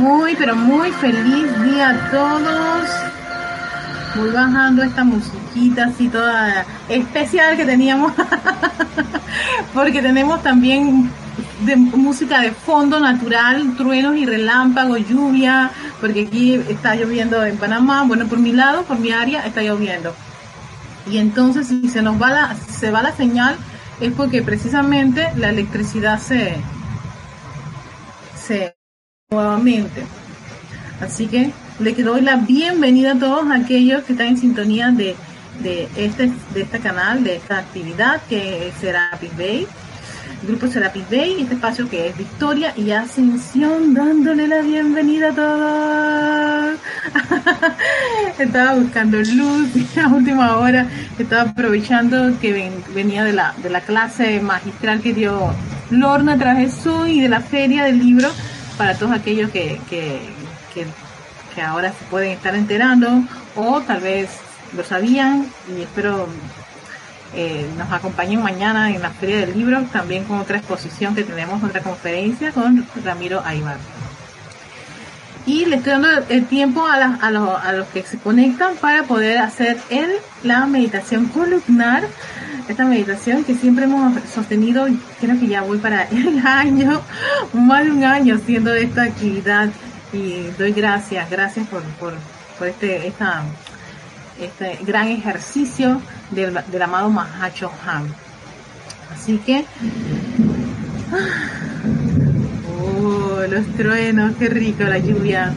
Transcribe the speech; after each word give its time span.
Muy, 0.00 0.34
pero 0.34 0.56
muy 0.56 0.90
feliz 0.92 1.62
día 1.62 1.90
a 1.90 2.10
todos. 2.10 2.88
Voy 4.16 4.30
bajando 4.30 4.82
esta 4.82 5.04
musiquita 5.04 5.84
así 5.84 6.08
toda 6.08 6.64
especial 6.88 7.54
que 7.54 7.66
teníamos. 7.66 8.14
Porque 9.74 10.00
tenemos 10.00 10.42
también 10.42 11.10
de 11.66 11.76
música 11.76 12.40
de 12.40 12.50
fondo 12.52 12.98
natural, 12.98 13.76
truenos 13.76 14.16
y 14.16 14.24
relámpagos, 14.24 15.06
lluvia, 15.06 15.70
porque 16.00 16.22
aquí 16.22 16.54
está 16.54 16.94
lloviendo 16.94 17.44
en 17.44 17.58
Panamá, 17.58 18.02
bueno, 18.04 18.26
por 18.26 18.38
mi 18.38 18.52
lado, 18.52 18.84
por 18.84 18.98
mi 18.98 19.12
área, 19.12 19.44
está 19.46 19.60
lloviendo. 19.62 20.14
Y 21.10 21.18
entonces 21.18 21.68
si 21.68 21.90
se 21.90 22.00
nos 22.00 22.20
va 22.20 22.30
la, 22.30 22.54
se 22.54 22.90
va 22.90 23.02
la 23.02 23.14
señal, 23.14 23.56
es 24.00 24.12
porque 24.12 24.40
precisamente 24.40 25.28
la 25.36 25.50
electricidad 25.50 26.18
se, 26.18 26.56
se 28.34 28.79
nuevamente. 29.32 30.02
Así 31.00 31.28
que 31.28 31.52
le 31.78 31.92
doy 31.92 32.20
la 32.20 32.34
bienvenida 32.34 33.12
a 33.12 33.18
todos 33.20 33.48
aquellos 33.52 34.02
que 34.02 34.14
están 34.14 34.26
en 34.26 34.38
sintonía 34.38 34.90
de, 34.90 35.14
de 35.62 35.88
este 35.94 36.32
de 36.52 36.62
este 36.62 36.80
canal, 36.80 37.22
de 37.22 37.36
esta 37.36 37.58
actividad 37.58 38.20
que 38.28 38.72
será 38.80 39.16
Bay 39.38 39.68
Grupo 40.42 40.66
Serapis 40.66 41.08
Bay, 41.08 41.42
este 41.42 41.54
espacio 41.54 41.88
que 41.88 42.08
es 42.08 42.18
Victoria 42.18 42.74
y 42.76 42.90
Ascensión, 42.90 43.94
dándole 43.94 44.48
la 44.48 44.62
bienvenida 44.62 45.28
a 45.28 45.34
todos. 45.34 46.78
estaba 48.40 48.74
buscando 48.74 49.18
luz 49.18 49.68
a 49.96 50.08
última 50.08 50.56
hora, 50.56 50.88
estaba 51.20 51.50
aprovechando 51.50 52.36
que 52.40 52.72
venía 52.92 53.22
de 53.22 53.32
la, 53.32 53.54
de 53.62 53.70
la 53.70 53.82
clase 53.82 54.40
magistral 54.40 55.00
que 55.00 55.14
dio 55.14 55.54
Lorna 55.90 56.36
Trajesú 56.36 57.06
y 57.06 57.20
de 57.20 57.28
la 57.28 57.40
feria 57.40 57.84
del 57.84 58.00
libro 58.00 58.28
para 58.80 58.94
todos 58.94 59.12
aquellos 59.12 59.50
que, 59.50 59.78
que, 59.90 60.18
que, 60.72 61.60
ahora 61.60 61.92
se 61.92 62.02
pueden 62.06 62.30
estar 62.30 62.54
enterando 62.54 63.24
o 63.54 63.82
tal 63.82 64.00
vez 64.00 64.30
lo 64.74 64.82
sabían 64.82 65.46
y 65.68 65.82
espero 65.82 66.26
eh, 67.34 67.68
nos 67.76 67.92
acompañen 67.92 68.42
mañana 68.42 68.90
en 68.90 69.02
la 69.02 69.10
Feria 69.10 69.40
del 69.40 69.52
Libro, 69.52 69.82
también 69.92 70.24
con 70.24 70.38
otra 70.38 70.56
exposición 70.56 71.14
que 71.14 71.24
tenemos, 71.24 71.62
otra 71.62 71.82
conferencia 71.82 72.52
con 72.52 72.86
Ramiro 73.04 73.42
Aybar. 73.44 73.76
Y 75.44 75.66
le 75.66 75.76
estoy 75.76 75.92
dando 75.92 76.08
el 76.30 76.46
tiempo 76.46 76.86
a, 76.86 77.18
a, 77.20 77.30
los, 77.30 77.62
a 77.62 77.72
los 77.72 77.86
que 77.88 78.02
se 78.02 78.16
conectan 78.16 78.76
para 78.76 79.02
poder 79.02 79.40
hacer 79.40 79.76
el, 79.90 80.10
la 80.42 80.64
meditación 80.64 81.26
columnar, 81.26 82.04
esta 82.70 82.84
meditación 82.84 83.44
que 83.44 83.54
siempre 83.54 83.84
hemos 83.84 84.12
sostenido, 84.32 84.86
creo 85.20 85.38
que 85.38 85.46
ya 85.46 85.62
voy 85.62 85.78
para 85.78 86.04
el 86.10 86.38
año, 86.46 87.02
más 87.52 87.84
de 87.84 87.90
un 87.90 88.04
año 88.04 88.36
haciendo 88.36 88.72
esta 88.74 89.04
actividad 89.04 89.70
y 90.12 90.48
doy 90.58 90.72
gracias, 90.72 91.30
gracias 91.30 91.66
por, 91.68 91.82
por, 91.82 92.14
por 92.58 92.68
este, 92.68 93.06
esta, 93.06 93.42
este 94.40 94.78
gran 94.84 95.08
ejercicio 95.08 96.00
del, 96.30 96.58
del 96.70 96.82
amado 96.82 97.10
Mahacho 97.10 97.70
Han. 97.86 98.12
Así 99.12 99.38
que, 99.38 99.64
oh, 103.02 103.42
los 103.48 103.66
truenos, 103.76 104.36
qué 104.36 104.48
rico 104.48 104.84
la 104.84 104.98
lluvia. 104.98 105.52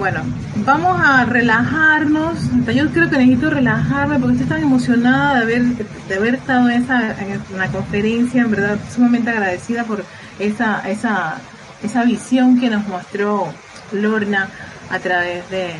Bueno, 0.00 0.22
vamos 0.64 0.98
a 0.98 1.26
relajarnos. 1.26 2.38
Yo 2.74 2.90
creo 2.90 3.10
que 3.10 3.18
necesito 3.18 3.50
relajarme 3.50 4.18
porque 4.18 4.36
estoy 4.36 4.48
tan 4.48 4.62
emocionada 4.62 5.34
de 5.34 5.42
haber, 5.42 5.62
de 5.62 6.14
haber 6.14 6.36
estado 6.36 6.70
en, 6.70 6.82
esa, 6.82 7.20
en 7.20 7.38
la 7.58 7.68
conferencia, 7.68 8.40
en 8.40 8.50
verdad, 8.50 8.78
sumamente 8.94 9.28
agradecida 9.28 9.84
por 9.84 10.02
esa, 10.38 10.88
esa, 10.88 11.36
esa 11.82 12.04
visión 12.04 12.58
que 12.58 12.70
nos 12.70 12.88
mostró 12.88 13.52
Lorna 13.92 14.48
a 14.88 14.98
través 15.00 15.50
de 15.50 15.74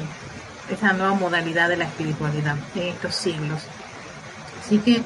esa 0.70 0.92
nueva 0.92 1.14
modalidad 1.14 1.70
de 1.70 1.78
la 1.78 1.84
espiritualidad 1.84 2.56
en 2.74 2.88
estos 2.88 3.14
siglos. 3.14 3.62
Así 4.62 4.80
que 4.80 5.00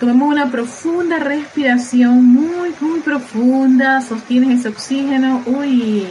tomemos 0.00 0.26
una 0.32 0.50
profunda 0.50 1.18
respiración, 1.18 2.24
muy, 2.24 2.74
muy 2.80 3.00
profunda, 3.00 4.00
sostienes 4.00 4.60
ese 4.60 4.70
oxígeno, 4.70 5.42
uy, 5.44 6.06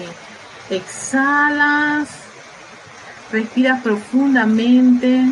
exhalas, 0.69 2.18
respiras 3.31 3.81
profundamente, 3.81 5.23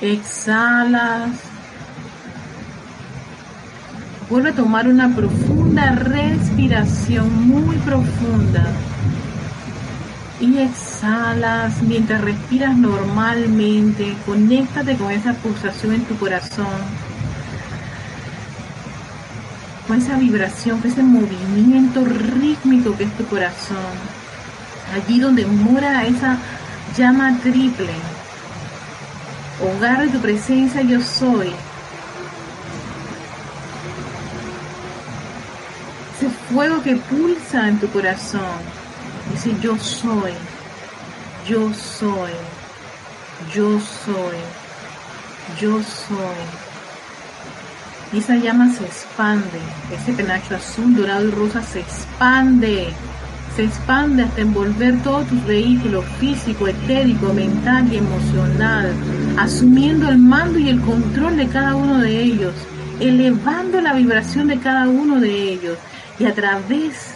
exhalas, 0.00 1.30
vuelve 4.30 4.50
a 4.50 4.54
tomar 4.54 4.88
una 4.88 5.14
profunda 5.14 5.90
respiración, 5.92 7.48
muy 7.48 7.76
profunda 7.78 8.66
y 10.40 10.58
exhalas 10.58 11.82
mientras 11.82 12.22
respiras 12.22 12.76
normalmente. 12.76 14.16
Conéctate 14.24 14.96
con 14.96 15.10
esa 15.10 15.34
pulsación 15.34 15.94
en 15.94 16.04
tu 16.04 16.16
corazón, 16.16 16.66
con 19.86 19.98
esa 19.98 20.16
vibración, 20.16 20.80
con 20.80 20.90
ese 20.90 21.02
movimiento 21.02 22.04
rítmico 22.04 22.96
que 22.96 23.04
es 23.04 23.12
tu 23.18 23.26
corazón. 23.26 24.21
Allí 24.92 25.18
donde 25.20 25.46
mora 25.46 26.06
esa 26.06 26.36
llama 26.96 27.38
triple, 27.42 27.92
hogar 29.60 30.02
de 30.02 30.08
tu 30.08 30.20
presencia 30.20 30.82
yo 30.82 31.00
soy. 31.00 31.52
Ese 36.16 36.28
fuego 36.50 36.82
que 36.82 36.96
pulsa 36.96 37.68
en 37.68 37.78
tu 37.80 37.88
corazón 37.88 38.82
Dice, 39.30 39.54
yo 39.62 39.78
soy, 39.78 40.32
yo 41.48 41.72
soy, 41.72 42.32
yo 43.54 43.80
soy, 43.80 44.36
yo 45.58 45.82
soy. 45.82 46.42
Y 48.12 48.18
esa 48.18 48.36
llama 48.36 48.70
se 48.70 48.84
expande, 48.84 49.58
ese 49.90 50.12
penacho 50.12 50.56
azul, 50.56 50.94
dorado 50.94 51.28
y 51.28 51.30
rosa 51.30 51.62
se 51.62 51.80
expande, 51.80 52.92
se 53.54 53.64
expande 53.64 54.22
hasta 54.22 54.40
envolver 54.40 55.02
todos 55.02 55.26
tus 55.26 55.44
vehículos 55.44 56.04
físico, 56.18 56.68
etérico, 56.68 57.32
mental 57.34 57.92
y 57.92 57.98
emocional, 57.98 58.92
asumiendo 59.38 60.08
el 60.08 60.18
mando 60.18 60.58
y 60.58 60.68
el 60.68 60.80
control 60.80 61.36
de 61.36 61.48
cada 61.48 61.74
uno 61.74 61.98
de 61.98 62.22
ellos, 62.22 62.54
elevando 63.00 63.80
la 63.80 63.92
vibración 63.94 64.46
de 64.48 64.58
cada 64.58 64.88
uno 64.88 65.20
de 65.20 65.52
ellos 65.52 65.76
y 66.18 66.24
a 66.24 66.34
través 66.34 67.14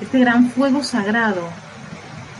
este 0.00 0.20
gran 0.20 0.50
fuego 0.50 0.82
sagrado, 0.82 1.48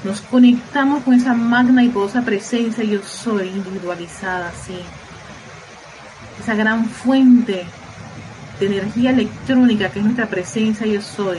nos 0.04 0.20
conectamos 0.20 1.04
con 1.04 1.14
esa 1.14 1.34
magna 1.34 1.84
y 1.84 1.88
poderosa 1.88 2.22
presencia 2.22 2.82
yo 2.84 3.00
soy 3.02 3.48
individualizada, 3.48 4.52
sí. 4.66 4.78
Esa 6.40 6.54
gran 6.54 6.86
fuente 6.86 7.64
de 8.58 8.66
energía 8.66 9.10
electrónica 9.10 9.90
que 9.90 10.00
es 10.00 10.04
nuestra 10.04 10.26
presencia 10.26 10.86
yo 10.86 11.00
soy, 11.00 11.38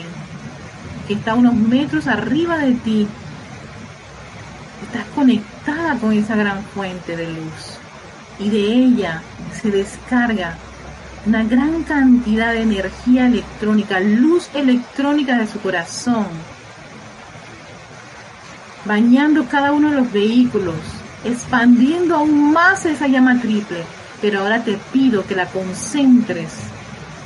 que 1.08 1.14
está 1.14 1.36
unos 1.36 1.56
metros 1.56 2.08
arriba 2.08 2.58
de 2.58 2.74
ti. 2.74 3.08
Estás 4.84 5.06
conectada 5.16 5.96
con 5.97 6.14
esa 6.14 6.36
gran 6.36 6.64
fuente 6.64 7.16
de 7.16 7.28
luz 7.28 7.78
y 8.40 8.50
de 8.50 8.74
ella 8.74 9.22
se 9.62 9.72
descarga 9.72 10.58
una 11.25 11.44
gran 11.44 11.84
cantidad 11.84 12.52
de 12.52 12.64
energía 12.64 13.28
electrónica, 13.28 14.00
luz 14.00 14.50
electrónica 14.53 15.38
de 15.38 15.47
su 15.47 15.59
corazón, 15.59 16.28
bañando 18.84 19.47
cada 19.47 19.72
uno 19.72 19.91
de 19.91 19.96
los 19.96 20.12
vehículos, 20.12 20.75
expandiendo 21.24 22.16
aún 22.16 22.52
más 22.52 22.85
esa 22.85 23.08
llama 23.08 23.40
triple. 23.40 23.84
Pero 24.22 24.41
ahora 24.41 24.64
te 24.64 24.78
pido 24.91 25.25
que 25.25 25.35
la 25.35 25.47
concentres 25.47 26.72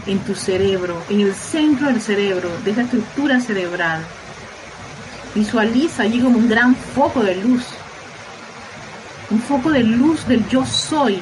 en 0.07 0.19
tu 0.19 0.35
cerebro, 0.35 1.01
en 1.09 1.21
el 1.21 1.33
centro 1.33 1.87
del 1.87 2.01
cerebro, 2.01 2.49
de 2.63 2.71
esa 2.71 2.81
estructura 2.81 3.39
cerebral. 3.39 4.01
Visualiza 5.35 6.03
allí 6.03 6.19
como 6.19 6.39
un 6.39 6.49
gran 6.49 6.75
foco 6.75 7.21
de 7.23 7.35
luz, 7.35 7.65
un 9.29 9.39
foco 9.39 9.71
de 9.71 9.83
luz 9.83 10.25
del 10.27 10.47
yo 10.49 10.65
soy 10.65 11.19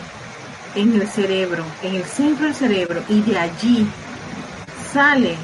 en 0.75 0.93
el 0.93 1.07
cerebro, 1.07 1.65
en 1.81 1.95
el 1.95 2.03
centro 2.03 2.45
del 2.45 2.55
cerebro, 2.55 3.03
y 3.09 3.21
de 3.21 3.37
allí 3.37 3.87
sale 4.93 5.35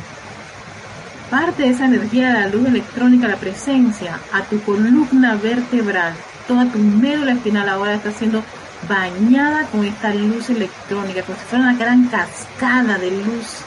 parte 1.30 1.64
de 1.64 1.70
esa 1.70 1.86
energía 1.86 2.28
de 2.28 2.40
la 2.42 2.48
luz 2.48 2.68
electrónica, 2.68 3.28
la 3.28 3.38
presencia, 3.38 4.20
a 4.34 4.44
tu 4.44 4.62
columna 4.62 5.36
vertebral. 5.36 6.14
Toda 6.48 6.66
tu 6.66 6.78
médula 6.78 7.32
espinal 7.32 7.70
ahora 7.70 7.96
está 7.96 8.12
siendo 8.12 8.44
bañada 8.88 9.66
con 9.68 9.86
esta 9.86 10.14
luz 10.14 10.50
electrónica, 10.50 11.24
como 11.24 11.38
si 11.38 11.46
fuera 11.46 11.66
una 11.66 11.78
gran 11.78 12.08
cascada 12.08 12.98
de 12.98 13.12
luz. 13.12 13.58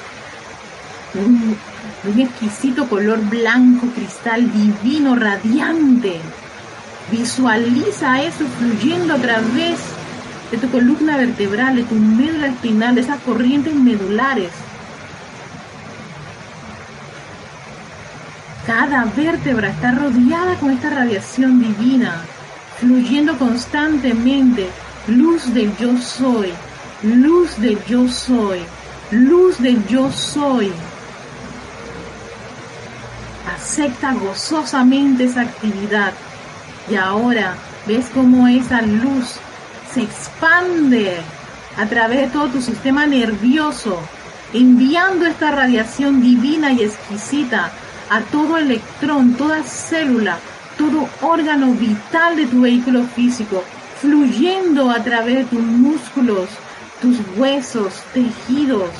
Un, 1.15 1.57
un 2.05 2.21
exquisito 2.21 2.89
color 2.89 3.21
blanco, 3.21 3.87
cristal 3.95 4.51
divino, 4.53 5.15
radiante. 5.15 6.21
Visualiza 7.11 8.23
eso 8.23 8.45
fluyendo 8.59 9.15
a 9.15 9.19
través 9.19 9.79
de 10.51 10.59
tu 10.59 10.71
columna 10.71 11.17
vertebral, 11.17 11.77
de 11.77 11.85
tu 11.85 11.95
médula 11.95 12.49
espinal, 12.49 12.95
de 12.95 13.03
esas 13.03 13.21
corrientes 13.21 13.75
medulares, 13.75 14.51
Cada 18.67 19.05
vértebra 19.05 19.69
está 19.69 19.91
rodeada 19.91 20.55
con 20.55 20.71
esta 20.71 20.89
radiación 20.89 21.61
divina, 21.61 22.23
fluyendo 22.81 23.37
constantemente. 23.39 24.71
Luz 25.07 25.53
del 25.53 25.77
yo 25.77 25.99
soy, 25.99 26.51
luz 27.03 27.61
del 27.61 27.79
yo 27.85 28.09
soy, 28.09 28.61
luz 29.11 29.61
del 29.61 29.87
yo 29.87 30.11
soy. 30.11 30.73
Acepta 33.55 34.15
gozosamente 34.15 35.25
esa 35.25 35.43
actividad 35.43 36.15
y 36.91 36.95
ahora 36.95 37.55
ves 37.87 38.07
cómo 38.15 38.49
esa 38.49 38.81
luz 38.81 39.35
se 39.93 40.05
expande 40.05 41.19
a 41.77 41.85
través 41.85 42.23
de 42.23 42.27
todo 42.29 42.49
tu 42.49 42.63
sistema 42.63 43.07
nervioso, 43.07 43.99
enviando 44.55 45.27
esta 45.27 45.51
radiación 45.51 46.23
divina 46.23 46.73
y 46.73 46.83
exquisita 46.83 47.71
a 48.09 48.21
todo 48.23 48.57
electrón, 48.57 49.35
toda 49.35 49.63
célula, 49.65 50.39
todo 50.79 51.11
órgano 51.21 51.73
vital 51.73 52.37
de 52.37 52.47
tu 52.47 52.63
vehículo 52.63 53.05
físico, 53.05 53.63
fluyendo 54.05 54.91
a 54.91 55.03
través 55.03 55.37
de 55.37 55.45
tus 55.45 55.61
músculos, 55.61 56.51
tus 57.01 57.17
huesos, 57.39 58.03
tejidos. 58.13 58.91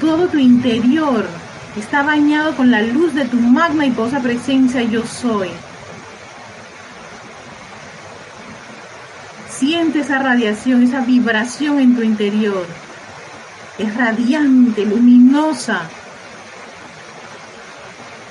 Todo 0.00 0.26
tu 0.26 0.38
interior 0.38 1.26
está 1.76 2.02
bañado 2.02 2.56
con 2.56 2.72
la 2.72 2.82
luz 2.82 3.14
de 3.14 3.24
tu 3.26 3.36
magna 3.36 3.86
y 3.86 3.92
posa 3.92 4.18
presencia 4.18 4.82
yo 4.82 5.06
soy. 5.06 5.48
Siente 9.48 10.00
esa 10.00 10.18
radiación, 10.18 10.82
esa 10.82 11.02
vibración 11.02 11.78
en 11.78 11.94
tu 11.94 12.02
interior. 12.02 12.66
Es 13.78 13.94
radiante, 13.94 14.84
luminosa. 14.84 15.82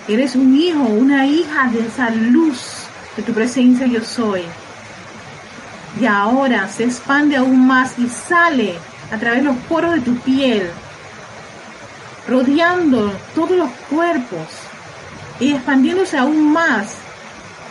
Eres 0.10 0.36
un 0.36 0.58
hijo, 0.58 0.84
una 0.84 1.26
hija 1.26 1.70
de 1.72 1.88
esa 1.88 2.10
luz 2.10 2.83
de 3.16 3.24
tu 3.24 3.34
presencia 3.34 3.86
yo 3.86 4.04
soy. 4.04 4.44
Y 6.00 6.06
ahora 6.06 6.68
se 6.70 6.86
expande 6.86 7.36
aún 7.36 7.68
más 7.68 7.98
y 8.00 8.08
sale 8.10 8.76
a 9.12 9.18
través 9.18 9.40
de 9.42 9.46
los 9.46 9.58
poros 9.70 9.94
de 9.94 10.02
tu 10.02 10.16
piel, 10.18 10.70
rodeando 12.28 13.14
todos 13.36 13.52
los 13.52 13.70
cuerpos 13.90 14.48
y 15.40 15.54
expandiéndose 15.54 16.18
aún 16.18 16.52
más. 16.52 16.96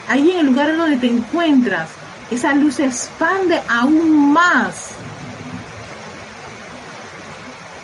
Ahí 0.09 0.31
en 0.31 0.41
el 0.41 0.47
lugar 0.47 0.77
donde 0.77 0.97
te 0.97 1.09
encuentras, 1.09 1.89
esa 2.31 2.55
luz 2.55 2.77
se 2.77 2.87
expande 2.87 3.61
aún 3.69 4.33
más, 4.33 4.91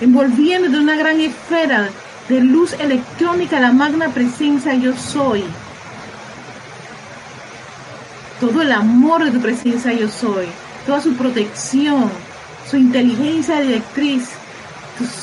envolviendo 0.01 0.69
de 0.69 0.79
una 0.79 0.97
gran 0.97 1.21
esfera 1.21 1.89
de 2.29 2.41
luz 2.41 2.75
electrónica 2.75 3.61
la 3.61 3.73
magna 3.73 4.09
presencia 4.09 4.75
yo 4.75 4.95
soy. 4.97 5.45
Todo 8.41 8.63
el 8.63 8.71
amor 8.73 9.25
de 9.25 9.33
tu 9.33 9.41
presencia 9.41 9.93
yo 9.93 10.09
soy, 10.09 10.47
toda 10.87 11.01
su 11.01 11.15
protección, 11.15 12.11
su 12.69 12.77
inteligencia 12.77 13.61
directriz, 13.61 14.29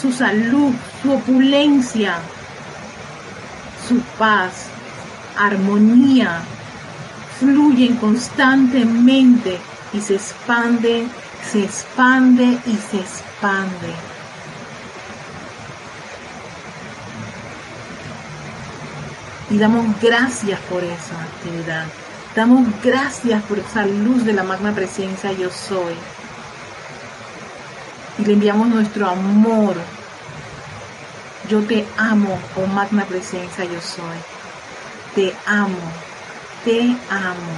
su 0.02 0.12
salud, 0.12 0.74
su 1.02 1.12
opulencia, 1.14 2.16
su 3.88 4.00
paz, 4.18 4.68
armonía, 5.38 6.42
fluyen 7.40 7.96
constantemente 7.98 9.60
y 9.94 10.02
se 10.02 10.16
expande, 10.16 11.08
se 11.52 11.64
expande 11.64 12.44
y 12.66 12.76
se 12.76 12.98
expande. 12.98 13.94
Y 19.50 19.58
damos 19.58 19.86
gracias 20.02 20.60
por 20.62 20.84
esa 20.84 21.22
actividad. 21.22 21.86
Damos 22.36 22.68
gracias 22.84 23.44
por 23.44 23.60
esa 23.60 23.86
luz 23.86 24.26
de 24.26 24.34
la 24.34 24.44
magna 24.44 24.74
presencia 24.74 25.32
yo 25.32 25.50
soy. 25.50 25.94
Y 28.20 28.26
le 28.26 28.34
enviamos 28.34 28.68
nuestro 28.68 29.08
amor. 29.08 29.76
Yo 31.50 31.62
te 31.62 31.86
amo, 31.98 32.38
oh 32.56 32.68
magna 32.68 33.06
presencia 33.06 33.64
yo 33.66 33.80
soy. 33.82 34.18
Te 35.16 35.34
amo 35.46 35.78
te 36.66 36.82
amo. 36.82 37.54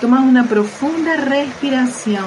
Toma 0.00 0.22
una 0.22 0.44
profunda 0.44 1.16
respiración 1.16 2.24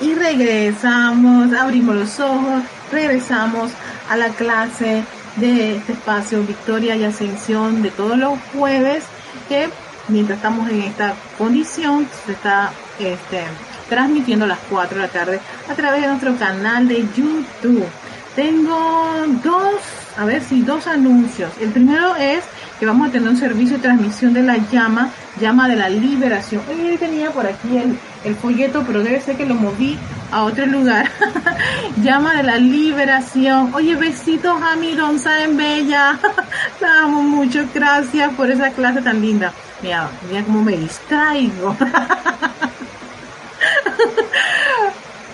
y 0.00 0.14
regresamos, 0.14 1.52
abrimos 1.52 1.94
los 1.94 2.20
ojos, 2.20 2.64
regresamos 2.90 3.70
a 4.08 4.16
la 4.16 4.30
clase 4.30 5.04
de 5.36 5.76
este 5.76 5.92
espacio 5.92 6.42
Victoria 6.42 6.96
y 6.96 7.04
Ascensión 7.04 7.82
de 7.82 7.90
todos 7.90 8.18
los 8.18 8.38
jueves 8.52 9.04
que 9.48 9.68
mientras 10.08 10.38
estamos 10.38 10.68
en 10.68 10.82
esta 10.82 11.14
condición 11.38 12.08
se 12.26 12.32
está 12.32 12.72
este, 12.98 13.44
transmitiendo 13.88 14.44
a 14.44 14.48
las 14.48 14.58
4 14.68 14.96
de 14.96 15.02
la 15.02 15.12
tarde 15.12 15.40
a 15.68 15.74
través 15.74 16.02
de 16.02 16.08
nuestro 16.08 16.36
canal 16.36 16.88
de 16.88 17.06
YouTube. 17.16 17.86
Tengo 18.34 19.26
dos, 19.42 19.80
a 20.16 20.24
ver 20.24 20.42
si 20.42 20.62
dos 20.62 20.86
anuncios. 20.86 21.50
El 21.60 21.70
primero 21.70 22.14
es 22.16 22.44
que 22.78 22.86
vamos 22.86 23.08
a 23.08 23.12
tener 23.12 23.28
un 23.28 23.36
servicio 23.36 23.76
de 23.76 23.82
transmisión 23.82 24.32
de 24.32 24.42
la 24.42 24.56
llama, 24.70 25.10
llama 25.40 25.68
de 25.68 25.76
la 25.76 25.88
liberación. 25.88 26.62
Oye, 26.70 26.96
tenía 26.96 27.30
por 27.30 27.46
aquí 27.46 27.76
el, 27.76 27.98
folleto, 28.36 28.84
pero 28.86 29.02
debe 29.02 29.20
ser 29.20 29.36
que 29.36 29.46
lo 29.46 29.54
moví 29.54 29.98
a 30.30 30.42
otro 30.42 30.66
lugar. 30.66 31.10
llama 32.02 32.34
de 32.34 32.42
la 32.42 32.56
liberación. 32.58 33.74
Oye, 33.74 33.96
besitos 33.96 34.60
a 34.62 34.76
mi 34.76 34.90
en 34.90 35.56
Bella. 35.56 36.18
La 36.80 37.02
amo. 37.02 37.44
Gracias 37.74 38.32
por 38.34 38.50
esa 38.50 38.70
clase 38.70 39.02
tan 39.02 39.20
linda. 39.20 39.52
Mira, 39.82 40.10
mira 40.28 40.44
cómo 40.44 40.62
me 40.62 40.76
distraigo. 40.76 41.76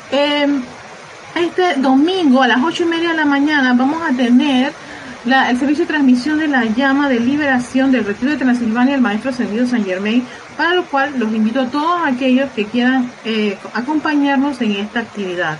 Em, 0.08 0.62
este 1.34 1.74
domingo 1.76 2.40
a 2.40 2.46
las 2.46 2.62
ocho 2.62 2.84
y 2.84 2.86
media 2.86 3.10
de 3.10 3.16
la 3.16 3.24
mañana 3.24 3.74
vamos 3.74 4.00
a 4.02 4.14
tener 4.14 4.72
el 5.26 5.58
servicio 5.58 5.84
de 5.84 5.88
transmisión 5.88 6.38
de 6.38 6.46
la 6.46 6.64
llama 6.66 7.08
de 7.08 7.18
liberación 7.18 7.90
del 7.90 8.04
retiro 8.04 8.30
de 8.30 8.36
Transilvania 8.36 8.92
del 8.92 9.02
Maestro 9.02 9.30
Ascendido 9.30 9.66
San 9.66 9.84
Germain, 9.84 10.24
para 10.56 10.74
lo 10.74 10.84
cual 10.84 11.18
los 11.18 11.32
invito 11.32 11.62
a 11.62 11.66
todos 11.66 12.00
aquellos 12.06 12.48
que 12.52 12.64
quieran 12.64 13.10
eh, 13.24 13.58
acompañarnos 13.74 14.60
en 14.60 14.72
esta 14.72 15.00
actividad. 15.00 15.58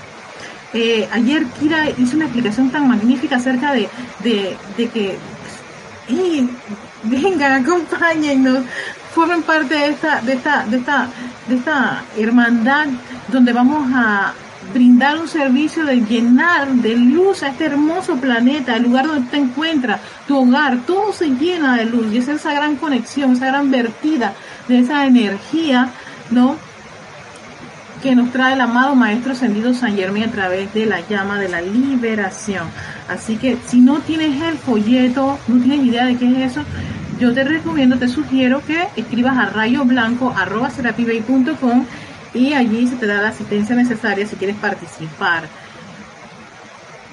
Eh, 0.73 1.09
ayer 1.11 1.47
Kira 1.59 1.91
hizo 1.99 2.17
una 2.17 2.27
explicación 2.27 2.71
tan 2.71 2.87
magnífica 2.87 3.37
acerca 3.37 3.73
de, 3.73 3.89
de, 4.23 4.57
que, 4.77 5.19
vengan, 7.03 7.65
acompáñennos, 7.65 8.65
formen 9.13 9.43
parte 9.43 9.75
de 9.75 9.89
esta, 9.89 10.21
de 10.21 10.35
esta, 10.35 10.65
de 10.65 10.77
esta, 10.77 11.09
de 11.49 11.57
esta 11.57 12.05
hermandad 12.17 12.87
donde 13.29 13.53
vamos 13.53 13.91
a, 13.93 14.33
brindar 14.73 15.19
un 15.19 15.29
servicio 15.29 15.85
de 15.85 15.97
llenar 15.97 16.69
de 16.69 16.97
luz 16.97 17.43
a 17.43 17.49
este 17.49 17.67
hermoso 17.67 18.17
planeta, 18.17 18.77
el 18.77 18.85
lugar 18.85 19.07
donde 19.07 19.31
te 19.31 19.37
encuentras, 19.37 20.01
tu 20.27 20.39
hogar, 20.39 20.79
todo 20.87 21.13
se 21.13 21.31
llena 21.31 21.77
de 21.77 21.87
luz 21.87 22.13
y 22.13 22.19
es 22.19 22.29
esa 22.29 22.53
gran 22.53 22.77
conexión, 22.77 23.33
esa 23.33 23.47
gran 23.47 23.71
vertida 23.71 24.35
de 24.69 24.81
esa 24.81 25.07
energía, 25.07 25.91
¿no? 26.31 26.57
que 28.03 28.15
nos 28.15 28.31
trae 28.31 28.53
el 28.55 28.61
amado 28.61 28.95
Maestro 28.95 29.33
Ascendido 29.33 29.75
San 29.75 29.97
Germán 29.97 30.25
a 30.25 30.31
través 30.31 30.73
de 30.75 30.87
la 30.87 31.01
llama 31.09 31.41
de 31.41 31.49
la 31.49 31.61
liberación. 31.61 32.69
Así 33.09 33.37
que 33.37 33.57
si 33.67 33.81
no 33.81 33.99
tienes 34.01 34.41
el 34.43 34.59
folleto, 34.59 35.39
no 35.49 35.63
tienes 35.63 35.87
idea 35.87 36.05
de 36.05 36.17
qué 36.17 36.31
es 36.31 36.53
eso, 36.53 36.63
yo 37.19 37.33
te 37.33 37.45
recomiendo, 37.45 37.97
te 37.99 38.09
sugiero 38.09 38.61
que 38.67 38.89
escribas 38.97 39.39
a 39.39 39.47
rayoblanco.com 39.47 41.87
y 42.35 42.53
allí 42.53 42.87
se 42.87 42.97
te 42.97 43.07
da 43.07 43.23
la 43.23 43.29
asistencia 43.29 43.75
necesaria 43.75 44.27
si 44.27 44.37
quieres 44.37 44.57
participar. 44.57 45.45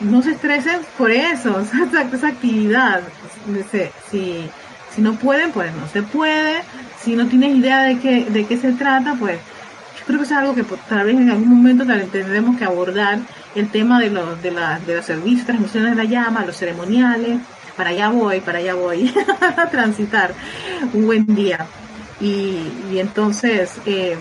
No 0.02 0.22
se 0.22 0.32
estresen 0.32 0.82
por 0.98 1.12
eso, 1.12 1.60
esa, 1.88 2.02
esa 2.02 2.28
actividad. 2.28 3.02
Si, 4.10 4.50
si 4.94 5.02
no 5.02 5.14
pueden, 5.14 5.52
pues 5.52 5.74
no 5.74 5.88
se 5.88 6.04
puede. 6.04 6.62
Si 7.02 7.16
no 7.16 7.28
tienes 7.28 7.56
idea 7.56 7.84
de 7.84 8.00
qué, 8.00 8.26
de 8.26 8.46
qué 8.46 8.58
se 8.58 8.74
trata, 8.74 9.16
pues 9.16 9.40
yo 10.00 10.06
creo 10.06 10.20
que 10.20 10.26
es 10.26 10.32
algo 10.32 10.56
que 10.56 10.64
tal 10.64 11.06
vez 11.06 11.16
en 11.16 11.30
algún 11.30 11.50
momento 11.50 11.86
tendremos 11.86 12.58
que 12.58 12.66
abordar 12.66 13.20
el 13.56 13.70
tema 13.70 14.00
de 14.00 14.10
los, 14.10 14.42
de, 14.42 14.52
la, 14.52 14.80
de 14.80 14.96
los 14.96 15.06
servicios, 15.06 15.46
transmisiones 15.46 15.96
de 15.96 16.04
la 16.04 16.10
llama, 16.10 16.46
los 16.46 16.58
ceremoniales. 16.58 17.40
Para 17.78 17.90
allá 17.90 18.10
voy, 18.10 18.40
para 18.42 18.60
allá 18.60 18.76
voy 18.76 19.14
a 19.58 19.68
transitar 19.70 20.34
un 20.94 21.06
buen 21.06 21.26
día. 21.36 21.66
Y, 22.20 22.58
y 22.92 23.00
entonces, 23.00 23.72
eh, 23.86 24.18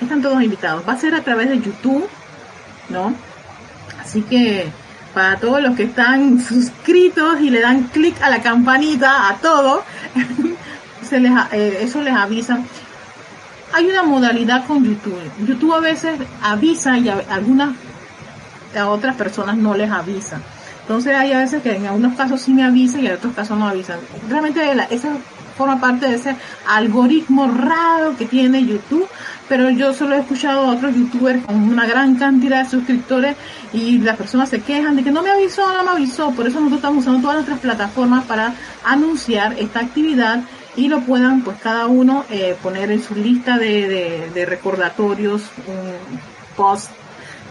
están 0.00 0.22
todos 0.22 0.42
invitados. 0.42 0.84
Va 0.88 0.94
a 0.94 0.98
ser 0.98 1.14
a 1.14 1.22
través 1.22 1.48
de 1.48 1.60
YouTube, 1.60 2.08
¿no? 2.88 3.14
Así 4.00 4.22
que 4.22 4.68
para 5.14 5.36
todos 5.36 5.62
los 5.62 5.76
que 5.76 5.84
están 5.84 6.40
suscritos 6.40 7.40
y 7.40 7.50
le 7.50 7.60
dan 7.60 7.84
clic 7.84 8.20
a 8.22 8.30
la 8.30 8.42
campanita, 8.42 9.28
a 9.28 9.36
todo, 9.36 9.84
se 11.08 11.20
les, 11.20 11.32
eh, 11.52 11.78
eso 11.82 12.02
les 12.02 12.14
avisa. 12.14 12.58
Hay 13.72 13.86
una 13.86 14.02
modalidad 14.02 14.66
con 14.66 14.84
YouTube. 14.84 15.18
YouTube 15.46 15.74
a 15.74 15.80
veces 15.80 16.18
avisa 16.42 16.98
y 16.98 17.08
a 17.08 17.24
algunas 17.30 17.74
a 18.76 18.88
otras 18.88 19.14
personas 19.14 19.56
no 19.56 19.74
les 19.74 19.90
avisa. 19.90 20.40
Entonces 20.82 21.14
hay 21.16 21.32
a 21.32 21.38
veces 21.38 21.62
que 21.62 21.76
en 21.76 21.86
algunos 21.86 22.14
casos 22.16 22.42
sí 22.42 22.52
me 22.52 22.64
avisan 22.64 23.04
y 23.04 23.06
en 23.06 23.14
otros 23.14 23.34
casos 23.34 23.56
no 23.56 23.66
avisan. 23.66 23.98
Realmente 24.28 24.74
la, 24.74 24.84
esa 24.84 25.12
forma 25.56 25.80
parte 25.80 26.08
de 26.08 26.16
ese 26.16 26.36
algoritmo 26.66 27.46
raro 27.46 28.16
que 28.16 28.26
tiene 28.26 28.64
YouTube, 28.64 29.08
pero 29.48 29.70
yo 29.70 29.92
solo 29.92 30.14
he 30.14 30.20
escuchado 30.20 30.62
a 30.62 30.72
otros 30.72 30.94
youtubers 30.94 31.44
con 31.44 31.56
una 31.56 31.86
gran 31.86 32.16
cantidad 32.16 32.64
de 32.64 32.70
suscriptores 32.70 33.36
y 33.72 33.98
las 33.98 34.16
personas 34.16 34.48
se 34.48 34.60
quejan 34.60 34.96
de 34.96 35.04
que 35.04 35.10
no 35.10 35.22
me 35.22 35.30
avisó, 35.30 35.72
no 35.72 35.84
me 35.84 35.90
avisó, 35.90 36.30
por 36.30 36.46
eso 36.46 36.58
nosotros 36.58 36.78
estamos 36.78 37.04
usando 37.04 37.20
todas 37.20 37.36
nuestras 37.36 37.60
plataformas 37.60 38.24
para 38.24 38.54
anunciar 38.84 39.58
esta 39.58 39.80
actividad 39.80 40.40
y 40.76 40.88
lo 40.88 41.00
puedan 41.00 41.42
pues 41.42 41.56
cada 41.60 41.86
uno 41.86 42.24
eh, 42.30 42.56
poner 42.62 42.90
en 42.90 43.02
su 43.02 43.14
lista 43.14 43.58
de, 43.58 44.28
de, 44.34 44.46
recordatorios 44.46 45.42
un 45.66 46.18
post 46.56 46.90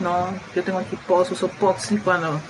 no 0.02 0.28
yo 0.54 0.64
tengo 0.64 0.80
aquí 0.80 0.98
post 1.08 1.32
uso 1.32 1.48
post 1.48 1.92
y 1.94 1.98
cuando 1.98 2.42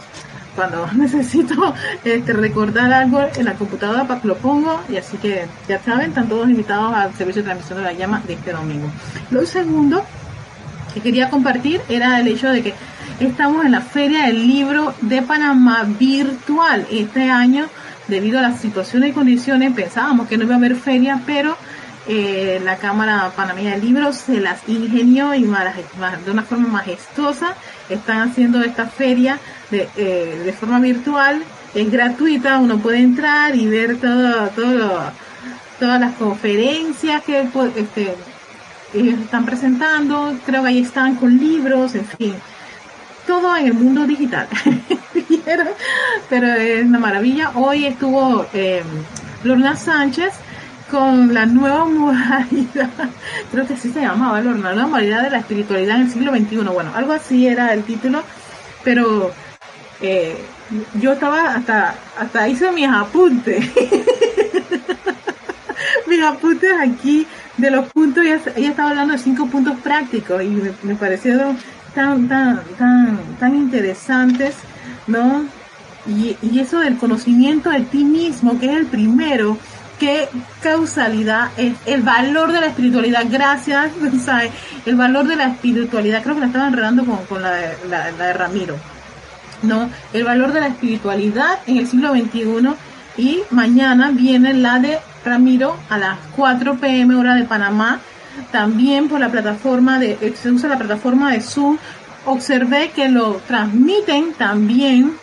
cuando 0.56 0.88
necesito 0.96 1.74
este, 2.04 2.34
recordar 2.34 2.92
algo 2.94 3.22
en 3.36 3.46
la 3.46 3.54
computadora 3.54 4.06
para 4.06 4.22
que 4.22 4.28
lo 4.28 4.36
pongo 4.38 4.82
y 4.90 4.98
así 4.98 5.18
que 5.18 5.46
ya 5.68 5.82
saben 5.82 6.10
están 6.10 6.28
todos 6.28 6.50
invitados 6.50 6.94
al 6.94 7.14
servicio 7.14 7.42
de 7.42 7.48
transmisión 7.48 7.80
de 7.80 7.86
la 7.86 7.94
llama 7.94 8.22
de 8.28 8.34
este 8.34 8.52
domingo. 8.52 8.88
Lo 9.32 9.46
segundo 9.46 10.04
que 10.94 11.02
quería 11.02 11.30
compartir 11.30 11.82
era 11.90 12.20
el 12.20 12.28
hecho 12.28 12.50
de 12.50 12.62
que 12.62 12.74
estamos 13.20 13.66
en 13.66 13.72
la 13.72 13.82
feria 13.82 14.28
del 14.28 14.48
libro 14.48 14.94
de 15.02 15.22
Panamá 15.22 15.84
virtual. 15.84 16.86
Este 16.92 17.30
año 17.30 17.66
debido 18.08 18.40
a 18.40 18.42
las 18.42 18.60
situaciones 18.60 19.10
y 19.10 19.14
condiciones 19.14 19.74
pensábamos 19.74 20.28
que 20.28 20.38
no 20.38 20.44
iba 20.44 20.56
a 20.56 20.58
haber 20.58 20.76
feria, 20.76 21.22
pero 21.26 21.58
eh, 22.08 22.62
la 22.64 22.78
Cámara 22.78 23.32
Panameña 23.36 23.76
de 23.76 23.82
Libros 23.82 24.18
se 24.18 24.40
las 24.40 24.68
ingenió 24.68 25.34
y 25.34 25.44
de 25.44 26.32
una 26.32 26.44
forma 26.44 26.68
majestuosa 26.68 27.56
están 27.90 28.30
haciendo 28.30 28.62
esta 28.62 28.88
feria 28.88 29.40
de, 29.72 29.88
eh, 29.96 30.42
de 30.46 30.54
forma 30.54 30.80
virtual, 30.80 31.44
es 31.74 31.92
gratuita, 31.92 32.60
uno 32.60 32.80
puede 32.80 33.00
entrar 33.00 33.56
y 33.56 33.68
ver 33.68 33.98
todo, 33.98 34.48
todo 34.50 35.12
todas 35.80 36.00
las 36.00 36.14
conferencias 36.16 37.24
que 37.24 37.48
este, 37.76 38.16
ellos 38.94 39.20
están 39.20 39.46
presentando, 39.46 40.36
creo 40.46 40.62
que 40.64 40.70
ahí 40.70 40.80
están 40.80 41.16
con 41.16 41.38
libros, 41.38 41.96
en 41.96 42.06
fin 42.06 42.36
todo 43.26 43.56
en 43.56 43.68
el 43.68 43.74
mundo 43.74 44.06
digital. 44.06 44.48
Pero 46.30 46.54
es 46.54 46.86
una 46.86 47.00
maravilla. 47.00 47.52
Hoy 47.56 47.86
estuvo 47.86 48.46
eh, 48.54 48.84
Lorna 49.44 49.76
Sánchez 49.76 50.34
con 50.94 51.34
la 51.34 51.48
nueva 51.48 51.86
modalidad, 51.86 52.92
creo 53.52 53.66
que 53.66 53.74
así 53.74 53.92
se 53.92 54.02
llamaba 54.02 54.40
la 54.42 54.52
nueva 54.52 54.86
modalidad 54.86 55.24
de 55.24 55.32
la 55.32 55.40
espiritualidad 55.40 55.96
en 55.96 56.04
el 56.04 56.12
siglo 56.12 56.32
XXI. 56.32 56.58
Bueno, 56.72 56.92
algo 56.94 57.14
así 57.14 57.48
era 57.48 57.74
el 57.74 57.84
título, 57.84 58.22
pero 58.84 59.32
eh, 60.02 60.38
yo 61.02 61.14
estaba 61.14 61.56
hasta, 61.56 61.96
hasta 62.20 62.48
hice 62.48 62.72
mis 62.72 62.88
apuntes. 62.88 63.66
mis 66.08 66.22
apuntes 66.22 66.74
aquí 66.80 67.26
de 67.58 67.72
los 67.72 67.92
puntos, 67.92 68.24
ella, 68.24 68.70
estaba 68.70 68.92
hablando 68.92 69.14
de 69.14 69.20
cinco 69.20 69.48
puntos 69.48 69.80
prácticos 69.80 70.44
y 70.44 70.50
me, 70.50 70.74
me 70.84 70.94
parecieron 70.94 71.58
tan, 71.96 72.28
tan, 72.28 72.62
tan, 72.78 73.18
tan 73.40 73.56
interesantes, 73.56 74.54
¿no? 75.08 75.44
Y, 76.06 76.38
y 76.44 76.60
eso 76.60 76.82
del 76.82 76.98
conocimiento 76.98 77.72
de 77.72 77.80
ti 77.80 78.04
mismo, 78.04 78.60
que 78.60 78.68
es 78.68 78.78
el 78.78 78.86
primero, 78.86 79.58
qué 80.04 80.28
causalidad 80.62 81.52
es 81.56 81.76
el 81.86 82.02
valor 82.02 82.52
de 82.52 82.60
la 82.60 82.66
espiritualidad. 82.68 83.24
Gracias. 83.30 83.92
El 84.86 84.98
valor 84.98 85.26
de 85.26 85.38
la 85.38 85.46
espiritualidad, 85.46 86.22
creo 86.22 86.36
que 86.36 86.42
la 86.42 86.48
estaba 86.48 86.68
enredando 86.68 87.06
con, 87.06 87.26
con 87.26 87.42
la, 87.42 87.52
de, 87.52 87.78
la, 87.90 88.12
de 88.12 88.34
Ramiro. 88.34 88.76
¿No? 89.62 89.90
El 90.12 90.26
valor 90.26 90.52
de 90.52 90.60
la 90.60 90.68
espiritualidad 90.68 91.60
en 91.68 91.78
el 91.78 91.88
siglo 91.88 92.12
XXI 92.12 92.76
y 93.16 93.44
mañana 93.52 94.12
viene 94.12 94.54
la 94.54 94.80
de 94.80 95.00
Ramiro 95.24 95.78
a 95.90 95.98
las 95.98 96.18
4 96.36 96.76
pm 96.80 97.16
hora 97.16 97.36
de 97.36 97.46
Panamá 97.46 98.02
también 98.52 99.08
por 99.08 99.22
la 99.22 99.30
plataforma 99.30 100.00
de, 100.00 100.36
se 100.36 100.52
usa 100.52 100.68
la 100.68 100.78
plataforma 100.78 101.32
de 101.32 101.40
Zoom. 101.40 101.78
Observé 102.26 102.92
que 102.94 103.08
lo 103.08 103.36
transmiten 103.48 104.34
también 104.34 105.14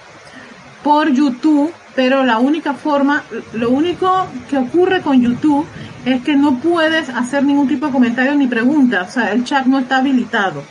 por 0.82 1.12
YouTube, 1.12 1.70
pero 1.94 2.24
la 2.24 2.38
única 2.38 2.74
forma, 2.74 3.24
lo 3.52 3.70
único 3.70 4.26
que 4.48 4.58
ocurre 4.58 5.00
con 5.00 5.20
YouTube 5.20 5.66
es 6.04 6.22
que 6.22 6.36
no 6.36 6.58
puedes 6.58 7.08
hacer 7.08 7.44
ningún 7.44 7.68
tipo 7.68 7.86
de 7.86 7.92
comentario 7.92 8.34
ni 8.34 8.46
pregunta, 8.46 9.06
o 9.08 9.10
sea, 9.10 9.32
el 9.32 9.44
chat 9.44 9.66
no 9.66 9.78
está 9.78 9.98
habilitado, 9.98 10.62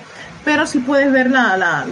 pero 0.44 0.66
sí 0.66 0.80
puedes 0.80 1.12
ver 1.12 1.30
la, 1.30 1.56
la, 1.58 1.86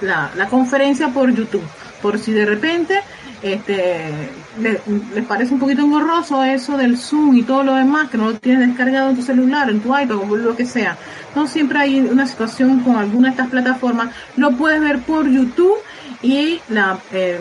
la, 0.00 0.30
la, 0.34 0.46
conferencia 0.46 1.08
por 1.08 1.30
YouTube, 1.32 1.62
por 2.02 2.18
si 2.18 2.32
de 2.32 2.44
repente 2.44 3.00
este, 3.42 4.30
les 4.58 5.24
parece 5.26 5.52
un 5.54 5.60
poquito 5.60 5.82
engorroso 5.82 6.42
eso 6.42 6.76
del 6.76 6.96
Zoom 6.96 7.36
y 7.36 7.42
todo 7.42 7.62
lo 7.62 7.74
demás, 7.74 8.08
que 8.08 8.16
no 8.18 8.30
lo 8.30 8.38
tienes 8.38 8.66
descargado 8.66 9.10
en 9.10 9.16
tu 9.16 9.22
celular, 9.22 9.70
en 9.70 9.80
tu 9.80 9.88
iPad 9.96 10.16
o 10.16 10.36
lo 10.36 10.56
que 10.56 10.64
sea. 10.64 10.96
No 11.34 11.46
siempre 11.46 11.78
hay 11.78 12.00
una 12.00 12.26
situación 12.26 12.80
con 12.80 12.96
alguna 12.96 13.28
de 13.28 13.32
estas 13.32 13.48
plataformas. 13.48 14.14
Lo 14.36 14.52
puedes 14.52 14.80
ver 14.80 15.00
por 15.00 15.28
YouTube 15.28 15.76
y 16.22 16.60
la... 16.68 16.98
Eh, 17.12 17.40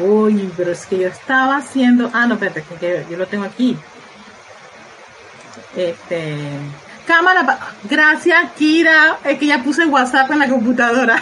uy, 0.00 0.50
pero 0.56 0.72
es 0.72 0.86
que 0.86 0.98
yo 0.98 1.08
estaba 1.08 1.56
haciendo... 1.58 2.10
Ah, 2.12 2.26
no, 2.26 2.34
espérate, 2.34 2.64
que 2.78 3.06
yo 3.10 3.16
lo 3.16 3.26
tengo 3.26 3.44
aquí. 3.44 3.76
Este 5.76 6.36
cámara, 7.06 7.58
gracias 7.88 8.52
Kira, 8.58 9.18
es 9.24 9.38
que 9.38 9.46
ya 9.46 9.62
puse 9.62 9.86
WhatsApp 9.86 10.30
en 10.32 10.40
la 10.40 10.48
computadora. 10.48 11.16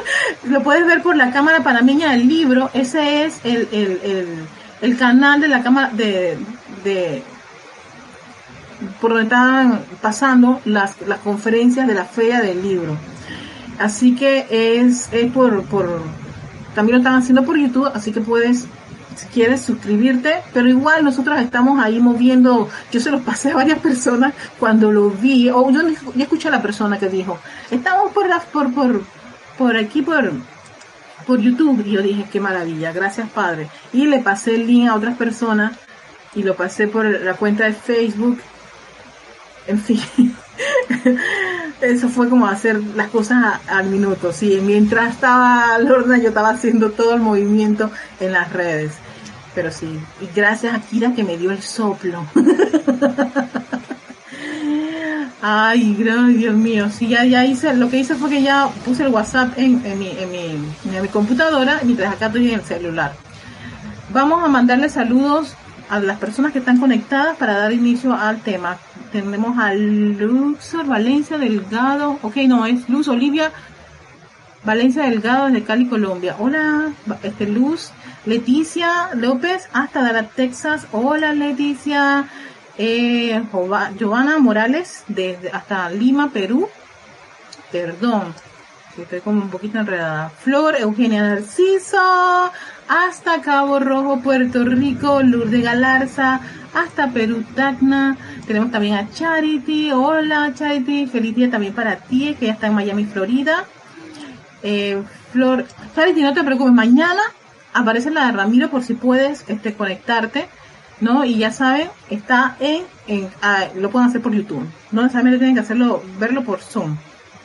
Lo 0.44 0.62
puedes 0.62 0.86
ver 0.86 1.02
por 1.02 1.16
la 1.16 1.32
cámara 1.32 1.62
panameña 1.62 2.12
del 2.12 2.28
libro, 2.28 2.70
ese 2.74 3.24
es 3.24 3.40
el, 3.44 3.68
el, 3.72 4.46
el, 4.80 4.96
canal 4.98 5.40
de 5.40 5.48
la 5.48 5.62
cámara 5.62 5.90
de, 5.92 6.38
de 6.84 7.22
por 9.00 9.10
donde 9.10 9.24
están 9.24 9.82
pasando 10.00 10.60
las, 10.64 11.00
las 11.02 11.18
conferencias 11.20 11.86
de 11.86 11.94
la 11.94 12.04
feria 12.04 12.40
del 12.40 12.62
libro. 12.62 12.96
Así 13.78 14.14
que 14.14 14.46
es, 14.50 15.08
es 15.12 15.32
por, 15.32 15.64
por, 15.64 16.02
también 16.74 16.96
lo 16.96 16.98
están 16.98 17.14
haciendo 17.14 17.44
por 17.44 17.56
YouTube, 17.56 17.90
así 17.94 18.12
que 18.12 18.20
puedes 18.20 18.66
si 19.16 19.26
quieres 19.26 19.62
suscribirte, 19.62 20.42
pero 20.52 20.68
igual 20.68 21.04
nosotros 21.04 21.38
estamos 21.40 21.82
ahí 21.82 22.00
moviendo, 22.00 22.68
yo 22.90 23.00
se 23.00 23.10
los 23.10 23.22
pasé 23.22 23.50
a 23.50 23.56
varias 23.56 23.78
personas 23.78 24.34
cuando 24.58 24.90
lo 24.90 25.10
vi, 25.10 25.50
o 25.50 25.70
yo, 25.70 25.82
yo 25.88 26.22
escuché 26.22 26.48
a 26.48 26.52
la 26.52 26.62
persona 26.62 26.98
que 26.98 27.08
dijo, 27.08 27.38
estamos 27.70 28.12
por, 28.12 28.26
por, 28.52 28.72
por, 28.72 29.02
por 29.58 29.76
aquí, 29.76 30.02
por, 30.02 30.32
por 31.26 31.40
YouTube, 31.40 31.84
y 31.86 31.92
yo 31.92 32.02
dije, 32.02 32.26
qué 32.30 32.40
maravilla, 32.40 32.92
gracias 32.92 33.28
Padre, 33.30 33.68
y 33.92 34.06
le 34.06 34.20
pasé 34.20 34.54
el 34.54 34.66
link 34.66 34.88
a 34.88 34.94
otras 34.94 35.16
personas, 35.16 35.72
y 36.34 36.42
lo 36.42 36.54
pasé 36.54 36.86
por 36.86 37.04
la 37.04 37.34
cuenta 37.34 37.64
de 37.64 37.72
Facebook, 37.72 38.38
en 39.66 39.78
fin. 39.80 40.00
Eso 41.80 42.08
fue 42.08 42.28
como 42.28 42.46
hacer 42.46 42.80
las 42.94 43.08
cosas 43.08 43.60
al 43.68 43.86
minuto. 43.86 44.32
Sí, 44.32 44.60
mientras 44.62 45.14
estaba 45.14 45.78
Lorna, 45.78 46.18
yo 46.18 46.28
estaba 46.28 46.50
haciendo 46.50 46.90
todo 46.90 47.14
el 47.14 47.20
movimiento 47.20 47.90
en 48.20 48.32
las 48.32 48.52
redes. 48.52 48.92
Pero 49.54 49.70
sí, 49.72 49.98
y 50.20 50.28
gracias 50.34 50.74
a 50.74 50.80
Kira 50.80 51.14
que 51.14 51.24
me 51.24 51.36
dio 51.36 51.50
el 51.50 51.62
soplo. 51.62 52.26
Ay, 55.42 55.94
Dios 55.94 56.54
mío. 56.54 56.90
Sí, 56.90 57.08
ya, 57.08 57.24
ya 57.24 57.46
hice, 57.46 57.74
lo 57.74 57.88
que 57.88 57.98
hice 57.98 58.14
fue 58.14 58.28
que 58.28 58.42
ya 58.42 58.68
puse 58.84 59.04
el 59.04 59.08
WhatsApp 59.08 59.58
en, 59.58 59.84
en, 59.86 59.98
mi, 59.98 60.10
en, 60.10 60.30
mi, 60.30 60.94
en 60.94 61.02
mi 61.02 61.08
computadora 61.08 61.80
mientras 61.82 62.12
acá 62.12 62.26
estoy 62.26 62.48
en 62.48 62.60
el 62.60 62.64
celular. 62.64 63.14
Vamos 64.12 64.44
a 64.44 64.48
mandarle 64.48 64.90
saludos 64.90 65.56
a 65.88 65.98
las 65.98 66.18
personas 66.18 66.52
que 66.52 66.58
están 66.58 66.78
conectadas 66.78 67.36
para 67.36 67.58
dar 67.58 67.72
inicio 67.72 68.14
al 68.14 68.40
tema. 68.42 68.76
Tenemos 69.12 69.58
a 69.58 69.74
Luxor 69.74 70.86
Valencia 70.86 71.38
Delgado. 71.38 72.18
Ok, 72.22 72.36
no, 72.46 72.66
es 72.66 72.88
Luz 72.88 73.08
Olivia 73.08 73.52
Valencia 74.62 75.04
Delgado 75.04 75.46
desde 75.46 75.64
Cali, 75.64 75.86
Colombia. 75.86 76.36
Hola, 76.38 76.92
este 77.22 77.46
Luz. 77.46 77.92
Leticia 78.26 79.08
López 79.14 79.68
hasta 79.72 80.02
Dallas, 80.02 80.30
Texas. 80.34 80.86
Hola, 80.92 81.32
Leticia. 81.32 82.26
Eh, 82.76 83.42
Morales 84.38 85.04
desde 85.08 85.50
hasta 85.50 85.88
Lima, 85.90 86.30
Perú. 86.30 86.68
Perdón, 87.72 88.34
estoy 88.96 89.20
como 89.20 89.42
un 89.42 89.50
poquito 89.50 89.78
enredada. 89.78 90.30
Flor 90.30 90.76
Eugenia 90.76 91.22
Narciso 91.22 92.50
hasta 92.88 93.40
Cabo 93.42 93.78
Rojo, 93.78 94.20
Puerto 94.20 94.64
Rico, 94.64 95.22
Lourdes 95.22 95.62
Galarza, 95.62 96.40
hasta 96.74 97.08
Perú, 97.10 97.44
Tacna. 97.54 98.16
Tenemos 98.46 98.70
también 98.70 98.94
a 98.94 99.10
Charity. 99.10 99.92
Hola, 99.92 100.52
Charity. 100.54 101.06
Feliz 101.06 101.34
día 101.34 101.50
también 101.50 101.74
para 101.74 101.96
ti, 101.96 102.36
que 102.38 102.46
ya 102.46 102.52
está 102.52 102.66
en 102.66 102.74
Miami, 102.74 103.04
Florida. 103.04 103.64
Eh, 104.62 105.02
Flor, 105.32 105.66
Charity, 105.94 106.22
no 106.22 106.34
te 106.34 106.44
preocupes. 106.44 106.72
Mañana 106.72 107.20
aparece 107.72 108.10
la 108.10 108.26
de 108.26 108.32
Ramiro 108.32 108.70
por 108.70 108.82
si 108.82 108.94
puedes 108.94 109.44
este, 109.48 109.74
conectarte. 109.74 110.48
¿no? 111.00 111.24
Y 111.24 111.38
ya 111.38 111.50
saben, 111.50 111.88
está 112.08 112.56
en, 112.60 112.84
en 113.06 113.30
ah, 113.42 113.68
lo 113.74 113.90
pueden 113.90 114.08
hacer 114.08 114.20
por 114.20 114.32
YouTube. 114.32 114.66
No 114.92 115.02
necesariamente 115.02 115.38
tienen 115.38 115.54
que 115.54 115.62
hacerlo, 115.62 116.02
verlo 116.18 116.44
por 116.44 116.60
Zoom. 116.60 116.96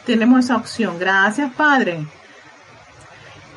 Tenemos 0.05 0.45
esa 0.45 0.57
opción. 0.57 0.99
Gracias, 0.99 1.51
Padre. 1.53 2.05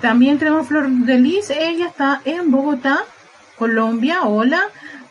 También 0.00 0.38
tenemos 0.38 0.68
Flor 0.68 0.88
de 0.88 1.18
Liz, 1.18 1.50
ella 1.50 1.86
está 1.86 2.20
en 2.24 2.50
Bogotá, 2.50 3.00
Colombia. 3.58 4.22
Hola. 4.22 4.60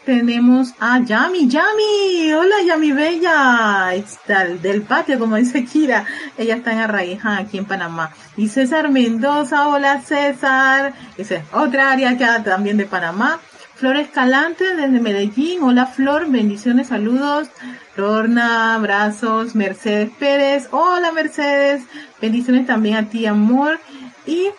Tenemos 0.08 0.74
a 0.80 1.04
Yami, 1.04 1.50
Yami, 1.50 2.32
hola 2.32 2.56
Yami 2.66 2.94
Bella, 2.94 3.94
está 3.94 4.46
del 4.46 4.84
patio 4.84 5.20
como 5.20 5.36
dice 5.36 5.66
Kira, 5.66 6.06
ella 6.38 6.56
está 6.56 6.72
en 6.72 6.80
Arraija 6.80 7.36
aquí 7.36 7.58
en 7.58 7.66
Panamá. 7.66 8.14
Y 8.38 8.48
César 8.48 8.90
Mendoza, 8.90 9.68
hola 9.68 10.00
César, 10.00 10.94
esa 11.18 11.36
es 11.36 11.44
otra 11.52 11.92
área 11.92 12.12
acá 12.12 12.42
también 12.42 12.78
de 12.78 12.86
Panamá. 12.86 13.42
Flor 13.76 13.98
Escalante 13.98 14.78
desde 14.78 15.02
Medellín, 15.02 15.62
hola 15.62 15.88
Flor, 15.88 16.32
bendiciones, 16.32 16.88
saludos. 16.88 17.50
Lorna, 17.98 18.76
abrazos, 18.76 19.56
Mercedes 19.56 20.10
Pérez, 20.18 20.70
hola 20.72 21.12
Mercedes, 21.12 21.84
bendiciones 22.22 22.66
también 22.66 22.96
a 22.96 23.10
ti 23.10 23.26
amor. 23.26 23.78
Y 24.26 24.52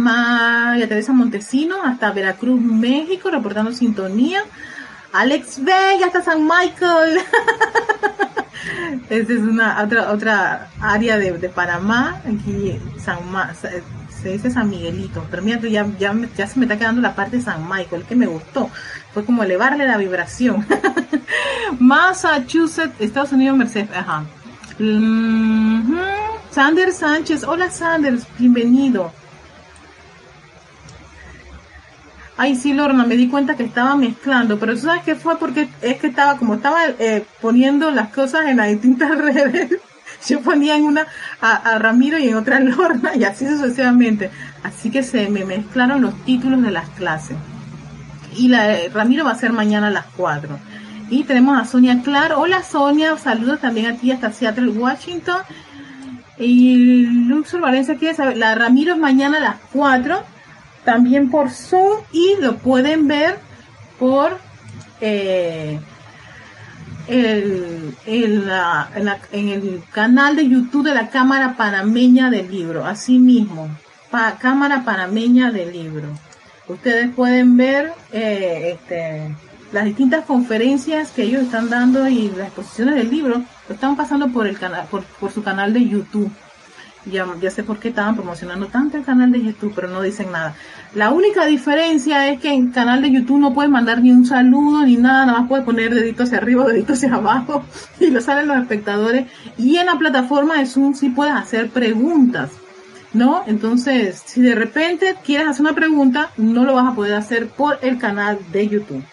María 0.00 0.88
Teresa 0.88 1.12
Montesino, 1.12 1.82
hasta 1.84 2.12
Veracruz, 2.12 2.60
México, 2.60 3.30
reportando 3.30 3.72
sintonía. 3.72 4.42
Alex 5.12 5.62
Vega 5.62 6.06
hasta 6.06 6.22
San 6.22 6.44
Michael. 6.44 7.18
Esta 9.10 9.32
es 9.32 9.40
una 9.40 9.82
otra 9.82 10.12
otra 10.12 10.68
área 10.80 11.18
de, 11.18 11.32
Panamá. 11.48 12.20
Aquí 12.24 12.78
San 12.98 13.18
se 14.22 14.32
dice 14.32 14.50
San 14.50 14.68
Miguelito, 14.68 15.26
pero 15.30 15.42
mira, 15.42 15.58
ya, 15.60 15.86
ya, 15.98 16.14
ya 16.36 16.46
se 16.46 16.58
me 16.58 16.66
está 16.66 16.78
quedando 16.78 17.00
la 17.00 17.14
parte 17.14 17.38
de 17.38 17.42
San 17.42 17.68
Michael, 17.68 18.04
que 18.04 18.14
me 18.14 18.26
gustó. 18.26 18.70
Fue 19.14 19.24
como 19.24 19.42
elevarle 19.42 19.86
la 19.86 19.96
vibración. 19.96 20.66
Massachusetts, 21.78 22.94
Estados 23.00 23.32
Unidos, 23.32 23.56
Mercedes. 23.56 23.90
Ajá. 23.94 24.24
Sanders 26.50 26.96
Sánchez, 26.96 27.44
hola 27.44 27.70
Sanders, 27.70 28.26
bienvenido. 28.38 29.12
Ay, 32.42 32.56
sí, 32.56 32.72
Lorna, 32.72 33.04
me 33.04 33.18
di 33.18 33.28
cuenta 33.28 33.54
que 33.54 33.64
estaba 33.64 33.94
mezclando, 33.96 34.58
pero 34.58 34.72
¿tú 34.72 34.80
sabes 34.80 35.02
qué 35.02 35.14
fue? 35.14 35.38
Porque 35.38 35.68
es 35.82 35.98
que 35.98 36.06
estaba, 36.06 36.38
como 36.38 36.54
estaba 36.54 36.86
eh, 36.98 37.22
poniendo 37.42 37.90
las 37.90 38.08
cosas 38.14 38.46
en 38.46 38.56
las 38.56 38.68
distintas 38.68 39.10
redes, 39.18 39.78
yo 40.26 40.40
ponía 40.40 40.74
en 40.74 40.84
una 40.84 41.06
a, 41.42 41.78
Ramiro 41.78 42.18
y 42.18 42.30
en 42.30 42.36
otra 42.36 42.56
a 42.56 42.60
Lorna 42.60 43.14
y 43.14 43.24
así 43.24 43.46
sucesivamente. 43.46 44.30
Así 44.62 44.90
que 44.90 45.02
se 45.02 45.28
me 45.28 45.44
mezclaron 45.44 46.00
los 46.00 46.14
títulos 46.24 46.62
de 46.62 46.70
las 46.70 46.88
clases. 46.88 47.36
Y 48.34 48.48
la 48.48 48.72
eh, 48.72 48.88
Ramiro 48.88 49.26
va 49.26 49.32
a 49.32 49.34
ser 49.34 49.52
mañana 49.52 49.88
a 49.88 49.90
las 49.90 50.06
4. 50.16 50.58
Y 51.10 51.24
tenemos 51.24 51.60
a 51.60 51.66
Sonia 51.66 52.00
Clar. 52.02 52.32
Hola 52.32 52.62
Sonia, 52.62 53.18
saludos 53.18 53.60
también 53.60 53.84
a 53.84 53.96
ti 53.98 54.12
hasta 54.12 54.32
Seattle, 54.32 54.70
Washington. 54.70 55.42
Y 56.38 57.04
Luxor 57.04 57.60
Valencia 57.60 57.96
quiere 57.96 58.14
saber, 58.14 58.38
la 58.38 58.54
Ramiro 58.54 58.94
es 58.94 58.98
mañana 58.98 59.36
a 59.36 59.40
las 59.40 59.56
4 59.74 60.39
también 60.84 61.30
por 61.30 61.50
Zoom 61.50 62.00
y 62.12 62.36
lo 62.40 62.56
pueden 62.58 63.08
ver 63.08 63.38
por 63.98 64.38
eh, 65.00 65.78
el, 67.06 67.94
en, 68.06 69.48
el 69.48 69.82
canal 69.92 70.36
de 70.36 70.48
YouTube 70.48 70.84
de 70.84 70.94
la 70.94 71.08
Cámara 71.08 71.56
Panameña 71.56 72.30
del 72.30 72.50
Libro, 72.50 72.84
así 72.86 73.18
mismo, 73.18 73.68
Cámara 74.40 74.84
Panameña 74.84 75.50
del 75.50 75.72
Libro. 75.72 76.08
Ustedes 76.68 77.12
pueden 77.14 77.56
ver 77.56 77.92
eh, 78.12 78.76
este, 78.76 79.34
las 79.72 79.84
distintas 79.84 80.24
conferencias 80.24 81.10
que 81.10 81.24
ellos 81.24 81.42
están 81.42 81.68
dando 81.68 82.08
y 82.08 82.28
las 82.30 82.48
exposiciones 82.48 82.94
del 82.94 83.10
libro, 83.10 83.42
lo 83.68 83.74
están 83.74 83.96
pasando 83.96 84.28
por, 84.28 84.46
el 84.46 84.58
canal, 84.58 84.86
por 84.88 85.32
su 85.32 85.42
canal 85.42 85.72
de 85.72 85.88
YouTube. 85.88 86.30
Ya, 87.06 87.26
ya 87.40 87.50
sé 87.50 87.62
por 87.62 87.78
qué 87.78 87.88
estaban 87.88 88.14
promocionando 88.14 88.66
tanto 88.66 88.98
el 88.98 89.04
canal 89.04 89.32
de 89.32 89.42
YouTube, 89.42 89.72
pero 89.74 89.88
no 89.88 90.02
dicen 90.02 90.30
nada. 90.32 90.54
La 90.94 91.10
única 91.10 91.46
diferencia 91.46 92.28
es 92.28 92.40
que 92.40 92.52
en 92.52 92.72
canal 92.72 93.00
de 93.00 93.10
YouTube 93.10 93.38
no 93.38 93.54
puedes 93.54 93.70
mandar 93.70 94.02
ni 94.02 94.10
un 94.10 94.26
saludo 94.26 94.84
ni 94.84 94.96
nada, 94.96 95.24
nada 95.24 95.40
más 95.40 95.48
puedes 95.48 95.64
poner 95.64 95.94
deditos 95.94 96.26
hacia 96.26 96.38
arriba, 96.38 96.66
deditos 96.68 96.98
hacia 96.98 97.14
abajo 97.14 97.64
y 97.98 98.08
lo 98.10 98.20
salen 98.20 98.48
los 98.48 98.58
espectadores. 98.58 99.26
Y 99.56 99.76
en 99.76 99.86
la 99.86 99.98
plataforma 99.98 100.58
de 100.58 100.66
Zoom 100.66 100.94
sí 100.94 101.08
puedes 101.08 101.34
hacer 101.34 101.70
preguntas, 101.70 102.50
¿no? 103.14 103.44
Entonces, 103.46 104.22
si 104.26 104.42
de 104.42 104.54
repente 104.54 105.16
quieres 105.24 105.48
hacer 105.48 105.62
una 105.62 105.74
pregunta, 105.74 106.30
no 106.36 106.64
lo 106.64 106.74
vas 106.74 106.92
a 106.92 106.94
poder 106.94 107.14
hacer 107.14 107.48
por 107.48 107.78
el 107.80 107.96
canal 107.98 108.38
de 108.52 108.68
YouTube, 108.68 109.04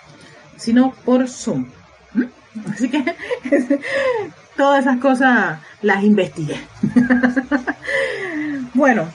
sino 0.57 0.91
por 1.05 1.29
Zoom. 1.29 1.67
¿Mm? 2.13 2.23
Así 2.69 2.89
que 2.89 3.15
todas 4.57 4.81
esas 4.81 4.97
cosas 4.97 5.59
las 5.81 6.03
investigué. 6.03 6.59
bueno, 8.73 9.07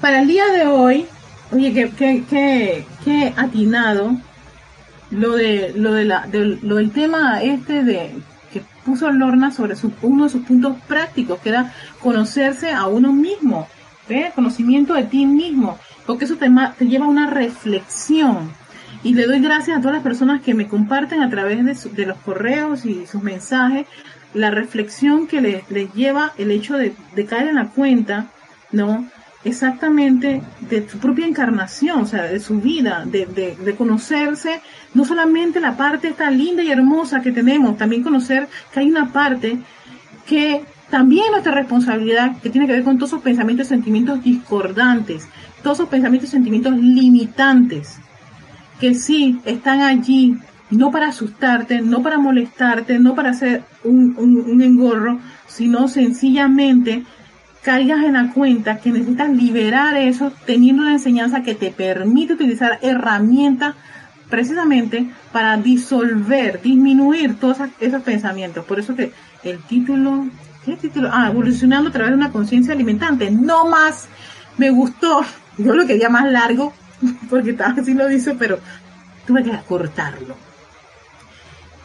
para 0.00 0.20
el 0.20 0.28
día 0.28 0.46
de 0.46 0.66
hoy, 0.66 1.06
oye, 1.52 1.72
qué, 1.72 2.24
qué, 2.28 3.34
atinado 3.36 4.16
lo 5.10 5.32
de 5.32 5.72
lo 5.76 5.92
de 5.92 6.04
la 6.04 6.26
lo 6.32 6.76
del 6.76 6.90
tema 6.90 7.40
este 7.42 7.84
de 7.84 8.12
que 8.52 8.62
puso 8.84 9.10
Lorna 9.10 9.52
sobre 9.52 9.76
uno 10.02 10.24
de 10.24 10.30
sus 10.30 10.42
puntos 10.42 10.76
prácticos, 10.88 11.40
que 11.40 11.50
era 11.50 11.72
conocerse 12.00 12.72
a 12.72 12.86
uno 12.86 13.12
mismo, 13.12 13.68
¿ve? 14.08 14.32
conocimiento 14.34 14.94
de 14.94 15.04
ti 15.04 15.26
mismo, 15.26 15.78
porque 16.06 16.24
eso 16.24 16.36
te, 16.36 16.50
te 16.78 16.86
lleva 16.86 17.06
a 17.06 17.08
una 17.08 17.30
reflexión. 17.30 18.50
Y 19.02 19.14
le 19.14 19.26
doy 19.26 19.40
gracias 19.40 19.78
a 19.78 19.80
todas 19.80 19.94
las 19.94 20.02
personas 20.02 20.42
que 20.42 20.54
me 20.54 20.66
comparten 20.66 21.22
a 21.22 21.30
través 21.30 21.64
de, 21.64 21.90
de 21.90 22.06
los 22.06 22.16
correos 22.18 22.84
y 22.84 23.06
sus 23.06 23.22
mensajes 23.22 23.86
la 24.36 24.50
reflexión 24.50 25.26
que 25.26 25.40
les, 25.40 25.94
lleva 25.94 26.32
el 26.36 26.50
hecho 26.50 26.76
de, 26.76 26.94
caer 27.28 27.48
en 27.48 27.54
la 27.56 27.68
cuenta, 27.68 28.26
¿no? 28.70 29.08
Exactamente 29.44 30.42
de 30.60 30.88
su 30.88 30.98
propia 30.98 31.26
encarnación, 31.26 32.00
o 32.02 32.06
sea, 32.06 32.24
de 32.24 32.38
su 32.38 32.60
vida, 32.60 33.04
de, 33.06 33.26
de, 33.26 33.74
conocerse, 33.74 34.60
no 34.92 35.04
solamente 35.04 35.58
la 35.58 35.76
parte 35.76 36.08
esta 36.08 36.30
linda 36.30 36.62
y 36.62 36.70
hermosa 36.70 37.22
que 37.22 37.32
tenemos, 37.32 37.78
también 37.78 38.02
conocer 38.02 38.48
que 38.72 38.80
hay 38.80 38.90
una 38.90 39.12
parte 39.12 39.58
que 40.26 40.64
también 40.90 41.30
nuestra 41.30 41.52
responsabilidad, 41.52 42.38
que 42.40 42.50
tiene 42.50 42.66
que 42.66 42.74
ver 42.74 42.84
con 42.84 42.98
todos 42.98 43.10
esos 43.10 43.22
pensamientos 43.22 43.66
y 43.66 43.70
sentimientos 43.70 44.22
discordantes, 44.22 45.28
todos 45.62 45.78
esos 45.78 45.88
pensamientos 45.88 46.28
y 46.28 46.32
sentimientos 46.32 46.76
limitantes, 46.76 47.98
que 48.80 48.94
sí 48.94 49.40
están 49.44 49.80
allí 49.80 50.36
no 50.70 50.90
para 50.90 51.08
asustarte, 51.08 51.80
no 51.80 52.02
para 52.02 52.18
molestarte, 52.18 52.98
no 52.98 53.14
para 53.14 53.30
hacer 53.30 53.64
un, 53.84 54.60
engorro, 54.62 55.20
sino 55.46 55.88
sencillamente 55.88 57.04
caigas 57.62 58.04
en 58.04 58.14
la 58.14 58.32
cuenta 58.32 58.78
que 58.78 58.90
necesitas 58.90 59.30
liberar 59.30 59.96
eso 59.96 60.32
teniendo 60.44 60.82
una 60.82 60.92
enseñanza 60.92 61.42
que 61.42 61.54
te 61.54 61.70
permite 61.70 62.34
utilizar 62.34 62.78
herramientas 62.82 63.74
precisamente 64.30 65.10
para 65.32 65.56
disolver, 65.56 66.60
disminuir 66.62 67.38
todos 67.38 67.58
esos 67.80 68.02
pensamientos. 68.02 68.64
Por 68.64 68.78
eso 68.78 68.94
que 68.94 69.12
el 69.42 69.58
título, 69.64 70.26
¿qué 70.64 70.76
título? 70.76 71.10
Ah, 71.12 71.28
evolucionando 71.30 71.90
a 71.90 71.92
través 71.92 72.10
de 72.10 72.16
una 72.16 72.32
conciencia 72.32 72.72
alimentante. 72.72 73.30
No 73.30 73.68
más, 73.68 74.08
me 74.58 74.70
gustó. 74.70 75.22
Yo 75.58 75.74
lo 75.74 75.86
quería 75.86 76.08
más 76.08 76.30
largo, 76.30 76.72
porque 77.30 77.56
así 77.60 77.94
lo 77.94 78.08
dice, 78.08 78.34
pero 78.34 78.58
tuve 79.26 79.42
que 79.42 79.52
cortarlo. 79.68 80.45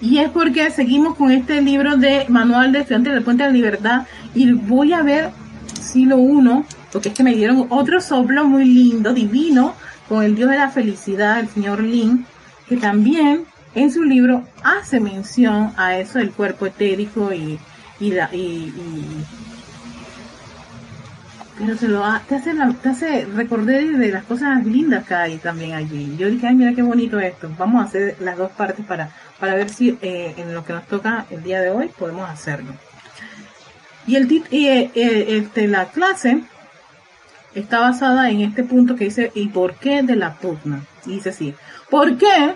Y 0.01 0.17
es 0.17 0.29
porque 0.29 0.71
seguimos 0.71 1.15
con 1.15 1.31
este 1.31 1.61
libro 1.61 1.95
de 1.95 2.25
Manual 2.27 2.71
de 2.71 2.79
Estudiantes 2.79 3.13
del 3.13 3.23
Puente 3.23 3.43
de 3.43 3.49
la 3.49 3.55
Libertad 3.55 4.01
y 4.33 4.51
voy 4.51 4.93
a 4.93 5.03
ver 5.03 5.29
si 5.79 6.05
lo 6.05 6.17
uno, 6.17 6.65
porque 6.91 7.09
es 7.09 7.15
que 7.15 7.23
me 7.23 7.35
dieron 7.35 7.67
otro 7.69 8.01
soplo 8.01 8.45
muy 8.45 8.65
lindo, 8.65 9.13
divino, 9.13 9.75
con 10.09 10.23
el 10.23 10.35
Dios 10.35 10.49
de 10.49 10.57
la 10.57 10.69
Felicidad, 10.69 11.39
el 11.39 11.49
señor 11.49 11.81
Lin, 11.81 12.25
que 12.67 12.77
también 12.77 13.45
en 13.75 13.91
su 13.91 14.03
libro 14.03 14.43
hace 14.63 14.99
mención 14.99 15.71
a 15.77 15.97
eso 15.97 16.19
del 16.19 16.31
cuerpo 16.31 16.65
etérico 16.65 17.31
y, 17.31 17.59
y, 17.99 18.13
y, 18.33 18.73
pero 21.61 21.77
se 21.77 21.87
lo 21.87 22.03
te 22.27 22.35
hace 22.35 22.53
te 22.81 22.89
hace 22.89 23.25
recordar 23.25 23.83
de 23.83 24.11
las 24.11 24.23
cosas 24.23 24.65
lindas 24.65 25.05
que 25.05 25.13
hay 25.13 25.37
también 25.37 25.73
allí. 25.73 26.15
Yo 26.17 26.27
dije, 26.27 26.47
ay, 26.47 26.55
mira 26.55 26.73
qué 26.73 26.81
bonito 26.81 27.19
esto. 27.19 27.49
Vamos 27.57 27.81
a 27.81 27.85
hacer 27.85 28.17
las 28.19 28.35
dos 28.35 28.51
partes 28.51 28.83
para 28.85 29.11
para 29.39 29.53
ver 29.53 29.69
si 29.69 29.97
eh, 30.01 30.33
en 30.37 30.55
lo 30.55 30.65
que 30.65 30.73
nos 30.73 30.87
toca 30.87 31.25
el 31.29 31.43
día 31.43 31.61
de 31.61 31.69
hoy 31.69 31.89
podemos 31.97 32.27
hacerlo. 32.27 32.73
Y, 34.07 34.17
y 34.17 34.67
eh, 34.67 34.91
eh, 34.95 35.25
este, 35.37 35.67
la 35.67 35.85
clase 35.85 36.43
está 37.53 37.79
basada 37.79 38.31
en 38.31 38.41
este 38.41 38.63
punto 38.63 38.95
que 38.95 39.05
dice, 39.05 39.31
¿y 39.35 39.49
por 39.49 39.75
qué 39.75 40.01
de 40.01 40.15
la 40.15 40.35
pugna? 40.35 40.81
dice 41.05 41.29
así, 41.29 41.53
¿por 41.89 42.17
qué? 42.17 42.55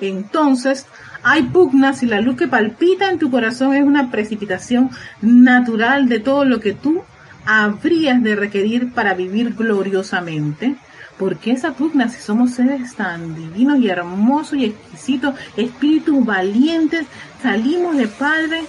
Entonces, 0.00 0.86
hay 1.22 1.42
pugna 1.44 1.92
si 1.92 2.06
la 2.06 2.20
luz 2.20 2.36
que 2.36 2.48
palpita 2.48 3.10
en 3.10 3.18
tu 3.18 3.30
corazón 3.30 3.74
es 3.74 3.82
una 3.82 4.10
precipitación 4.10 4.90
natural 5.20 6.08
de 6.08 6.20
todo 6.20 6.44
lo 6.44 6.60
que 6.60 6.72
tú 6.72 7.02
habrías 7.50 8.22
de 8.22 8.36
requerir 8.36 8.92
para 8.92 9.14
vivir 9.14 9.54
gloriosamente. 9.54 10.76
¿Por 11.18 11.36
qué 11.36 11.50
esa 11.50 11.72
pugna 11.72 12.08
si 12.08 12.20
somos 12.20 12.52
seres 12.52 12.94
tan 12.94 13.34
divinos 13.34 13.78
y 13.80 13.88
hermosos 13.88 14.56
y 14.56 14.66
exquisitos, 14.66 15.34
espíritus 15.56 16.24
valientes, 16.24 17.06
salimos 17.42 17.96
de 17.96 18.06
Padre 18.06 18.62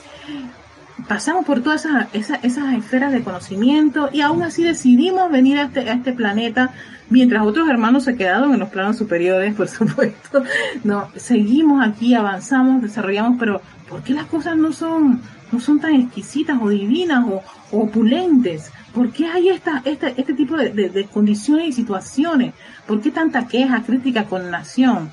pasamos 1.07 1.45
por 1.45 1.61
todas 1.61 1.85
esas, 2.13 2.43
esas, 2.43 2.73
esferas 2.73 3.11
de 3.11 3.23
conocimiento 3.23 4.09
y 4.11 4.21
aún 4.21 4.43
así 4.43 4.63
decidimos 4.63 5.31
venir 5.31 5.57
a 5.57 5.63
este, 5.63 5.89
a 5.89 5.93
este 5.93 6.13
planeta 6.13 6.71
mientras 7.11 7.45
otros 7.45 7.69
hermanos 7.69 8.05
se 8.05 8.15
quedaron 8.15 8.53
en 8.53 8.59
los 8.59 8.69
planos 8.69 8.97
superiores, 8.97 9.53
por 9.53 9.67
supuesto. 9.69 10.43
No, 10.83 11.09
seguimos 11.15 11.85
aquí, 11.85 12.15
avanzamos, 12.15 12.81
desarrollamos, 12.81 13.37
pero 13.39 13.61
¿por 13.87 14.01
qué 14.01 14.13
las 14.13 14.25
cosas 14.25 14.57
no 14.57 14.71
son, 14.71 15.21
no 15.51 15.59
son 15.59 15.79
tan 15.79 15.93
exquisitas 15.93 16.57
o 16.59 16.69
divinas 16.69 17.25
o, 17.27 17.43
opulentes? 17.71 18.71
¿Por 18.93 19.11
qué 19.11 19.27
hay 19.27 19.49
esta, 19.49 19.81
este, 19.85 20.13
este 20.17 20.33
tipo 20.33 20.57
de, 20.57 21.07
condiciones 21.13 21.69
y 21.69 21.73
situaciones? 21.73 22.53
¿Por 22.87 23.01
qué 23.01 23.11
tanta 23.11 23.47
queja, 23.47 23.83
crítica, 23.83 24.25
nación? 24.49 25.11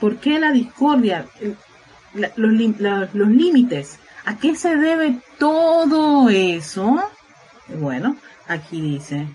¿Por 0.00 0.16
qué 0.16 0.38
la 0.38 0.52
discordia, 0.52 1.26
los, 2.36 2.52
los 3.14 3.28
límites? 3.28 3.98
¿A 4.28 4.36
qué 4.36 4.54
se 4.54 4.76
debe 4.76 5.22
todo 5.38 6.28
eso? 6.28 7.02
Bueno, 7.80 8.14
aquí 8.46 8.78
dice, 8.78 9.26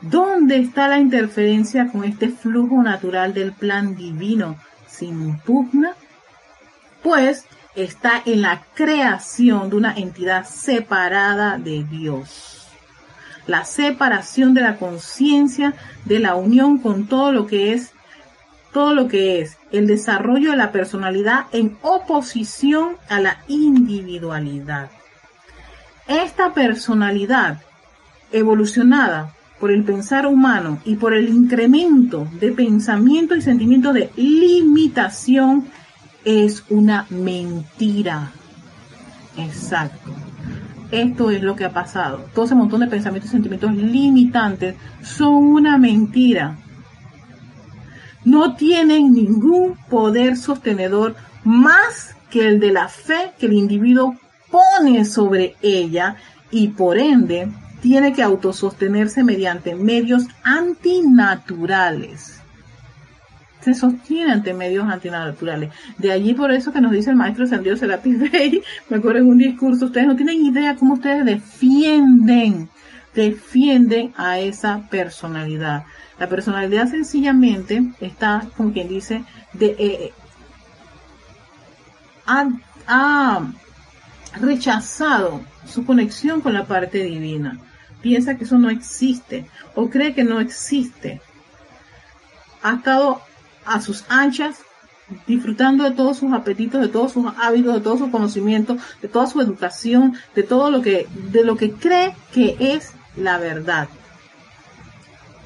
¿dónde 0.00 0.56
está 0.60 0.88
la 0.88 0.98
interferencia 0.98 1.88
con 1.88 2.04
este 2.04 2.30
flujo 2.30 2.82
natural 2.82 3.34
del 3.34 3.52
plan 3.52 3.96
divino 3.96 4.56
sin 4.88 5.38
pugna? 5.40 5.92
Pues 7.02 7.44
está 7.74 8.22
en 8.24 8.40
la 8.40 8.62
creación 8.72 9.68
de 9.68 9.76
una 9.76 9.94
entidad 9.94 10.46
separada 10.46 11.58
de 11.58 11.84
Dios. 11.84 12.66
La 13.46 13.66
separación 13.66 14.54
de 14.54 14.62
la 14.62 14.78
conciencia, 14.78 15.74
de 16.06 16.18
la 16.18 16.34
unión 16.34 16.78
con 16.78 17.06
todo 17.06 17.30
lo 17.30 17.46
que 17.46 17.74
es 17.74 17.92
todo 18.72 18.94
lo 18.94 19.08
que 19.08 19.40
es 19.40 19.56
el 19.76 19.86
desarrollo 19.86 20.50
de 20.50 20.56
la 20.56 20.72
personalidad 20.72 21.46
en 21.52 21.76
oposición 21.82 22.96
a 23.08 23.20
la 23.20 23.38
individualidad. 23.48 24.90
Esta 26.06 26.54
personalidad 26.54 27.60
evolucionada 28.32 29.34
por 29.58 29.70
el 29.70 29.84
pensar 29.84 30.26
humano 30.26 30.78
y 30.84 30.96
por 30.96 31.14
el 31.14 31.28
incremento 31.28 32.28
de 32.40 32.52
pensamiento 32.52 33.34
y 33.34 33.42
sentimiento 33.42 33.92
de 33.92 34.10
limitación 34.16 35.66
es 36.24 36.64
una 36.68 37.06
mentira. 37.08 38.32
Exacto. 39.38 40.12
Esto 40.90 41.30
es 41.30 41.42
lo 41.42 41.56
que 41.56 41.64
ha 41.64 41.72
pasado. 41.72 42.26
Todo 42.34 42.44
ese 42.44 42.54
montón 42.54 42.80
de 42.80 42.86
pensamientos 42.86 43.30
y 43.30 43.32
sentimientos 43.32 43.74
limitantes 43.74 44.76
son 45.02 45.34
una 45.34 45.78
mentira 45.78 46.58
no 48.26 48.56
tienen 48.56 49.14
ningún 49.14 49.78
poder 49.88 50.36
sostenedor 50.36 51.14
más 51.44 52.16
que 52.28 52.48
el 52.48 52.60
de 52.60 52.72
la 52.72 52.88
fe 52.88 53.32
que 53.38 53.46
el 53.46 53.52
individuo 53.52 54.16
pone 54.50 55.04
sobre 55.04 55.54
ella 55.62 56.16
y 56.50 56.68
por 56.68 56.98
ende 56.98 57.48
tiene 57.80 58.12
que 58.12 58.24
autosostenerse 58.24 59.22
mediante 59.22 59.76
medios 59.76 60.24
antinaturales. 60.42 62.40
Se 63.60 63.74
sostiene 63.74 64.32
ante 64.32 64.54
medios 64.54 64.88
antinaturales. 64.88 65.70
De 65.96 66.10
allí 66.10 66.34
por 66.34 66.50
eso 66.50 66.72
que 66.72 66.80
nos 66.80 66.90
dice 66.90 67.10
el 67.10 67.16
maestro 67.16 67.46
Sandido 67.46 67.76
Serapis 67.76 68.18
Bey, 68.18 68.60
me 68.90 68.96
acuerdo 68.96 69.20
en 69.20 69.28
un 69.28 69.38
discurso, 69.38 69.86
ustedes 69.86 70.08
no 70.08 70.16
tienen 70.16 70.44
idea 70.44 70.74
cómo 70.74 70.94
ustedes 70.94 71.24
defienden, 71.24 72.68
defienden 73.22 74.12
a 74.16 74.38
esa 74.38 74.88
personalidad. 74.90 75.84
La 76.18 76.28
personalidad 76.28 76.88
sencillamente 76.88 77.82
está, 78.00 78.48
como 78.56 78.72
quien 78.72 78.88
dice, 78.88 79.24
de, 79.52 79.76
eh, 79.78 80.12
ha, 82.26 83.46
rechazado 84.40 85.40
su 85.66 85.86
conexión 85.86 86.42
con 86.42 86.52
la 86.52 86.66
parte 86.66 87.02
divina. 87.02 87.58
Piensa 88.02 88.36
que 88.36 88.44
eso 88.44 88.58
no 88.58 88.68
existe 88.68 89.46
o 89.74 89.88
cree 89.88 90.14
que 90.14 90.24
no 90.24 90.40
existe. 90.40 91.20
Ha 92.62 92.74
estado 92.74 93.22
a 93.64 93.80
sus 93.80 94.04
anchas 94.08 94.58
disfrutando 95.26 95.84
de 95.84 95.92
todos 95.92 96.18
sus 96.18 96.32
apetitos, 96.32 96.80
de 96.80 96.88
todos 96.88 97.12
sus 97.12 97.26
hábitos, 97.38 97.74
de 97.74 97.80
todo 97.80 97.96
su 97.96 98.10
conocimiento, 98.10 98.76
de 99.00 99.08
toda 99.08 99.26
su 99.26 99.40
educación, 99.40 100.16
de 100.34 100.42
todo 100.42 100.70
lo 100.70 100.82
que, 100.82 101.06
de 101.30 101.44
lo 101.44 101.56
que 101.56 101.72
cree 101.72 102.14
que 102.32 102.56
es 102.58 102.92
la 103.16 103.38
verdad 103.38 103.88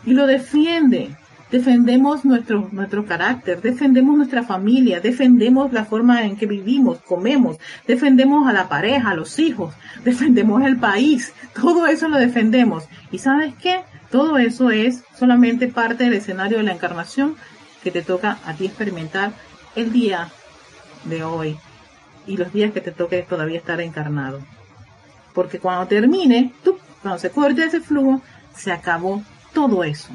y 0.05 0.13
lo 0.13 0.27
defiende. 0.27 1.17
Defendemos 1.51 2.25
nuestro, 2.25 2.69
nuestro 2.71 3.05
carácter, 3.05 3.61
defendemos 3.61 4.17
nuestra 4.17 4.45
familia, 4.45 5.01
defendemos 5.01 5.73
la 5.73 5.85
forma 5.85 6.23
en 6.23 6.37
que 6.37 6.47
vivimos, 6.47 6.99
comemos, 7.01 7.57
defendemos 7.89 8.47
a 8.47 8.53
la 8.53 8.69
pareja, 8.69 9.11
a 9.11 9.15
los 9.17 9.37
hijos, 9.41 9.75
defendemos 10.05 10.63
el 10.63 10.79
país, 10.79 11.33
todo 11.53 11.89
eso 11.89 12.09
lo 12.09 12.19
defendemos. 12.19 12.85
¿Y 13.11 13.19
sabes 13.19 13.53
qué? 13.61 13.81
Todo 14.13 14.39
eso 14.39 14.71
es 14.71 15.03
solamente 15.19 15.67
parte 15.67 16.05
del 16.05 16.15
escenario 16.15 16.59
de 16.59 16.65
la 16.65 16.73
encarnación 16.73 17.35
que 17.83 17.91
te 17.91 18.03
toca 18.03 18.39
a 18.47 18.55
ti 18.55 18.67
experimentar 18.67 19.33
el 19.75 19.93
día 19.93 20.29
de 21.05 21.25
hoy 21.25 21.59
y 22.29 22.37
los 22.37 22.53
días 22.53 22.73
que 22.73 22.81
te 22.81 22.93
toque 22.93 23.27
todavía 23.29 23.59
estar 23.59 23.81
encarnado. 23.81 24.41
Porque 25.35 25.59
cuando 25.59 25.87
termine, 25.87 26.53
tú, 26.63 26.79
cuando 27.03 27.19
se 27.19 27.31
corte 27.31 27.65
ese 27.65 27.81
flujo, 27.81 28.21
se 28.55 28.73
acabó 28.73 29.23
todo 29.53 29.85
eso. 29.85 30.11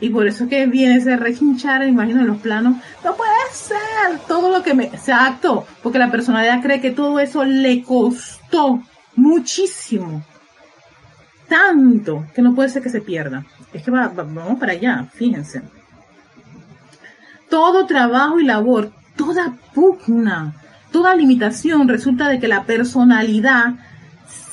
Y 0.00 0.10
por 0.10 0.26
eso 0.26 0.48
que 0.48 0.66
viene 0.66 0.96
ese 0.96 1.16
rehinchar, 1.16 1.86
imagino, 1.86 2.22
en 2.22 2.26
los 2.26 2.38
planos. 2.38 2.76
No 3.04 3.14
puede 3.14 3.30
ser 3.52 4.18
todo 4.26 4.50
lo 4.50 4.62
que 4.62 4.74
me... 4.74 4.86
Exacto, 4.86 5.64
porque 5.80 6.00
la 6.00 6.10
personalidad 6.10 6.60
cree 6.60 6.80
que 6.80 6.90
todo 6.90 7.20
eso 7.20 7.44
le 7.44 7.82
costó 7.84 8.82
muchísimo. 9.14 10.24
Tanto 11.48 12.26
que 12.34 12.42
no 12.42 12.52
puede 12.52 12.68
ser 12.68 12.82
que 12.82 12.88
se 12.88 13.00
pierda. 13.00 13.44
Es 13.72 13.84
que 13.84 13.92
vamos 13.92 14.58
para 14.58 14.72
allá, 14.72 15.06
fíjense. 15.14 15.62
Todo 17.48 17.86
trabajo 17.86 18.40
y 18.40 18.44
labor, 18.44 18.90
toda 19.14 19.56
pugna, 19.72 20.54
toda 20.90 21.14
limitación 21.14 21.86
resulta 21.86 22.28
de 22.28 22.40
que 22.40 22.48
la 22.48 22.64
personalidad 22.64 23.74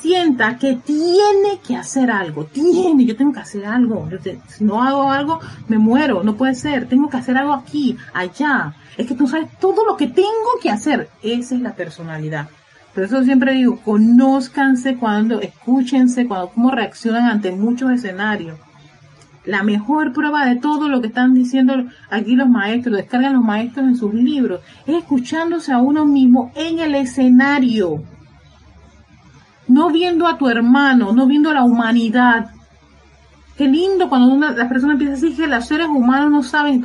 sienta 0.02 0.58
que 0.58 0.76
tiene 0.76 1.60
que 1.65 1.76
hacer 1.76 2.10
algo, 2.10 2.46
tiene, 2.46 3.06
yo 3.06 3.15
tengo 3.15 3.34
que 3.34 3.39
hacer 3.39 3.65
algo, 3.65 4.08
si 4.48 4.63
no 4.63 4.82
hago 4.82 5.12
algo, 5.12 5.39
me 5.68 5.78
muero, 5.78 6.24
no 6.24 6.36
puede 6.36 6.56
ser, 6.56 6.88
tengo 6.88 7.10
que 7.10 7.18
hacer 7.18 7.38
algo 7.38 7.54
aquí, 7.54 7.98
allá, 8.13 8.74
es 8.98 9.08
que 9.08 9.15
tú 9.15 9.28
sabes 9.28 9.50
todo 9.60 9.86
lo 9.86 9.98
que 9.98 10.08
tengo 10.08 10.60
que 10.62 10.70
hacer, 10.70 11.10
esa 11.22 11.56
es 11.56 11.62
la 11.62 11.74
personalidad. 11.74 12.50
Por 12.94 13.04
eso 13.04 13.24
siempre 13.24 13.54
digo, 13.54 13.80
conózcanse 13.82 14.96
cuando, 14.96 15.42
escúchense 15.42 16.28
cuando, 16.28 16.50
cómo 16.50 16.72
reaccionan 16.72 17.26
ante 17.26 17.52
muchos 17.52 17.92
escenarios. 17.92 18.58
La 19.46 19.63
mejor 19.63 20.12
prueba 20.12 20.46
de 20.46 20.58
todo 20.58 20.89
lo 20.89 21.00
que 21.00 21.08
están 21.08 21.34
diciendo 21.34 21.74
aquí 22.10 22.36
los 22.36 22.50
maestros, 22.50 22.98
descargan 22.98 23.34
los 23.34 23.44
maestros 23.44 23.88
en 23.88 23.96
sus 23.96 24.13
libros, 24.13 24.62
es 24.86 24.98
escuchándose 24.98 25.72
a 25.72 25.78
uno 25.78 26.06
mismo 26.06 26.52
en 26.56 26.80
el 26.80 26.96
escenario 26.96 28.04
no 29.70 29.90
viendo 29.90 30.28
a 30.28 30.38
tu 30.38 30.50
hermano, 30.50 31.14
no 31.14 31.26
viendo 31.28 31.50
a 31.50 31.54
la 31.54 31.64
humanidad. 31.64 32.52
Qué 33.56 33.68
lindo 33.68 34.10
cuando 34.10 34.34
una, 34.34 34.52
la 34.52 34.68
persona 34.68 34.94
empieza 34.94 35.14
a 35.14 35.16
decir 35.16 35.36
que 35.36 35.48
los 35.48 35.66
seres 35.66 35.88
humanos 35.88 36.32
no 36.32 36.44
saben, 36.44 36.82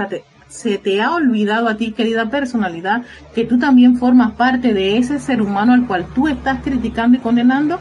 se 0.48 0.78
te 0.78 1.00
ha 1.00 1.12
olvidado 1.12 1.68
a 1.68 1.76
ti, 1.76 1.92
querida 1.92 2.30
personalidad, 2.30 3.02
que 3.34 3.44
tú 3.44 3.58
también 3.58 3.96
formas 3.96 4.32
parte 4.32 4.74
de 4.74 4.98
ese 4.98 5.18
ser 5.18 5.42
humano 5.42 5.72
al 5.72 5.86
cual 5.86 6.06
tú 6.14 6.28
estás 6.28 6.62
criticando 6.62 7.16
y 7.16 7.20
condenando. 7.20 7.80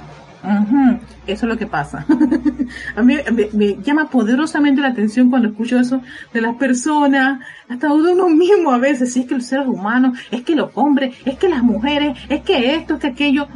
Eso 1.26 1.46
es 1.46 1.50
lo 1.50 1.58
que 1.58 1.68
pasa. 1.68 2.06
a 2.96 3.02
mí 3.02 3.16
me, 3.54 3.78
llama 3.82 4.10
poderosamente 4.10 4.82
la 4.82 4.89
atención 4.89 5.30
cuando 5.30 5.50
escucho 5.50 5.80
eso 5.80 6.02
de 6.34 6.42
las 6.42 6.56
personas, 6.56 7.39
hasta 7.70 7.88
de 7.88 7.94
uno 7.94 8.28
mismo 8.28 8.72
a 8.72 8.78
veces, 8.78 9.13
si 9.13 9.22
es 9.22 9.26
que 9.26 9.36
los 9.36 9.46
seres 9.46 9.68
humanos, 9.68 10.20
es 10.32 10.42
que 10.44 10.56
los 10.56 10.72
hombres, 10.76 11.16
es 11.26 11.38
que 11.38 11.48
las 11.48 11.63
mujeres, 11.63 12.18
es 12.28 12.42
que 12.42 12.76
esto, 12.76 12.96
es 12.96 13.00
que 13.00 13.08
aquello 13.08 13.48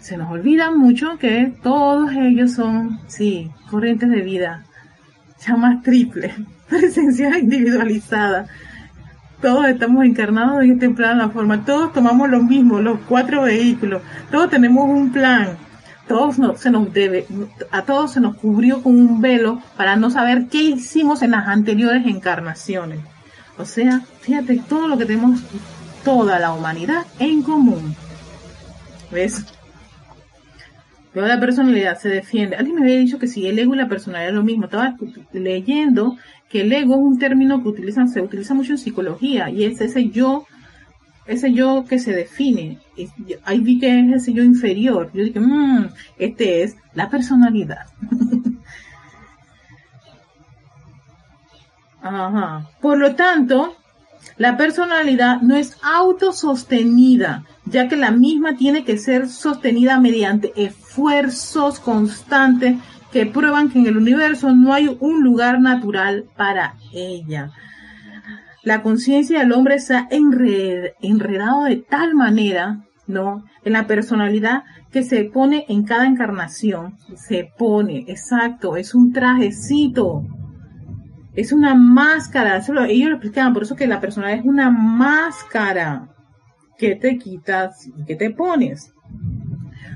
se 0.00 0.16
nos 0.16 0.30
olvida 0.30 0.70
mucho 0.70 1.18
que 1.18 1.52
todos 1.62 2.10
ellos 2.12 2.52
son, 2.52 3.00
sí, 3.06 3.50
corrientes 3.70 4.10
de 4.10 4.22
vida, 4.22 4.64
llamas 5.46 5.82
triple, 5.82 6.34
presencia 6.68 7.38
individualizada. 7.38 8.46
Todos 9.42 9.66
estamos 9.66 10.04
encarnados 10.04 10.62
en 10.64 10.72
este 10.72 10.90
plan, 10.90 11.18
la 11.18 11.30
forma, 11.30 11.64
todos 11.64 11.92
tomamos 11.92 12.28
lo 12.28 12.42
mismo, 12.42 12.80
los 12.80 12.98
cuatro 13.08 13.42
vehículos, 13.42 14.02
todos 14.30 14.50
tenemos 14.50 14.88
un 14.88 15.12
plan, 15.12 15.56
todos 16.08 16.36
se 16.60 16.70
nos 16.70 16.92
debe, 16.92 17.26
a 17.70 17.82
todos 17.82 18.12
se 18.12 18.20
nos 18.20 18.36
cubrió 18.36 18.82
con 18.82 18.94
un 18.94 19.20
velo 19.20 19.62
para 19.76 19.96
no 19.96 20.10
saber 20.10 20.46
qué 20.50 20.62
hicimos 20.62 21.22
en 21.22 21.30
las 21.30 21.46
anteriores 21.46 22.06
encarnaciones. 22.06 23.00
O 23.58 23.64
sea, 23.64 24.00
fíjate 24.20 24.62
todo 24.68 24.88
lo 24.88 24.98
que 24.98 25.06
tenemos 25.06 25.40
toda 26.04 26.38
la 26.38 26.52
humanidad 26.52 27.06
en 27.18 27.42
común. 27.42 27.94
¿Ves? 29.10 29.44
Luego 31.12 31.28
la 31.28 31.40
personalidad 31.40 31.98
se 31.98 32.08
defiende. 32.08 32.56
Alguien 32.56 32.76
me 32.76 32.82
había 32.82 32.98
dicho 32.98 33.18
que 33.18 33.26
si 33.26 33.46
el 33.46 33.58
ego 33.58 33.74
y 33.74 33.78
la 33.78 33.88
personalidad 33.88 34.30
es 34.30 34.34
lo 34.34 34.44
mismo. 34.44 34.64
Estaba 34.66 34.96
leyendo 35.32 36.16
que 36.48 36.60
el 36.60 36.72
ego 36.72 36.94
es 36.94 37.00
un 37.00 37.18
término 37.18 37.62
que 37.62 37.68
utilizan, 37.68 38.08
se 38.08 38.20
utiliza 38.20 38.54
mucho 38.54 38.72
en 38.72 38.78
psicología 38.78 39.50
y 39.50 39.64
es 39.64 39.80
ese 39.80 40.10
yo 40.10 40.46
ese 41.26 41.52
yo 41.52 41.84
que 41.88 41.98
se 41.98 42.12
define. 42.12 42.78
Ahí 43.44 43.60
vi 43.60 43.78
que 43.78 44.00
es 44.00 44.22
ese 44.22 44.32
yo 44.32 44.42
inferior. 44.42 45.10
Yo 45.14 45.22
dije, 45.22 45.38
mmm, 45.38 45.88
este 46.18 46.62
es 46.62 46.76
la 46.94 47.08
personalidad. 47.08 47.86
Ajá. 52.02 52.68
Por 52.80 52.98
lo 52.98 53.14
tanto, 53.14 53.76
la 54.36 54.56
personalidad 54.56 55.40
no 55.40 55.56
es 55.56 55.76
autosostenida, 55.82 57.44
ya 57.66 57.88
que 57.88 57.96
la 57.96 58.10
misma 58.10 58.56
tiene 58.56 58.84
que 58.84 58.98
ser 58.98 59.28
sostenida 59.28 60.00
mediante 60.00 60.52
esfuerzos 60.56 61.80
constantes 61.80 62.76
que 63.12 63.26
prueban 63.26 63.70
que 63.70 63.78
en 63.80 63.86
el 63.86 63.96
universo 63.96 64.54
no 64.54 64.72
hay 64.72 64.96
un 65.00 65.22
lugar 65.22 65.60
natural 65.60 66.24
para 66.36 66.76
ella. 66.92 67.50
La 68.62 68.82
conciencia 68.82 69.40
del 69.40 69.52
hombre 69.52 69.78
se 69.78 69.96
ha 69.96 70.08
enredado 70.10 71.64
de 71.64 71.76
tal 71.76 72.14
manera, 72.14 72.84
¿no? 73.06 73.44
En 73.64 73.72
la 73.72 73.86
personalidad 73.86 74.64
que 74.92 75.02
se 75.02 75.24
pone 75.24 75.64
en 75.68 75.84
cada 75.84 76.06
encarnación. 76.06 76.96
Se 77.16 77.50
pone, 77.56 78.04
exacto, 78.08 78.76
es 78.76 78.94
un 78.94 79.12
trajecito. 79.12 80.24
Es 81.40 81.52
una 81.52 81.74
máscara. 81.74 82.56
ellos 82.58 83.08
lo 83.08 83.14
explicaban, 83.14 83.54
por 83.54 83.62
eso 83.62 83.74
que 83.74 83.86
la 83.86 83.98
personalidad 83.98 84.40
es 84.40 84.46
una 84.46 84.70
máscara. 84.70 86.08
Que 86.76 86.96
te 86.96 87.16
quitas 87.16 87.88
que 88.06 88.14
te 88.14 88.30
pones. 88.30 88.92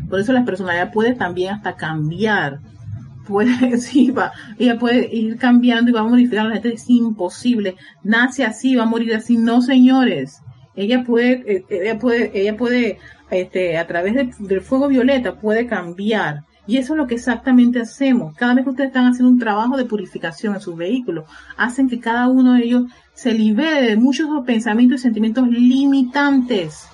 Por 0.08 0.20
eso 0.20 0.32
la 0.32 0.46
personalidad 0.46 0.90
puede 0.90 1.14
también 1.14 1.54
hasta 1.54 1.76
cambiar. 1.76 2.60
Puede, 3.26 3.52
va, 4.18 4.32
ella 4.58 4.78
puede 4.78 5.14
ir 5.14 5.36
cambiando 5.36 5.90
y 5.90 5.92
va 5.94 6.00
a 6.00 6.04
modificar. 6.04 6.46
La 6.46 6.54
gente, 6.54 6.74
es 6.74 6.88
imposible, 6.88 7.76
nace 8.02 8.44
así, 8.44 8.74
va 8.74 8.84
a 8.84 8.86
morir 8.86 9.14
así, 9.14 9.36
no 9.36 9.60
señores, 9.60 10.40
ella 10.76 11.04
puede, 11.04 11.42
eh, 11.46 11.64
ella 11.68 11.98
puede, 11.98 12.30
ella 12.34 12.56
puede, 12.56 12.98
este, 13.30 13.76
a 13.76 13.86
través 13.86 14.14
del 14.38 14.60
fuego 14.60 14.88
violeta 14.88 15.40
puede 15.40 15.66
cambiar, 15.66 16.44
y 16.66 16.78
eso 16.78 16.94
es 16.94 16.98
lo 16.98 17.06
que 17.06 17.16
exactamente 17.16 17.80
hacemos. 17.80 18.34
Cada 18.36 18.54
vez 18.54 18.64
que 18.64 18.70
ustedes 18.70 18.88
están 18.88 19.06
haciendo 19.06 19.30
un 19.30 19.38
trabajo 19.38 19.76
de 19.76 19.84
purificación 19.84 20.54
en 20.54 20.60
sus 20.60 20.76
vehículos, 20.76 21.24
hacen 21.56 21.88
que 21.88 22.00
cada 22.00 22.28
uno 22.28 22.54
de 22.54 22.64
ellos 22.64 22.84
se 23.12 23.32
libere 23.32 23.82
de 23.82 23.96
muchos 23.96 24.28
pensamientos 24.44 25.00
y 25.00 25.02
sentimientos 25.02 25.48
limitantes 25.48 26.88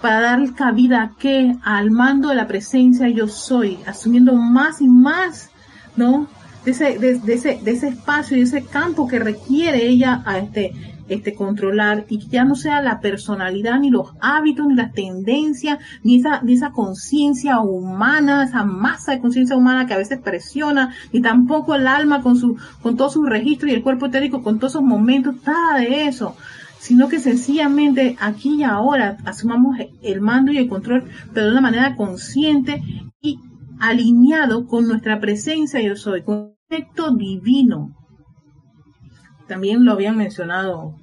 para 0.00 0.20
dar 0.20 0.54
cabida 0.54 1.02
a 1.02 1.10
qué? 1.18 1.56
Al 1.62 1.90
mando 1.90 2.28
de 2.28 2.34
la 2.34 2.46
presencia 2.46 3.08
yo 3.08 3.26
soy, 3.26 3.78
asumiendo 3.86 4.34
más 4.34 4.80
y 4.80 4.88
más, 4.88 5.50
¿no? 5.96 6.28
De 6.64 6.72
ese, 6.72 6.98
de, 6.98 7.34
ese, 7.34 7.60
de 7.62 7.70
ese 7.70 7.88
espacio 7.88 8.36
y 8.36 8.42
ese 8.42 8.64
campo 8.64 9.08
que 9.08 9.18
requiere 9.18 9.86
ella 9.86 10.22
a 10.26 10.38
este, 10.38 10.97
este, 11.08 11.34
controlar 11.34 12.04
y 12.08 12.18
que 12.18 12.26
ya 12.28 12.44
no 12.44 12.54
sea 12.54 12.80
la 12.82 13.00
personalidad, 13.00 13.78
ni 13.80 13.90
los 13.90 14.12
hábitos, 14.20 14.66
ni 14.66 14.74
las 14.74 14.92
tendencias, 14.92 15.78
ni 16.02 16.20
esa, 16.20 16.40
ni 16.42 16.54
esa 16.54 16.70
conciencia 16.70 17.60
humana, 17.60 18.44
esa 18.44 18.64
masa 18.64 19.12
de 19.12 19.20
conciencia 19.20 19.56
humana 19.56 19.86
que 19.86 19.94
a 19.94 19.98
veces 19.98 20.20
presiona, 20.20 20.94
ni 21.12 21.20
tampoco 21.20 21.74
el 21.74 21.86
alma 21.86 22.22
con 22.22 22.36
su, 22.36 22.56
con 22.82 22.96
todos 22.96 23.14
sus 23.14 23.28
registros 23.28 23.70
y 23.70 23.74
el 23.74 23.82
cuerpo 23.82 24.06
etérico 24.06 24.42
con 24.42 24.58
todos 24.58 24.72
esos 24.72 24.82
momentos, 24.82 25.34
nada 25.46 25.78
de 25.78 26.06
eso 26.06 26.36
sino 26.80 27.08
que 27.08 27.18
sencillamente 27.18 28.16
aquí 28.20 28.60
y 28.60 28.62
ahora 28.62 29.18
asumamos 29.24 29.76
el 30.00 30.20
mando 30.20 30.52
y 30.52 30.58
el 30.58 30.68
control, 30.68 31.04
pero 31.34 31.46
de 31.46 31.52
una 31.52 31.60
manera 31.60 31.96
consciente 31.96 32.82
y 33.20 33.40
alineado 33.80 34.66
con 34.66 34.86
nuestra 34.86 35.20
presencia 35.20 35.80
yo 35.80 35.96
soy, 35.96 36.22
con 36.22 36.54
efecto 36.68 37.10
divino. 37.10 37.97
También 39.48 39.84
lo 39.84 39.92
habían 39.92 40.16
mencionado 40.16 40.94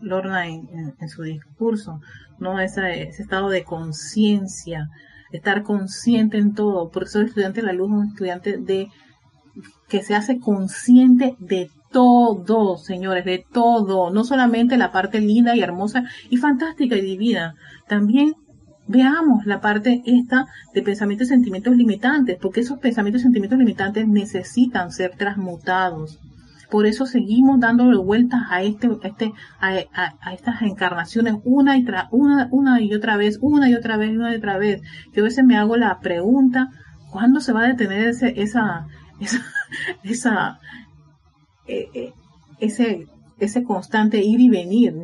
Lorna 0.00 0.48
en, 0.48 0.94
su 1.08 1.22
discurso, 1.22 2.00
¿no? 2.38 2.58
Ese, 2.58 3.02
ese 3.02 3.22
estado 3.22 3.48
de 3.50 3.64
conciencia, 3.64 4.88
estar 5.30 5.62
consciente 5.62 6.38
en 6.38 6.54
todo. 6.54 6.90
Por 6.90 7.04
eso 7.04 7.20
el 7.20 7.26
estudiante 7.26 7.60
de 7.60 7.66
la 7.66 7.72
luz 7.72 7.90
es 7.90 7.96
un 7.96 8.08
estudiante 8.08 8.56
de 8.58 8.88
que 9.88 10.02
se 10.02 10.14
hace 10.14 10.40
consciente 10.40 11.36
de 11.38 11.70
todo, 11.90 12.78
señores, 12.78 13.24
de 13.24 13.44
todo, 13.52 14.10
no 14.10 14.24
solamente 14.24 14.76
la 14.76 14.92
parte 14.92 15.20
linda 15.20 15.56
y 15.56 15.60
hermosa 15.60 16.04
y 16.30 16.36
fantástica 16.36 16.96
y 16.96 17.00
divina, 17.00 17.54
también 17.88 18.34
veamos 18.86 19.46
la 19.46 19.60
parte 19.60 20.02
esta 20.06 20.46
de 20.72 20.82
pensamientos 20.82 21.26
y 21.26 21.30
sentimientos 21.30 21.76
limitantes, 21.76 22.38
porque 22.40 22.60
esos 22.60 22.78
pensamientos 22.78 23.22
y 23.22 23.24
sentimientos 23.24 23.58
limitantes 23.58 24.06
necesitan 24.06 24.92
ser 24.92 25.16
transmutados. 25.16 26.18
Por 26.70 26.86
eso 26.86 27.06
seguimos 27.06 27.60
dándole 27.60 27.96
vueltas 27.98 28.42
a 28.50 28.62
este, 28.62 28.88
este, 29.02 29.32
a, 29.60 30.32
estas 30.32 30.62
encarnaciones 30.62 31.34
una 31.44 31.76
y 31.76 31.84
una, 32.10 32.48
una 32.50 32.80
y 32.80 32.94
otra 32.94 33.16
vez, 33.16 33.38
una 33.40 33.68
y 33.68 33.74
otra 33.74 33.96
vez, 33.96 34.10
una 34.10 34.32
y 34.32 34.36
otra 34.36 34.58
vez. 34.58 34.82
Yo 35.12 35.22
a 35.22 35.24
veces 35.24 35.44
me 35.44 35.56
hago 35.56 35.76
la 35.76 35.98
pregunta, 36.00 36.68
¿cuándo 37.10 37.40
se 37.40 37.52
va 37.52 37.62
a 37.62 37.68
detener 37.68 38.08
ese, 38.08 38.40
esa, 38.40 38.86
esa, 40.02 40.60
eh, 41.66 41.88
eh, 41.94 42.12
ese, 42.60 43.06
ese 43.38 43.64
constante 43.64 44.22
ir 44.22 44.40
y 44.40 44.48
venir. 44.48 44.94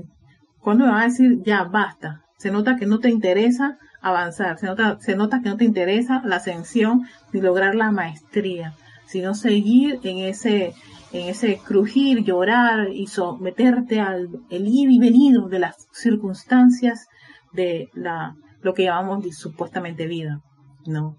Cuando 0.60 0.84
me 0.84 0.92
va 0.92 1.02
a 1.02 1.04
decir 1.04 1.42
ya 1.42 1.64
basta, 1.64 2.22
se 2.38 2.50
nota 2.50 2.76
que 2.76 2.86
no 2.86 2.98
te 2.98 3.08
interesa 3.08 3.78
avanzar, 4.00 4.58
se 4.58 4.66
nota, 4.66 4.98
se 5.00 5.16
nota 5.16 5.40
que 5.40 5.48
no 5.48 5.56
te 5.56 5.64
interesa 5.64 6.22
la 6.24 6.36
ascensión 6.36 7.02
ni 7.32 7.40
lograr 7.40 7.74
la 7.74 7.90
maestría, 7.90 8.74
sino 9.06 9.34
seguir 9.34 10.00
en 10.02 10.18
ese, 10.18 10.74
en 11.20 11.28
ese 11.28 11.58
crujir, 11.58 12.24
llorar 12.24 12.88
y 12.92 13.06
someterte 13.06 14.00
al 14.00 14.28
ir 14.50 14.90
y 14.90 14.98
venir 14.98 15.40
de 15.50 15.58
las 15.58 15.86
circunstancias 15.92 17.06
de 17.52 17.88
la, 17.94 18.36
lo 18.62 18.74
que 18.74 18.84
llamamos 18.84 19.24
supuestamente 19.36 20.06
vida, 20.06 20.40
¿no? 20.86 21.16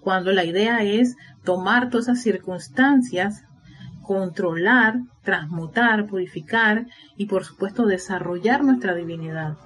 Cuando 0.00 0.32
la 0.32 0.44
idea 0.44 0.82
es 0.82 1.16
tomar 1.44 1.90
todas 1.90 2.08
esas 2.08 2.22
circunstancias 2.22 3.44
controlar, 4.08 5.00
transmutar, 5.22 6.06
purificar 6.06 6.86
y 7.18 7.26
por 7.26 7.44
supuesto 7.44 7.84
desarrollar 7.84 8.64
nuestra 8.64 8.94
divinidad. 8.94 9.58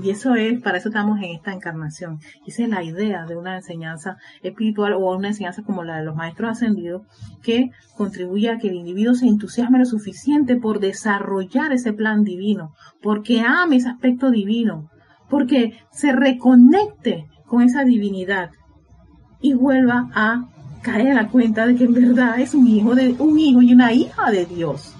Y 0.00 0.10
eso 0.10 0.34
es, 0.36 0.62
para 0.62 0.78
eso 0.78 0.90
estamos 0.90 1.18
en 1.18 1.34
esta 1.34 1.52
encarnación. 1.52 2.20
Esa 2.46 2.62
es 2.62 2.68
la 2.68 2.84
idea 2.84 3.26
de 3.26 3.36
una 3.36 3.56
enseñanza 3.56 4.16
espiritual 4.42 4.92
o 4.92 5.16
una 5.16 5.28
enseñanza 5.28 5.62
como 5.62 5.82
la 5.82 5.98
de 5.98 6.04
los 6.04 6.14
maestros 6.14 6.50
ascendidos 6.50 7.02
que 7.42 7.70
contribuye 7.96 8.48
a 8.50 8.58
que 8.58 8.68
el 8.68 8.76
individuo 8.76 9.14
se 9.14 9.26
entusiasme 9.26 9.78
lo 9.78 9.84
suficiente 9.84 10.56
por 10.56 10.78
desarrollar 10.78 11.72
ese 11.72 11.92
plan 11.92 12.22
divino, 12.22 12.74
porque 13.02 13.40
ame 13.40 13.76
ese 13.76 13.88
aspecto 13.88 14.30
divino, 14.30 14.88
porque 15.28 15.72
se 15.90 16.12
reconecte 16.12 17.26
con 17.46 17.62
esa 17.62 17.82
divinidad 17.84 18.50
y 19.40 19.54
vuelva 19.54 20.10
a 20.14 20.48
cae 20.82 21.10
a 21.10 21.14
la 21.14 21.28
cuenta 21.28 21.66
de 21.66 21.74
que 21.74 21.84
en 21.84 21.94
verdad 21.94 22.38
es 22.38 22.54
un 22.54 22.68
hijo 22.68 22.94
de 22.94 23.16
un 23.18 23.38
hijo 23.38 23.62
y 23.62 23.72
una 23.72 23.92
hija 23.92 24.30
de 24.30 24.46
Dios 24.46 24.94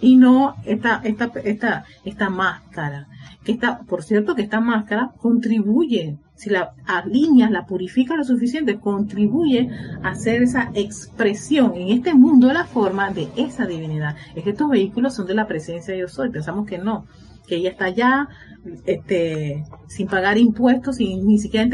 y 0.00 0.16
no 0.16 0.54
esta 0.64 1.00
esta 1.02 1.32
esta 1.42 1.84
esta 2.04 2.30
máscara 2.30 3.08
que 3.44 3.52
está 3.52 3.80
por 3.80 4.02
cierto 4.02 4.34
que 4.34 4.42
esta 4.42 4.60
máscara 4.60 5.12
contribuye 5.18 6.18
si 6.34 6.50
la 6.50 6.74
alineas 6.86 7.50
la 7.50 7.66
purifica 7.66 8.16
lo 8.16 8.24
suficiente 8.24 8.80
contribuye 8.80 9.68
a 10.02 10.10
hacer 10.10 10.42
esa 10.42 10.70
expresión 10.74 11.74
en 11.76 11.88
este 11.88 12.14
mundo 12.14 12.48
de 12.48 12.54
la 12.54 12.64
forma 12.64 13.10
de 13.10 13.28
esa 13.36 13.66
divinidad 13.66 14.16
es 14.34 14.44
que 14.44 14.50
estos 14.50 14.70
vehículos 14.70 15.14
son 15.14 15.26
de 15.26 15.34
la 15.34 15.46
presencia 15.46 15.94
de 15.94 16.00
yo 16.00 16.08
soy 16.08 16.30
pensamos 16.30 16.66
que 16.66 16.78
no 16.78 17.06
que 17.46 17.56
ella 17.56 17.70
está 17.70 17.86
allá 17.86 18.28
este, 18.86 19.64
sin 19.88 20.08
pagar 20.08 20.38
impuestos, 20.38 20.96
sin 20.96 21.26
ni 21.26 21.38
siquiera 21.38 21.66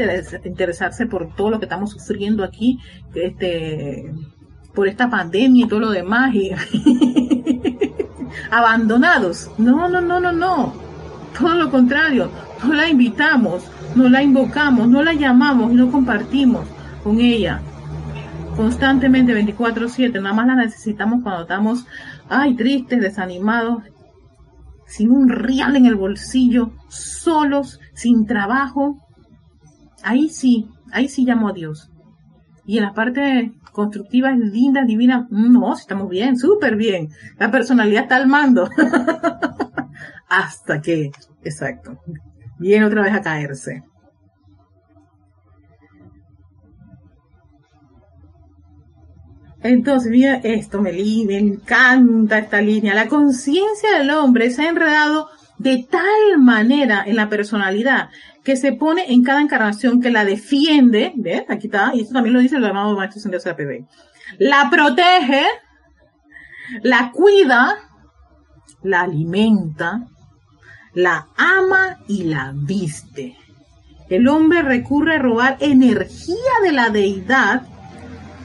interesarse 0.43 1.05
por 1.05 1.33
todo 1.35 1.49
lo 1.49 1.59
que 1.59 1.65
estamos 1.65 1.91
sufriendo 1.91 2.43
aquí, 2.43 2.79
este, 3.13 4.13
por 4.73 4.87
esta 4.87 5.09
pandemia 5.09 5.65
y 5.65 5.69
todo 5.69 5.79
lo 5.79 5.91
demás, 5.91 6.33
y 6.35 6.51
abandonados. 8.51 9.51
No, 9.57 9.89
no, 9.89 10.01
no, 10.01 10.19
no, 10.19 10.31
no. 10.31 10.90
Todo 11.37 11.55
lo 11.55 11.71
contrario, 11.71 12.29
no 12.63 12.73
la 12.73 12.89
invitamos, 12.89 13.63
no 13.95 14.09
la 14.09 14.21
invocamos, 14.21 14.87
no 14.87 15.03
la 15.03 15.13
llamamos 15.13 15.71
y 15.71 15.75
no 15.75 15.91
compartimos 15.91 16.65
con 17.03 17.19
ella 17.19 17.61
constantemente 18.55 19.33
24/7, 19.33 20.21
nada 20.21 20.35
más 20.35 20.47
la 20.47 20.55
necesitamos 20.55 21.23
cuando 21.23 21.43
estamos, 21.43 21.85
ay, 22.29 22.55
tristes, 22.55 23.01
desanimados 23.01 23.83
sin 24.85 25.09
un 25.09 25.29
real 25.29 25.77
en 25.77 25.85
el 25.85 25.95
bolsillo, 25.95 26.73
solos, 26.89 27.79
sin 27.93 28.25
trabajo, 28.25 28.97
ahí 30.03 30.27
sí, 30.27 30.67
ahí 30.91 31.07
sí 31.07 31.23
llamo 31.23 31.47
a 31.47 31.53
Dios. 31.53 31.89
Y 32.65 32.77
en 32.77 32.83
la 32.83 32.93
parte 32.93 33.53
constructiva, 33.71 34.31
linda, 34.31 34.83
divina, 34.83 35.27
no, 35.29 35.73
estamos 35.73 36.09
bien, 36.09 36.37
súper 36.37 36.75
bien. 36.75 37.09
La 37.39 37.49
personalidad 37.49 38.03
está 38.03 38.17
al 38.17 38.27
mando. 38.27 38.69
Hasta 40.33 40.81
que, 40.81 41.11
exacto, 41.43 41.99
viene 42.57 42.85
otra 42.85 43.01
vez 43.01 43.13
a 43.13 43.21
caerse. 43.21 43.83
Entonces, 49.61 50.09
mira 50.09 50.35
esto, 50.35 50.81
me, 50.81 50.93
me 50.93 51.37
encanta 51.37 52.37
esta 52.37 52.61
línea. 52.61 52.95
La 52.95 53.09
conciencia 53.09 53.97
del 53.97 54.09
hombre 54.11 54.51
se 54.51 54.61
ha 54.61 54.69
enredado 54.69 55.27
de 55.57 55.85
tal 55.91 56.39
manera 56.39 57.03
en 57.05 57.17
la 57.17 57.27
personalidad 57.27 58.07
que 58.41 58.55
se 58.55 58.71
pone 58.71 59.11
en 59.11 59.23
cada 59.23 59.41
encarnación 59.41 59.99
que 59.99 60.11
la 60.11 60.23
defiende, 60.23 61.11
¿ves? 61.17 61.43
Aquí 61.49 61.67
está, 61.67 61.91
y 61.93 61.99
esto 61.99 62.13
también 62.13 62.35
lo 62.35 62.39
dice 62.39 62.55
el 62.55 62.61
llamado 62.61 62.95
maestro 62.95 63.19
Senderos 63.19 63.47
APB. 63.47 63.85
La 64.39 64.69
protege, 64.71 65.43
la 66.83 67.11
cuida, 67.11 67.75
la 68.81 69.01
alimenta, 69.01 70.07
la 70.93 71.27
ama 71.37 71.99
y 72.07 72.23
la 72.23 72.53
viste. 72.55 73.37
El 74.09 74.27
hombre 74.27 74.61
recurre 74.61 75.15
a 75.15 75.19
robar 75.19 75.57
energía 75.61 76.35
de 76.63 76.71
la 76.73 76.89
deidad, 76.89 77.63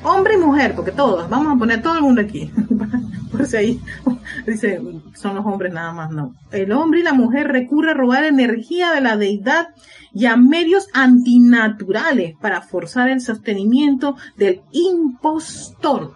hombre 0.04 0.34
y 0.34 0.38
mujer, 0.38 0.74
porque 0.76 0.92
todos, 0.92 1.28
vamos 1.28 1.54
a 1.54 1.58
poner 1.58 1.82
todo 1.82 1.96
el 1.96 2.02
mundo 2.02 2.20
aquí. 2.20 2.50
Por 3.32 3.46
si 3.46 3.56
ahí 3.56 3.80
dice, 4.46 4.80
son 5.14 5.34
los 5.34 5.44
hombres 5.44 5.72
nada 5.72 5.92
más, 5.92 6.10
no. 6.10 6.34
El 6.52 6.72
hombre 6.72 7.00
y 7.00 7.02
la 7.02 7.12
mujer 7.12 7.48
recurre 7.48 7.90
a 7.90 7.94
robar 7.94 8.24
energía 8.24 8.92
de 8.92 9.00
la 9.00 9.16
deidad 9.16 9.70
y 10.12 10.26
a 10.26 10.36
medios 10.36 10.88
antinaturales 10.94 12.36
para 12.40 12.62
forzar 12.62 13.10
el 13.10 13.20
sostenimiento 13.20 14.16
del 14.36 14.62
impostor. 14.70 16.14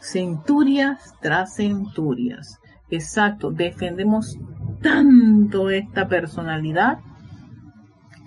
Centurias 0.00 1.14
tras 1.20 1.56
centurias. 1.56 2.58
Exacto, 2.90 3.50
defendemos 3.50 4.38
tanto 4.80 5.70
esta 5.70 6.08
personalidad 6.08 6.98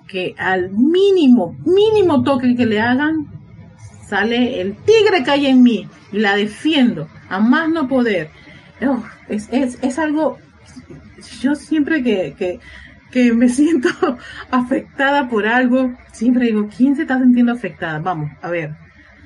que 0.08 0.36
al 0.38 0.72
mínimo, 0.72 1.56
mínimo 1.66 2.24
toque 2.24 2.56
que 2.56 2.66
le 2.66 2.80
hagan, 2.80 3.28
sale 4.08 4.62
el 4.62 4.76
tigre 4.76 5.24
que 5.24 5.32
hay 5.32 5.48
en 5.48 5.64
mí 5.64 5.88
y 6.12 6.20
la 6.20 6.36
defiendo 6.36 7.08
a 7.30 7.40
más 7.40 7.70
no 7.70 7.88
poder. 7.88 8.30
es, 9.28 9.50
es, 9.52 9.80
es, 9.82 9.98
algo, 9.98 10.38
yo 11.42 11.56
siempre 11.56 12.04
que, 12.04 12.36
que, 12.38 12.60
que 13.12 13.34
me 13.34 13.50
siento 13.60 13.90
afectada 14.52 15.28
por 15.30 15.48
algo, 15.48 15.94
siempre 16.12 16.46
digo, 16.46 16.70
¿quién 16.76 16.96
se 16.96 17.04
está 17.04 17.20
sintiendo 17.20 17.52
afectada? 17.52 18.00
Vamos, 18.00 18.32
a 18.42 18.50
ver, 18.50 18.76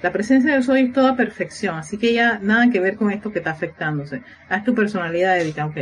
la 0.01 0.11
presencia 0.11 0.55
de 0.55 0.61
soy 0.61 0.81
es 0.81 0.93
toda 0.93 1.15
perfección, 1.15 1.75
así 1.75 1.97
que 1.97 2.13
ya 2.13 2.39
nada 2.41 2.69
que 2.69 2.79
ver 2.79 2.95
con 2.95 3.11
esto 3.11 3.31
que 3.31 3.39
está 3.39 3.51
afectándose. 3.51 4.21
Haz 4.47 4.63
tu 4.63 4.75
personalidad, 4.75 5.39
Erika, 5.39 5.65
ok. 5.65 5.77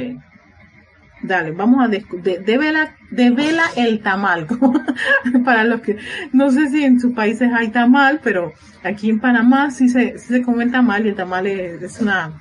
Dale, 1.26 1.52
vamos 1.52 1.84
a 1.84 1.88
de, 1.88 2.06
devela, 2.46 2.96
devela 3.10 3.64
el 3.76 4.02
tamal. 4.02 4.48
Para 5.46 5.64
los 5.64 5.82
que 5.82 5.98
no 6.32 6.52
sé 6.52 6.70
si 6.70 6.84
en 6.84 7.00
sus 7.00 7.14
países 7.14 7.50
hay 7.54 7.70
tamal, 7.70 8.20
pero 8.24 8.54
aquí 8.84 9.10
en 9.10 9.20
Panamá 9.20 9.72
sí 9.72 9.90
se, 9.90 10.18
sí 10.20 10.42
come 10.42 10.66
el 10.66 10.72
tamal 10.72 11.06
y 11.06 11.10
el 11.10 11.16
tamal 11.16 11.48
es, 11.48 12.00
una 12.00 12.32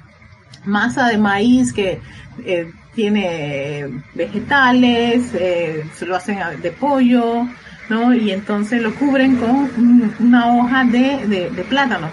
masa 0.65 1.09
de 1.09 1.19
maíz 1.19 1.73
que 1.73 2.01
eh, 2.45 2.71
tiene 2.95 4.03
vegetales, 4.15 5.35
eh, 5.35 5.85
se 5.95 6.07
lo 6.07 6.17
hacen 6.17 6.39
de 6.63 6.71
pollo, 6.71 7.47
¿no? 7.89 8.15
Y 8.15 8.31
entonces 8.31 8.83
lo 8.83 8.95
cubren 8.95 9.37
con 9.37 10.13
una 10.21 10.55
hoja 10.55 10.85
de 10.85 11.65
plátano 11.69 12.09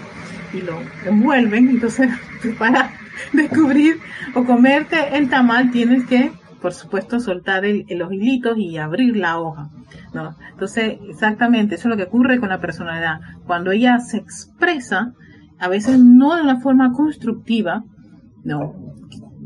y 0.52 0.60
lo 0.60 0.80
envuelven. 1.04 1.68
Entonces, 1.68 2.10
para 2.58 2.90
descubrir 3.32 4.00
o 4.34 4.44
comerte 4.44 5.16
el 5.16 5.28
tamal 5.28 5.70
tienes 5.70 6.04
que 6.06 6.32
por 6.62 6.72
supuesto, 6.72 7.18
soltar 7.18 7.64
los 7.64 8.12
hilitos 8.12 8.56
y 8.56 8.78
abrir 8.78 9.16
la 9.16 9.40
hoja. 9.40 9.70
¿no? 10.14 10.36
Entonces, 10.52 10.98
exactamente, 11.08 11.74
eso 11.74 11.88
es 11.88 11.90
lo 11.90 11.96
que 11.96 12.08
ocurre 12.08 12.38
con 12.38 12.48
la 12.48 12.60
personalidad. 12.60 13.20
Cuando 13.46 13.72
ella 13.72 13.98
se 13.98 14.18
expresa, 14.18 15.12
a 15.58 15.68
veces 15.68 15.98
no 15.98 16.36
de 16.36 16.42
una 16.42 16.60
forma 16.60 16.92
constructiva, 16.92 17.84
no, 18.44 18.74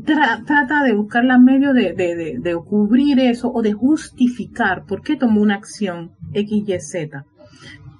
trata 0.05 0.83
de 0.83 0.95
buscar 0.95 1.25
la 1.25 1.37
medio 1.37 1.73
de, 1.73 1.93
de, 1.93 2.37
de, 2.39 2.55
cubrir 2.55 3.19
eso 3.19 3.51
o 3.51 3.61
de 3.61 3.73
justificar 3.73 4.85
por 4.85 5.01
qué 5.01 5.17
tomó 5.17 5.41
una 5.41 5.55
acción 5.55 6.11
X, 6.33 6.63
Y, 6.65 6.79
Z. 6.79 7.25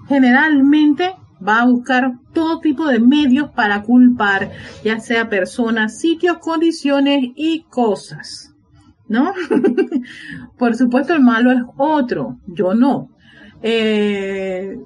Generalmente 0.08 1.12
va 1.45 1.62
a 1.62 1.65
buscar 1.65 2.13
todo 2.34 2.60
tipo 2.60 2.88
de 2.88 2.99
medios 2.99 3.51
para 3.51 3.82
culpar, 3.82 4.51
ya 4.84 4.99
sea 4.99 5.27
personas, 5.30 5.99
sitios, 5.99 6.38
condiciones 6.38 7.32
y 7.36 7.63
cosas. 7.69 8.57
¿No? 9.10 9.34
Por 10.58 10.76
supuesto, 10.76 11.13
el 11.13 11.22
malo 11.22 11.52
es 11.52 11.62
otro, 11.78 12.39
yo 12.48 12.74
no. 12.74 13.10
Eh, 13.62 14.78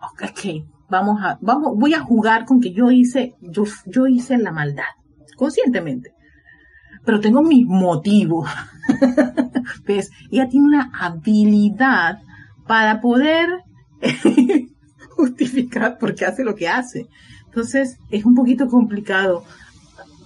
ok, 0.00 0.64
vamos 0.88 1.20
a, 1.22 1.38
vamos, 1.40 1.72
voy 1.76 1.94
a 1.94 2.00
jugar 2.00 2.44
con 2.44 2.60
que 2.60 2.72
yo 2.72 2.90
hice, 2.90 3.34
yo, 3.40 3.64
yo 3.86 4.06
hice 4.06 4.38
la 4.38 4.52
maldad, 4.52 4.84
conscientemente. 5.36 6.12
Pero 7.04 7.20
tengo 7.20 7.42
mis 7.42 7.66
motivos. 7.66 8.48
¿Ves? 9.86 10.10
Ella 10.30 10.48
tiene 10.48 10.66
una 10.66 10.90
habilidad 10.98 12.20
para 12.66 13.00
poder 13.00 13.48
justificar 15.10 15.98
por 15.98 16.14
qué 16.14 16.26
hace 16.26 16.42
lo 16.42 16.56
que 16.56 16.68
hace. 16.68 17.06
Entonces, 17.46 17.98
es 18.10 18.24
un 18.24 18.34
poquito 18.34 18.66
complicado 18.68 19.44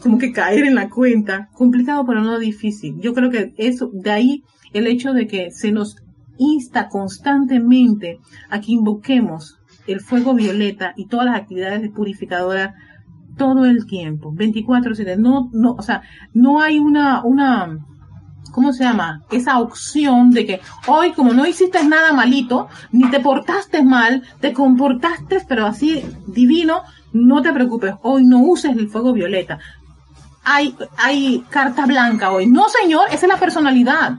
como 0.03 0.19
que 0.19 0.33
caer 0.33 0.65
en 0.65 0.75
la 0.75 0.89
cuenta, 0.89 1.49
complicado 1.53 2.05
pero 2.07 2.23
no 2.23 2.39
difícil. 2.39 2.97
Yo 3.01 3.15
creo 3.15 3.31
que 3.31 3.55
eso, 3.57 3.91
de 3.93 4.11
ahí 4.11 4.43
el 4.73 4.87
hecho 4.87 5.13
de 5.13 5.27
que 5.27 5.51
se 5.51 5.73
nos 5.73 5.97
insta 6.39 6.89
constantemente 6.89 8.19
a 8.49 8.61
que 8.61 8.73
invoquemos 8.73 9.59
el 9.87 10.01
fuego 10.01 10.35
violeta 10.35 10.95
y 10.97 11.07
todas 11.07 11.27
las 11.27 11.37
actividades 11.37 11.83
de 11.83 11.91
purificadora 11.91 12.75
todo 13.37 13.65
el 13.65 13.87
tiempo, 13.87 14.33
24/7. 14.33 15.17
No, 15.17 15.51
no, 15.53 15.73
o 15.73 15.83
sea, 15.83 16.03
no 16.33 16.61
hay 16.61 16.79
una, 16.79 17.23
una, 17.25 17.79
¿cómo 18.53 18.73
se 18.73 18.85
llama? 18.85 19.23
Esa 19.31 19.61
opción 19.61 20.31
de 20.31 20.47
que 20.47 20.61
hoy 20.87 21.13
como 21.13 21.33
no 21.33 21.47
hiciste 21.47 21.85
nada 21.85 22.13
malito, 22.13 22.69
ni 22.93 23.11
te 23.11 23.21
portaste 23.21 23.83
mal, 23.83 24.23
te 24.41 24.53
comportaste 24.53 25.39
pero 25.49 25.67
así 25.67 26.03
divino, 26.27 26.83
no 27.13 27.43
te 27.43 27.53
preocupes, 27.53 27.95
hoy 28.03 28.25
no 28.25 28.41
uses 28.43 28.77
el 28.77 28.89
fuego 28.89 29.13
violeta 29.13 29.59
hay, 30.45 30.75
hay 30.97 31.45
carta 31.51 31.87
blanca 31.87 32.33
hoy. 32.33 32.47
No, 32.47 32.67
señor, 32.69 33.09
esa 33.09 33.27
es 33.27 33.33
la 33.33 33.39
personalidad. 33.39 34.19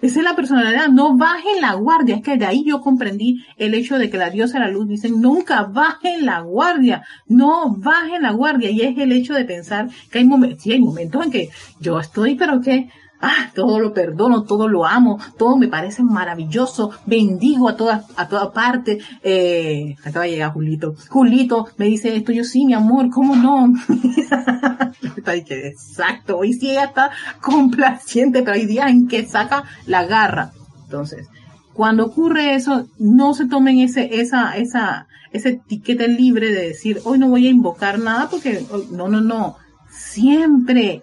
Esa 0.00 0.18
es 0.18 0.24
la 0.24 0.36
personalidad. 0.36 0.88
No 0.88 1.16
bajen 1.16 1.62
la 1.62 1.72
guardia. 1.74 2.16
Es 2.16 2.22
que 2.22 2.36
de 2.36 2.44
ahí 2.44 2.62
yo 2.64 2.80
comprendí 2.80 3.42
el 3.56 3.72
hecho 3.72 3.96
de 3.96 4.10
que 4.10 4.18
la 4.18 4.28
diosa 4.28 4.58
de 4.58 4.66
la 4.66 4.70
luz 4.70 4.86
dice 4.86 5.08
nunca 5.08 5.62
bajen 5.62 6.26
la 6.26 6.40
guardia. 6.40 7.02
No 7.26 7.74
bajen 7.78 8.22
la 8.22 8.32
guardia. 8.32 8.70
Y 8.70 8.82
es 8.82 8.98
el 8.98 9.12
hecho 9.12 9.32
de 9.32 9.46
pensar 9.46 9.88
que 10.10 10.18
hay 10.18 10.24
momentos, 10.26 10.62
sí, 10.62 10.72
hay 10.72 10.80
momentos 10.80 11.24
en 11.24 11.30
que 11.30 11.48
yo 11.80 11.98
estoy, 11.98 12.34
pero 12.34 12.60
que 12.60 12.90
ah, 13.24 13.50
todo 13.54 13.80
lo 13.80 13.92
perdono, 13.92 14.44
todo 14.44 14.68
lo 14.68 14.84
amo, 14.84 15.18
todo 15.38 15.56
me 15.56 15.68
parece 15.68 16.02
maravilloso, 16.02 16.90
bendigo 17.06 17.68
a 17.68 17.76
todas, 17.76 18.04
a 18.16 18.28
toda 18.28 18.52
parte. 18.52 18.98
Eh, 19.22 19.96
acaba 20.04 20.24
de 20.24 20.32
llegar 20.32 20.52
Julito. 20.52 20.94
Julito 21.08 21.68
me 21.76 21.86
dice 21.86 22.14
esto, 22.14 22.32
yo 22.32 22.44
sí, 22.44 22.64
mi 22.64 22.74
amor, 22.74 23.10
¿cómo 23.10 23.34
no? 23.36 23.72
exacto, 25.26 26.38
hoy 26.38 26.52
sí 26.52 26.70
ella 26.70 26.84
está 26.84 27.10
complaciente, 27.40 28.42
pero 28.42 28.54
hay 28.54 28.66
días 28.66 28.90
en 28.90 29.08
que 29.08 29.26
saca 29.26 29.64
la 29.86 30.04
garra. 30.04 30.52
Entonces, 30.84 31.28
cuando 31.72 32.06
ocurre 32.06 32.54
eso, 32.54 32.86
no 32.98 33.34
se 33.34 33.46
tomen 33.46 33.80
ese, 33.80 34.20
esa, 34.20 34.56
esa, 34.56 35.08
ese 35.32 35.48
etiqueta 35.50 36.06
libre 36.06 36.52
de 36.52 36.68
decir, 36.68 37.00
hoy 37.04 37.18
no 37.18 37.28
voy 37.28 37.46
a 37.46 37.50
invocar 37.50 37.98
nada 37.98 38.28
porque, 38.30 38.64
no, 38.92 39.08
no, 39.08 39.20
no. 39.20 39.56
Siempre, 39.90 41.02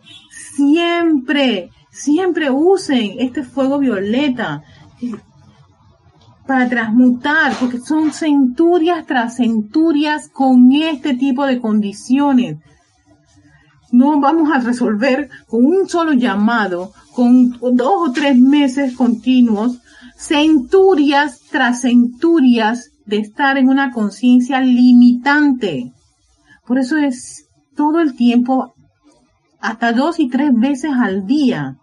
siempre 0.56 1.72
Siempre 1.92 2.50
usen 2.50 3.16
este 3.20 3.44
fuego 3.44 3.78
violeta 3.78 4.64
para 6.48 6.68
transmutar, 6.68 7.54
porque 7.60 7.80
son 7.80 8.12
centurias 8.12 9.06
tras 9.06 9.38
centurias 9.38 10.30
con 10.30 10.72
este 10.72 11.14
tipo 11.14 11.46
de 11.46 11.60
condiciones. 11.60 12.58
No 13.92 14.20
vamos 14.20 14.50
a 14.52 14.60
resolver 14.60 15.30
con 15.48 15.66
un 15.66 15.88
solo 15.88 16.14
llamado, 16.14 16.94
con 17.14 17.52
dos 17.60 18.10
o 18.10 18.12
tres 18.12 18.38
meses 18.38 18.96
continuos, 18.96 19.80
centurias 20.18 21.42
tras 21.52 21.82
centurias 21.82 22.92
de 23.06 23.18
estar 23.18 23.58
en 23.58 23.68
una 23.68 23.92
conciencia 23.92 24.62
limitante. 24.62 25.92
Por 26.66 26.80
eso 26.80 26.98
es 26.98 27.48
todo 27.76 28.00
el 28.00 28.16
tiempo, 28.16 28.74
hasta 29.60 29.92
dos 29.92 30.20
y 30.20 30.30
tres 30.30 30.52
veces 30.54 30.92
al 30.94 31.26
día, 31.26 31.78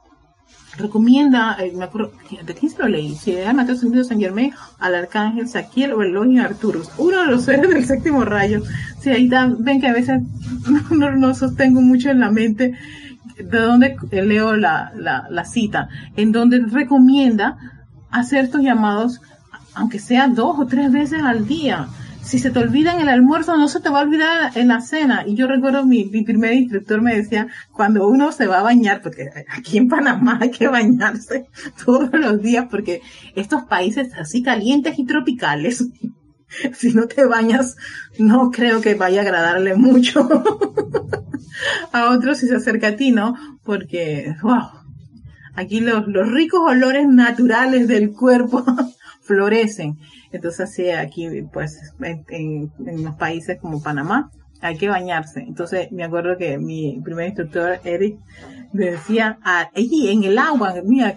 recomienda, 0.79 1.57
eh, 1.59 1.73
me 1.75 1.85
acuerdo, 1.85 2.13
¿de 2.45 2.55
quién 2.55 2.71
se 2.71 2.79
lo 2.79 2.89
leí? 2.89 3.15
Si 3.15 3.33
era 3.33 3.53
Mateo 3.53 3.77
San 3.77 4.21
Germain, 4.21 4.53
al 4.79 4.95
arcángel 4.95 5.49
Saquiel 5.49 5.93
o 5.93 6.03
Elohim 6.03 6.41
Arturus, 6.41 6.91
uno 6.99 7.21
de 7.21 7.27
los 7.27 7.45
seres 7.45 7.69
del 7.69 7.85
séptimo 7.85 8.25
rayo. 8.25 8.63
Si 9.01 9.11
ahí 9.11 9.29
ven 9.59 9.81
que 9.81 9.89
a 9.89 9.93
veces 9.93 10.23
no, 10.91 11.11
no, 11.11 11.35
sostengo 11.35 11.81
mucho 11.81 12.11
en 12.11 12.21
la 12.21 12.31
mente 12.31 12.75
de 13.37 13.59
donde 13.59 13.97
leo 14.11 14.57
la, 14.57 14.93
la, 14.97 15.27
la 15.31 15.45
cita, 15.45 15.89
en 16.17 16.33
donde 16.33 16.61
recomienda 16.61 17.57
hacer 18.11 18.45
estos 18.45 18.63
llamados, 18.63 19.21
aunque 19.75 19.99
sea 19.99 20.29
dos 20.29 20.59
o 20.59 20.67
tres 20.67 20.91
veces 20.91 21.23
al 21.23 21.47
día. 21.47 21.89
Si 22.29 22.39
se 22.39 22.51
te 22.51 22.59
olvida 22.59 22.93
en 22.93 23.01
el 23.01 23.09
almuerzo, 23.09 23.57
no 23.57 23.69
se 23.69 23.81
te 23.81 23.89
va 23.89 24.01
a 24.01 24.03
olvidar 24.03 24.53
en 24.55 24.69
la 24.69 24.83
cena. 24.83 25.25
Y 25.27 25.35
yo 25.35 25.47
recuerdo 25.47 25.87
mi, 25.87 26.05
primer 26.05 26.53
instructor 26.53 27.01
me 27.01 27.17
decía, 27.17 27.49
cuando 27.73 28.07
uno 28.07 28.33
se 28.33 28.47
va 28.47 28.59
a 28.59 28.63
bañar, 28.63 29.01
porque 29.01 29.31
aquí 29.49 29.79
en 29.79 29.89
Panamá 29.89 30.37
hay 30.39 30.51
que 30.51 30.69
bañarse 30.69 31.47
todos 31.87 32.11
los 32.13 32.43
días, 32.43 32.67
porque 32.71 33.01
estos 33.35 33.63
países 33.65 34.13
así 34.13 34.43
calientes 34.43 34.99
y 34.99 35.07
tropicales, 35.07 35.89
si 36.75 36.93
no 36.93 37.09
te 37.09 37.25
bañas, 37.25 37.77
no 38.19 38.51
creo 38.51 38.83
que 38.83 38.95
vaya 38.95 39.21
a 39.21 39.25
agradarle 39.25 39.75
mucho 39.75 40.29
a 41.93 42.11
otros 42.11 42.37
si 42.37 42.47
se 42.47 42.57
acerca 42.57 42.89
a 42.89 42.97
ti, 42.97 43.11
¿no? 43.11 43.37
Porque, 43.65 44.35
wow, 44.43 44.69
aquí 45.55 45.81
los 45.81 46.05
ricos 46.31 46.61
olores 46.61 47.09
naturales 47.09 47.89
del 47.89 48.13
cuerpo 48.13 48.67
florecen. 49.29 49.99
Entonces, 50.33 50.61
así 50.61 50.91
aquí, 50.91 51.29
pues, 51.53 51.95
en, 52.31 52.73
los 52.79 53.15
países 53.15 53.59
como 53.61 53.83
Panamá, 53.83 54.31
hay 54.61 54.77
que 54.77 54.89
bañarse. 54.89 55.41
Entonces, 55.41 55.93
me 55.93 56.03
acuerdo 56.03 56.37
que 56.37 56.59
mi 56.59 57.01
primer 57.05 57.27
instructor, 57.29 57.79
Eric, 57.85 58.19
me 58.73 58.87
decía, 58.87 59.39
allí 59.45 60.09
en 60.09 60.25
el 60.25 60.39
agua, 60.39 60.75
mira, 60.85 61.17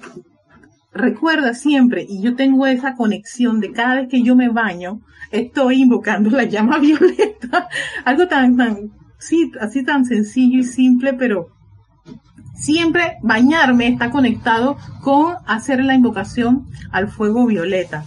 recuerda 0.94 1.54
siempre, 1.54 2.06
y 2.08 2.22
yo 2.22 2.36
tengo 2.36 2.68
esa 2.68 2.96
conexión 2.96 3.62
de 3.62 3.72
cada 3.72 3.96
vez 3.96 4.10
que 4.10 4.22
yo 4.22 4.36
me 4.36 4.50
baño, 4.50 5.02
estoy 5.32 5.82
invocando 5.82 6.30
la 6.30 6.44
llama 6.44 6.78
violeta. 6.80 7.70
Algo 8.06 8.28
tan, 8.28 8.58
tan, 8.58 8.92
sí, 9.18 9.52
así 9.60 9.84
tan 9.84 10.06
sencillo 10.06 10.60
y 10.60 10.64
simple, 10.64 11.14
pero 11.14 11.48
siempre 12.54 13.18
bañarme 13.22 13.88
está 13.88 14.10
conectado 14.10 14.78
con 15.02 15.36
hacer 15.46 15.84
la 15.84 15.96
invocación 15.96 16.68
al 16.92 17.10
fuego 17.10 17.46
violeta. 17.46 18.06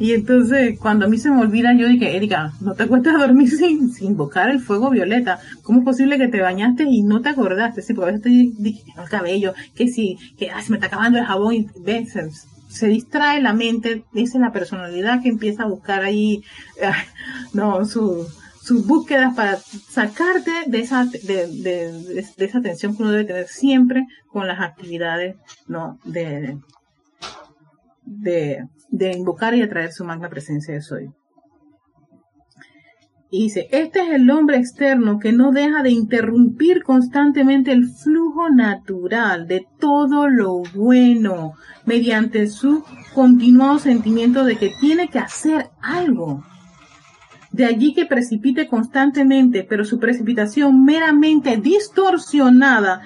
Y 0.00 0.12
entonces, 0.12 0.78
cuando 0.78 1.06
a 1.06 1.08
mí 1.08 1.18
se 1.18 1.30
me 1.30 1.40
olvida, 1.40 1.74
yo 1.74 1.88
dije, 1.88 2.16
Erika, 2.16 2.52
no 2.60 2.74
te 2.74 2.86
cuesta 2.86 3.12
dormir 3.12 3.50
sin, 3.56 3.90
invocar 4.00 4.48
el 4.48 4.60
fuego 4.60 4.90
violeta. 4.90 5.40
¿Cómo 5.62 5.80
es 5.80 5.84
posible 5.84 6.18
que 6.18 6.28
te 6.28 6.40
bañaste 6.40 6.84
y 6.84 7.02
no 7.02 7.20
te 7.20 7.30
acordaste? 7.30 7.82
Sí, 7.82 7.94
porque 7.94 8.10
a 8.10 8.12
veces 8.12 8.22
te 8.22 8.62
dije, 8.62 8.84
el 8.96 9.08
cabello, 9.08 9.54
que 9.74 9.88
sí, 9.88 10.16
que 10.38 10.50
se 10.62 10.70
me 10.70 10.76
está 10.76 10.86
acabando 10.86 11.18
el 11.18 11.24
jabón 11.24 11.54
y 11.54 11.66
ves, 11.84 12.16
se, 12.68 12.86
distrae 12.86 13.42
la 13.42 13.52
mente, 13.54 14.04
es 14.14 14.34
la 14.34 14.52
personalidad 14.52 15.20
que 15.20 15.30
empieza 15.30 15.64
a 15.64 15.68
buscar 15.68 16.04
ahí, 16.04 16.44
no, 17.52 17.84
su, 17.84 18.24
sus 18.68 18.86
búsquedas 18.86 19.34
para 19.34 19.56
sacarte 19.56 20.52
de 20.66 20.80
esa, 20.80 21.06
de, 21.06 21.46
de, 21.46 22.24
esa 22.36 22.58
atención 22.58 22.94
que 22.94 23.02
uno 23.02 23.12
debe 23.12 23.24
tener 23.24 23.48
siempre 23.48 24.06
con 24.30 24.46
las 24.46 24.60
actividades, 24.60 25.36
¿no? 25.66 25.98
De, 26.04 26.58
de, 28.04 28.68
de 28.90 29.12
invocar 29.12 29.54
y 29.54 29.62
atraer 29.62 29.92
su 29.92 30.04
magna 30.04 30.28
presencia 30.28 30.74
de 30.74 30.82
soy. 30.82 31.10
Y 33.30 33.44
dice, 33.44 33.68
este 33.72 34.00
es 34.00 34.10
el 34.10 34.30
hombre 34.30 34.58
externo 34.58 35.18
que 35.18 35.32
no 35.32 35.50
deja 35.50 35.82
de 35.82 35.90
interrumpir 35.90 36.82
constantemente 36.82 37.72
el 37.72 37.86
flujo 37.88 38.50
natural 38.50 39.46
de 39.46 39.66
todo 39.78 40.28
lo 40.28 40.62
bueno 40.74 41.54
mediante 41.86 42.46
su 42.48 42.84
continuado 43.14 43.78
sentimiento 43.78 44.44
de 44.44 44.56
que 44.56 44.72
tiene 44.78 45.08
que 45.08 45.20
hacer 45.20 45.70
algo. 45.80 46.44
De 47.58 47.64
allí 47.64 47.92
que 47.92 48.06
precipite 48.06 48.68
constantemente, 48.68 49.66
pero 49.68 49.84
su 49.84 49.98
precipitación 49.98 50.84
meramente 50.84 51.56
distorsionada 51.56 53.02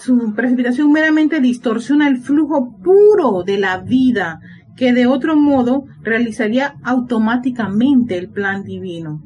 su 0.00 0.34
precipitación 0.34 0.90
meramente 0.90 1.40
distorsiona 1.40 2.08
el 2.08 2.18
flujo 2.18 2.76
puro 2.82 3.44
de 3.44 3.58
la 3.58 3.78
vida 3.78 4.40
que 4.76 4.92
de 4.92 5.06
otro 5.06 5.36
modo 5.36 5.84
realizaría 6.02 6.74
automáticamente 6.82 8.18
el 8.18 8.28
plan 8.28 8.64
divino. 8.64 9.22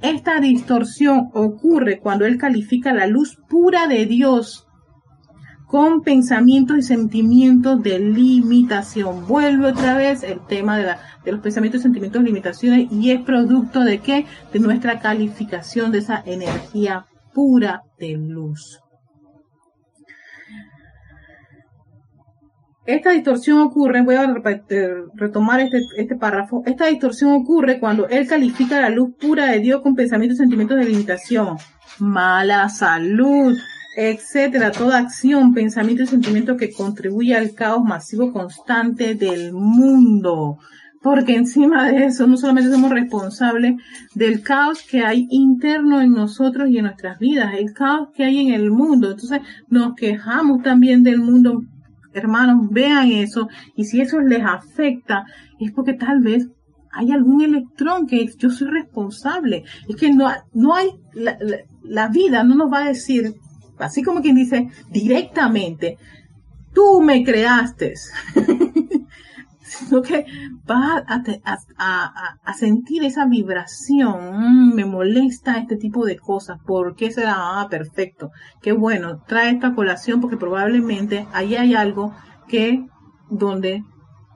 Esta 0.00 0.40
distorsión 0.40 1.30
ocurre 1.34 1.98
cuando 1.98 2.26
él 2.26 2.38
califica 2.38 2.94
la 2.94 3.08
luz 3.08 3.36
pura 3.48 3.88
de 3.88 4.06
Dios 4.06 4.68
con 5.70 6.02
pensamientos 6.02 6.78
y 6.78 6.82
sentimientos 6.82 7.80
de 7.80 8.00
limitación. 8.00 9.26
Vuelve 9.28 9.68
otra 9.68 9.96
vez 9.96 10.24
el 10.24 10.44
tema 10.46 10.76
de, 10.76 10.96
los 11.30 11.40
pensamientos 11.40 11.80
y 11.80 11.82
sentimientos 11.82 12.20
de 12.20 12.26
limitaciones 12.26 12.90
y 12.90 13.12
es 13.12 13.20
producto 13.22 13.84
de 13.84 14.00
qué? 14.00 14.26
De 14.52 14.58
nuestra 14.58 14.98
calificación 14.98 15.92
de 15.92 15.98
esa 15.98 16.22
energía 16.26 17.06
pura 17.32 17.82
de 18.00 18.16
luz. 18.16 18.80
Esta 22.84 23.10
distorsión 23.10 23.60
ocurre, 23.60 24.02
voy 24.02 24.16
a 24.16 24.26
retomar 25.14 25.60
este, 25.60 25.78
este 25.96 26.16
párrafo, 26.16 26.64
esta 26.66 26.86
distorsión 26.86 27.30
ocurre 27.32 27.78
cuando 27.78 28.08
él 28.08 28.26
califica 28.26 28.80
la 28.80 28.90
luz 28.90 29.10
pura 29.20 29.46
de 29.46 29.60
Dios 29.60 29.82
con 29.82 29.94
pensamientos 29.94 30.38
y 30.38 30.42
sentimientos 30.42 30.78
de 30.78 30.86
limitación, 30.86 31.58
mala 32.00 32.68
salud, 32.68 33.56
etcétera, 33.96 34.72
toda 34.72 34.98
acción, 34.98 35.52
pensamiento 35.52 36.02
y 36.02 36.06
sentimiento 36.06 36.56
que 36.56 36.72
contribuye 36.72 37.34
al 37.34 37.54
caos 37.54 37.82
masivo 37.84 38.32
constante 38.32 39.14
del 39.14 39.52
mundo. 39.52 40.58
Porque 41.02 41.34
encima 41.34 41.90
de 41.90 42.06
eso, 42.06 42.26
no 42.26 42.36
solamente 42.36 42.70
somos 42.70 42.90
responsables 42.90 43.74
del 44.14 44.42
caos 44.42 44.82
que 44.82 45.00
hay 45.00 45.26
interno 45.30 46.00
en 46.02 46.12
nosotros 46.12 46.68
y 46.68 46.76
en 46.76 46.84
nuestras 46.84 47.18
vidas, 47.18 47.54
el 47.56 47.72
caos 47.72 48.08
que 48.14 48.24
hay 48.24 48.38
en 48.38 48.52
el 48.52 48.70
mundo. 48.70 49.10
Entonces, 49.10 49.40
nos 49.68 49.94
quejamos 49.94 50.62
también 50.62 51.02
del 51.02 51.20
mundo 51.20 51.62
hermanos, 52.12 52.68
vean 52.70 53.12
eso 53.12 53.48
y 53.76 53.84
si 53.84 54.00
eso 54.00 54.20
les 54.20 54.42
afecta 54.44 55.24
es 55.60 55.72
porque 55.72 55.94
tal 55.94 56.20
vez 56.20 56.48
hay 56.92 57.12
algún 57.12 57.42
electrón 57.42 58.06
que 58.06 58.26
yo 58.36 58.50
soy 58.50 58.68
responsable. 58.68 59.64
Es 59.88 59.96
que 59.96 60.12
no, 60.12 60.28
no 60.52 60.74
hay, 60.74 60.88
la, 61.14 61.38
la, 61.84 62.08
vida 62.08 62.42
no 62.42 62.56
nos 62.56 62.72
va 62.72 62.84
a 62.84 62.88
decir, 62.88 63.32
así 63.80 64.02
como 64.02 64.22
quien 64.22 64.36
dice, 64.36 64.68
directamente, 64.90 65.98
tú 66.72 67.00
me 67.00 67.24
creaste. 67.24 67.94
sino 69.70 70.02
que 70.02 70.26
vas 70.64 71.04
a, 71.06 72.54
sentir 72.58 73.04
esa 73.04 73.26
vibración, 73.26 74.18
mm, 74.34 74.74
me 74.74 74.84
molesta 74.84 75.58
este 75.58 75.76
tipo 75.76 76.04
de 76.04 76.18
cosas, 76.18 76.58
¿por 76.66 76.96
qué 76.96 77.10
será? 77.10 77.60
Ah, 77.60 77.68
perfecto, 77.70 78.30
qué 78.60 78.72
bueno, 78.72 79.22
trae 79.26 79.50
esta 79.50 79.74
colación 79.74 80.20
porque 80.20 80.36
probablemente 80.36 81.26
ahí 81.32 81.54
hay 81.54 81.74
algo 81.74 82.14
que 82.48 82.86
donde 83.30 83.84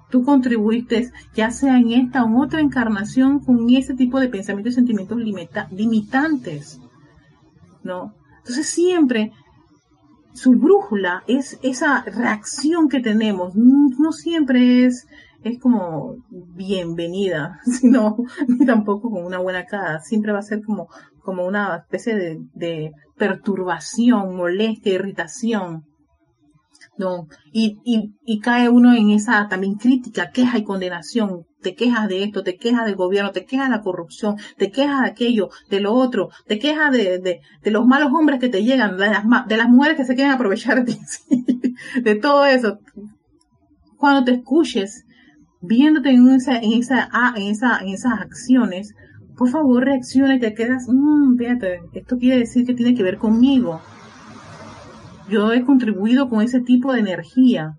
tú 0.09 0.23
contribuiste, 0.23 1.11
ya 1.35 1.51
sea 1.51 1.79
en 1.79 1.93
esta 1.93 2.25
u 2.25 2.43
otra 2.43 2.61
encarnación, 2.61 3.41
con 3.41 3.69
ese 3.71 3.95
tipo 3.95 4.21
de 4.21 4.29
pensamientos 4.29 4.73
y 4.73 4.77
sentimientos 4.77 5.19
limitantes, 5.73 6.81
¿no? 7.83 8.15
Entonces 8.45 8.69
siempre 8.69 9.33
su 10.33 10.53
brújula 10.53 11.23
es 11.27 11.59
esa 11.63 12.03
reacción 12.03 12.89
que 12.89 13.01
tenemos, 13.01 13.55
no 13.55 14.13
siempre 14.13 14.85
es 14.85 15.07
es 15.45 15.61
como 15.61 16.17
bienvenida, 16.31 17.61
sino 17.65 18.17
ni 18.49 18.67
tampoco 18.67 19.11
con 19.11 19.25
una 19.25 19.39
buena 19.39 19.67
cara, 19.67 20.01
siempre 20.01 20.33
va 20.33 20.39
a 20.39 20.43
ser 20.43 20.63
como, 20.63 20.89
como 21.23 21.47
una 21.47 21.77
especie 21.77 22.17
de, 22.17 22.39
de 22.55 22.93
perturbación, 23.17 24.35
molestia, 24.35 24.95
irritación. 24.95 25.85
No, 26.97 27.27
y, 27.53 27.79
y, 27.85 28.15
y 28.25 28.41
cae 28.41 28.69
uno 28.69 28.95
en 28.95 29.11
esa 29.11 29.49
también 29.49 29.75
crítica, 29.75 30.31
queja 30.31 30.59
y 30.59 30.65
condenación. 30.65 31.45
Te 31.65 31.75
quejas 31.75 32.09
de 32.09 32.23
esto, 32.23 32.43
te 32.43 32.57
quejas 32.57 32.85
del 32.85 32.95
gobierno, 32.95 33.33
te 33.33 33.47
quejas 33.47 33.71
de 33.71 33.77
la 33.77 33.83
corrupción, 33.83 34.37
te 34.59 34.71
quejas 34.71 35.01
de 35.03 35.09
aquello, 35.09 35.49
de 35.71 35.81
lo 35.81 35.95
otro, 35.95 36.29
te 36.47 36.59
quejas 36.59 36.93
de, 36.93 37.19
de, 37.19 37.71
los 37.71 37.87
malos 37.87 38.13
hombres 38.13 38.39
que 38.39 38.51
te 38.51 38.63
llegan, 38.63 38.99
de 38.99 39.09
las, 39.09 39.25
de 39.49 39.57
las 39.57 39.71
mujeres 39.71 39.97
que 39.97 40.05
se 40.05 40.15
quieren 40.15 40.35
aprovechar 40.35 40.85
de 40.85 40.93
ti, 40.95 41.75
de 42.03 42.15
todo 42.17 42.45
eso. 42.45 42.81
Cuando 43.97 44.25
te 44.25 44.33
escuches 44.33 45.07
viéndote 45.63 46.11
en 46.11 46.29
esa, 46.29 46.59
en 46.59 46.73
esa, 46.75 47.09
ah, 47.11 47.33
en 47.35 47.45
esa, 47.45 47.79
en 47.79 47.89
esas 47.89 48.21
acciones, 48.21 48.95
por 49.39 49.49
favor 49.49 49.85
reacciona 49.85 50.37
y 50.37 50.41
te 50.41 50.53
quedas, 50.53 50.87
mmm, 50.89 51.37
fíjate, 51.39 51.81
esto 51.95 52.19
quiere 52.19 52.41
decir 52.41 52.67
que 52.67 52.75
tiene 52.75 52.95
que 52.95 53.03
ver 53.03 53.17
conmigo. 53.17 53.81
Yo 55.31 55.51
he 55.55 55.65
contribuido 55.65 56.29
con 56.29 56.43
ese 56.43 56.61
tipo 56.61 56.93
de 56.93 57.01
energía. 57.01 57.77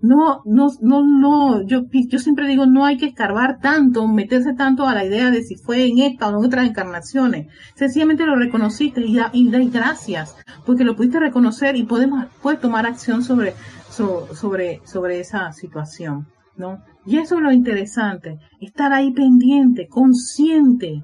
No, 0.00 0.42
no, 0.44 0.68
no, 0.80 1.04
no, 1.04 1.62
yo, 1.62 1.82
yo 1.90 2.18
siempre 2.20 2.46
digo, 2.46 2.66
no 2.66 2.84
hay 2.84 2.96
que 2.96 3.06
escarbar 3.06 3.58
tanto, 3.60 4.06
meterse 4.06 4.54
tanto 4.54 4.86
a 4.86 4.94
la 4.94 5.04
idea 5.04 5.32
de 5.32 5.42
si 5.42 5.56
fue 5.56 5.86
en 5.86 5.98
esta 5.98 6.28
o 6.28 6.38
en 6.38 6.44
otras 6.44 6.66
encarnaciones. 6.66 7.48
Sencillamente 7.74 8.24
lo 8.24 8.36
reconociste 8.36 9.00
y 9.00 9.16
da, 9.16 9.30
y 9.32 9.70
gracias, 9.70 10.36
porque 10.64 10.84
lo 10.84 10.94
pudiste 10.94 11.18
reconocer 11.18 11.74
y 11.74 11.82
podemos, 11.82 12.26
puedes 12.42 12.60
tomar 12.60 12.86
acción 12.86 13.24
sobre, 13.24 13.54
sobre, 13.88 14.80
sobre 14.84 15.18
esa 15.18 15.52
situación. 15.52 16.28
¿no? 16.56 16.78
Y 17.04 17.18
eso 17.18 17.36
es 17.36 17.42
lo 17.42 17.52
interesante, 17.52 18.38
estar 18.60 18.92
ahí 18.92 19.12
pendiente, 19.12 19.88
consciente, 19.88 21.02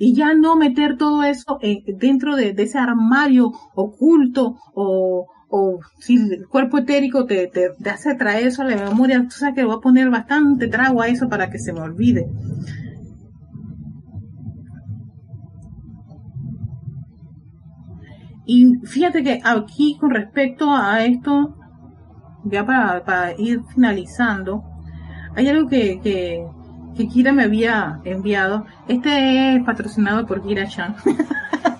y 0.00 0.14
ya 0.14 0.32
no 0.32 0.56
meter 0.56 0.96
todo 0.96 1.22
eso 1.24 1.58
dentro 1.98 2.34
de, 2.34 2.54
ese 2.56 2.78
armario 2.78 3.52
oculto 3.74 4.56
o, 4.74 5.26
o 5.50 5.80
si 5.98 6.14
el 6.14 6.46
cuerpo 6.46 6.78
etérico 6.78 7.26
te, 7.26 7.48
te, 7.48 7.90
hace 7.90 8.14
traer 8.14 8.46
eso 8.46 8.62
a 8.62 8.66
la 8.66 8.76
memoria, 8.76 9.20
tú 9.24 9.30
sabes 9.32 9.56
que 9.56 9.62
le 9.62 9.66
voy 9.66 9.76
a 9.76 9.80
poner 9.80 10.08
bastante 10.08 10.68
trago 10.68 11.02
a 11.02 11.08
eso 11.08 11.28
para 11.28 11.50
que 11.50 11.58
se 11.58 11.72
me 11.72 11.80
olvide. 11.80 12.28
Y 18.46 18.76
fíjate 18.84 19.22
que 19.22 19.40
aquí 19.44 19.96
con 19.98 20.10
respecto 20.10 20.70
a 20.72 21.04
esto, 21.04 21.56
ya 22.44 22.64
para, 22.64 23.04
para 23.04 23.32
ir 23.38 23.62
finalizando, 23.74 24.64
hay 25.34 25.48
algo 25.48 25.68
que, 25.68 26.00
que, 26.00 26.44
que, 26.96 27.08
Kira 27.08 27.32
me 27.32 27.44
había 27.44 28.00
enviado. 28.04 28.66
Este 28.88 29.56
es 29.56 29.64
patrocinado 29.64 30.26
por 30.26 30.42
Kira 30.42 30.66
Chan. 30.66 30.94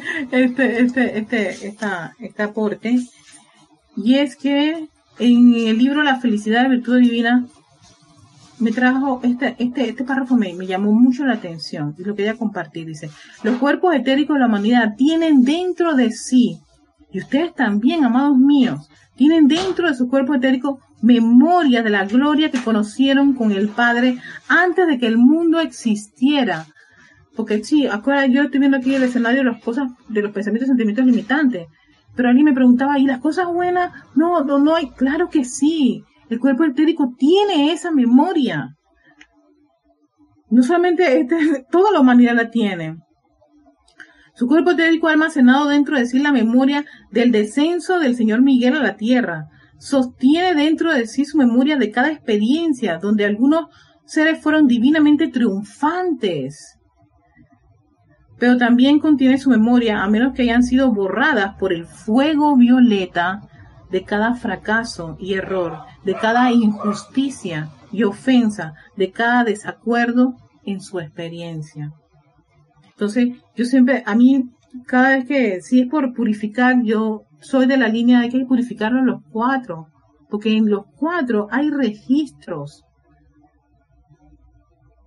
este, 0.30 0.80
este, 0.80 1.18
este, 1.18 1.66
esta, 1.68 2.14
este 2.18 2.42
aporte. 2.42 2.98
Y 3.96 4.14
es 4.14 4.36
que 4.36 4.88
en 5.18 5.54
el 5.54 5.78
libro 5.78 6.02
La 6.02 6.20
felicidad 6.20 6.62
de 6.62 6.76
virtud 6.76 6.98
divina 6.98 7.46
me 8.58 8.70
trajo 8.70 9.20
este, 9.24 9.56
este, 9.58 9.88
este 9.88 10.04
párrafo 10.04 10.36
me, 10.36 10.54
me 10.54 10.66
llamó 10.66 10.92
mucho 10.92 11.24
la 11.24 11.34
atención 11.34 11.94
y 11.98 12.04
lo 12.04 12.14
quería 12.14 12.34
compartir. 12.34 12.86
Dice, 12.86 13.10
los 13.42 13.58
cuerpos 13.58 13.94
etéricos 13.94 14.34
de 14.34 14.40
la 14.40 14.46
humanidad 14.46 14.94
tienen 14.96 15.42
dentro 15.42 15.94
de 15.94 16.12
sí, 16.12 16.60
y 17.12 17.18
ustedes 17.18 17.54
también, 17.54 18.04
amados 18.04 18.38
míos, 18.38 18.88
tienen 19.16 19.46
dentro 19.46 19.88
de 19.88 19.94
su 19.94 20.08
cuerpo 20.08 20.34
etérico 20.34 20.80
memoria 21.02 21.82
de 21.82 21.90
la 21.90 22.06
gloria 22.06 22.50
que 22.50 22.62
conocieron 22.62 23.34
con 23.34 23.52
el 23.52 23.68
Padre 23.68 24.18
antes 24.48 24.86
de 24.86 24.98
que 24.98 25.06
el 25.06 25.18
mundo 25.18 25.60
existiera. 25.60 26.66
Porque 27.34 27.64
sí, 27.64 27.86
acuerda, 27.86 28.26
yo 28.26 28.42
estoy 28.42 28.60
viendo 28.60 28.76
aquí 28.76 28.94
el 28.94 29.04
escenario 29.04 29.38
de 29.38 29.50
las 29.50 29.62
cosas, 29.62 29.90
de 30.08 30.22
los 30.22 30.32
pensamientos 30.32 30.66
y 30.66 30.70
sentimientos 30.70 31.06
limitantes. 31.06 31.66
Pero 32.14 32.28
alguien 32.28 32.44
me 32.44 32.52
preguntaba, 32.52 32.98
¿y 32.98 33.06
las 33.06 33.20
cosas 33.20 33.46
buenas? 33.46 33.92
No, 34.14 34.44
no, 34.44 34.58
no 34.58 34.74
hay. 34.74 34.90
Claro 34.90 35.28
que 35.30 35.44
sí. 35.44 36.04
El 36.28 36.40
cuerpo 36.40 36.64
etérico 36.64 37.14
tiene 37.16 37.72
esa 37.72 37.90
memoria. 37.90 38.76
No 40.50 40.62
solamente 40.62 41.20
este, 41.20 41.66
toda 41.70 41.90
la 41.90 42.00
humanidad 42.00 42.34
la 42.34 42.50
tiene. 42.50 42.96
Su 44.34 44.46
cuerpo 44.46 44.72
etérico 44.72 45.08
ha 45.08 45.12
almacenado 45.12 45.68
dentro 45.68 45.96
de 45.96 46.06
sí 46.06 46.18
la 46.18 46.32
memoria 46.32 46.84
del 47.10 47.32
descenso 47.32 47.98
del 47.98 48.16
señor 48.16 48.42
Miguel 48.42 48.76
a 48.76 48.82
la 48.82 48.96
tierra. 48.96 49.46
Sostiene 49.78 50.54
dentro 50.54 50.92
de 50.92 51.06
sí 51.06 51.24
su 51.24 51.38
memoria 51.38 51.76
de 51.76 51.90
cada 51.90 52.10
experiencia 52.10 52.98
donde 52.98 53.24
algunos 53.24 53.66
seres 54.04 54.40
fueron 54.40 54.66
divinamente 54.66 55.28
triunfantes. 55.28 56.78
Pero 58.42 58.56
también 58.56 58.98
contiene 58.98 59.38
su 59.38 59.50
memoria, 59.50 60.02
a 60.02 60.08
menos 60.08 60.34
que 60.34 60.42
hayan 60.42 60.64
sido 60.64 60.92
borradas 60.92 61.54
por 61.60 61.72
el 61.72 61.86
fuego 61.86 62.56
violeta 62.56 63.40
de 63.88 64.02
cada 64.02 64.34
fracaso 64.34 65.16
y 65.20 65.34
error, 65.34 65.78
de 66.04 66.16
cada 66.16 66.50
injusticia 66.50 67.68
y 67.92 68.02
ofensa, 68.02 68.74
de 68.96 69.12
cada 69.12 69.44
desacuerdo 69.44 70.34
en 70.64 70.80
su 70.80 70.98
experiencia. 70.98 71.92
Entonces, 72.90 73.28
yo 73.54 73.64
siempre, 73.64 74.02
a 74.06 74.16
mí, 74.16 74.50
cada 74.88 75.10
vez 75.10 75.24
que, 75.24 75.60
si 75.60 75.78
es 75.78 75.86
por 75.88 76.12
purificar, 76.12 76.82
yo 76.82 77.22
soy 77.40 77.66
de 77.66 77.76
la 77.76 77.86
línea 77.86 78.22
de 78.22 78.28
que 78.28 78.38
hay 78.38 78.42
que 78.42 78.48
purificarlo 78.48 79.04
los 79.04 79.22
cuatro, 79.30 79.86
porque 80.28 80.56
en 80.56 80.68
los 80.68 80.86
cuatro 80.96 81.46
hay 81.52 81.70
registros 81.70 82.82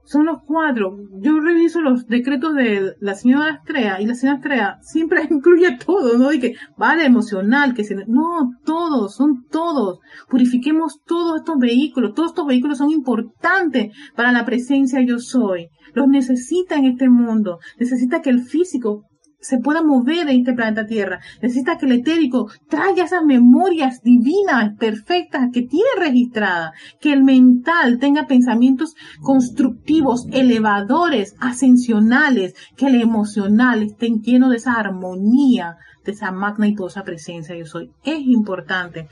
son 0.06 0.26
los 0.26 0.39
cuatro. 0.45 0.97
Yo 1.20 1.39
reviso 1.39 1.82
los 1.82 2.08
decretos 2.08 2.53
de 2.56 2.93
la 2.99 3.16
señora 3.16 3.56
Astrea 3.56 4.01
y 4.01 4.06
la 4.06 4.16
señora 4.16 4.38
Astrea 4.38 4.78
siempre 4.82 5.28
incluye 5.30 5.78
todo, 5.84 6.18
¿no? 6.18 6.32
Y 6.32 6.39
que 6.39 6.56
vale 6.78 7.06
emocional, 7.06 7.74
que 7.74 7.84
se... 7.84 7.95
No, 8.08 8.51
todos, 8.64 9.16
son 9.16 9.45
todos. 9.49 9.99
Purifiquemos 10.30 11.01
todos 11.06 11.38
estos 11.38 11.58
vehículos. 11.58 12.14
Todos 12.14 12.32
estos 12.32 12.47
vehículos 12.47 12.78
son 12.78 12.91
importantes 12.91 13.95
para 14.16 14.32
la 14.32 14.45
presencia 14.45 15.01
yo 15.01 15.20
soy. 15.20 15.70
Los 15.93 16.08
necesita 16.08 16.76
en 16.76 16.86
este 16.86 17.10
mundo. 17.10 17.60
Necesita 17.80 18.22
que 18.22 18.30
el 18.30 18.41
físico 18.41 19.06
se 19.46 19.60
pueda 19.60 19.84
mover 19.84 20.30
en 20.30 20.39
este 20.39 20.54
planeta 20.54 20.86
Tierra. 20.86 21.20
Necesita 21.41 21.78
que 21.78 21.86
el 21.86 21.93
etérico 21.93 22.50
traiga 22.68 23.04
esas 23.04 23.24
memorias 23.24 24.02
divinas, 24.02 24.76
perfectas, 24.78 25.50
que 25.54 25.62
tiene 25.62 25.89
registrada. 26.00 26.74
Que 27.00 27.14
el 27.14 27.24
mental 27.24 28.00
tenga 28.00 28.28
pensamientos 28.28 28.96
constructivos, 29.22 30.28
elevadores, 30.32 31.36
ascensionales. 31.39 32.56
Que 32.76 32.88
el 32.88 33.02
emocional 33.02 33.84
esté 33.84 34.10
lleno 34.22 34.50
de 34.50 34.58
esa 34.58 34.74
armonía, 34.74 35.78
de 36.04 36.12
esa 36.12 36.32
poderosa 36.32 37.04
presencia 37.04 37.56
yo 37.56 37.66
soy. 37.66 37.91
Es 38.04 38.20
importante. 38.20 39.08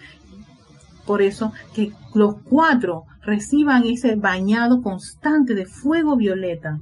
Por 1.05 1.21
eso 1.21 1.51
que 1.75 1.91
los 2.13 2.35
cuatro 2.43 3.03
reciban 3.21 3.83
ese 3.85 4.15
bañado 4.15 4.81
constante 4.81 5.53
de 5.53 5.65
fuego 5.65 6.15
violeta 6.15 6.79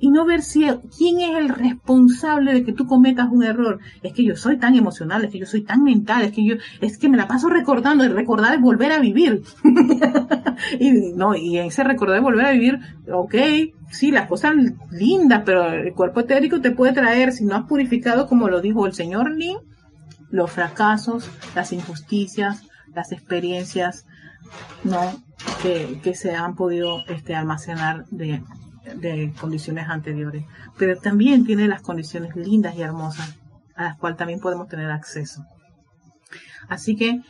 y 0.00 0.10
no 0.10 0.24
ver 0.24 0.42
si 0.42 0.66
quién 0.96 1.20
es 1.20 1.36
el 1.36 1.50
responsable 1.50 2.54
de 2.54 2.64
que 2.64 2.72
tú 2.72 2.86
cometas 2.86 3.28
un 3.30 3.44
error. 3.44 3.80
Es 4.02 4.14
que 4.14 4.24
yo 4.24 4.34
soy 4.34 4.58
tan 4.58 4.74
emocional, 4.74 5.24
es 5.24 5.30
que 5.30 5.38
yo 5.38 5.46
soy 5.46 5.62
tan 5.62 5.84
mental, 5.84 6.22
es 6.22 6.32
que 6.32 6.44
yo, 6.44 6.56
es 6.80 6.96
que 6.96 7.10
me 7.10 7.18
la 7.18 7.28
paso 7.28 7.50
recordando 7.50 8.04
y 8.04 8.08
recordar 8.08 8.54
es 8.54 8.60
volver 8.62 8.92
a 8.92 8.98
vivir. 8.98 9.42
y 10.80 11.12
no, 11.14 11.36
y 11.36 11.58
ese 11.58 11.84
recordar 11.84 12.16
es 12.16 12.22
volver 12.22 12.46
a 12.46 12.52
vivir, 12.52 12.80
ok, 13.12 13.34
sí, 13.90 14.10
las 14.10 14.26
cosas 14.26 14.54
lindas, 14.90 15.42
pero 15.44 15.70
el 15.70 15.92
cuerpo 15.92 16.20
etérico 16.20 16.62
te 16.62 16.70
puede 16.70 16.94
traer, 16.94 17.32
si 17.32 17.44
no 17.44 17.54
has 17.54 17.66
purificado, 17.66 18.26
como 18.26 18.48
lo 18.48 18.62
dijo 18.62 18.86
el 18.86 18.94
señor 18.94 19.30
Lin, 19.32 19.58
los 20.30 20.50
fracasos, 20.50 21.30
las 21.54 21.72
injusticias, 21.74 22.62
las 22.94 23.12
experiencias, 23.12 24.06
no, 24.82 25.22
que, 25.62 26.00
que 26.02 26.14
se 26.14 26.34
han 26.34 26.56
podido 26.56 27.04
este, 27.06 27.34
almacenar 27.34 28.06
de 28.06 28.42
de 28.94 29.32
condiciones 29.40 29.88
anteriores, 29.88 30.44
pero 30.78 30.96
también 30.96 31.44
tiene 31.44 31.68
las 31.68 31.82
condiciones 31.82 32.36
lindas 32.36 32.74
y 32.76 32.82
hermosas 32.82 33.36
a 33.76 33.84
las 33.84 33.98
cuales 33.98 34.18
también 34.18 34.40
podemos 34.40 34.68
tener 34.68 34.90
acceso. 34.90 35.44
Así 36.68 36.96
que, 36.96 37.20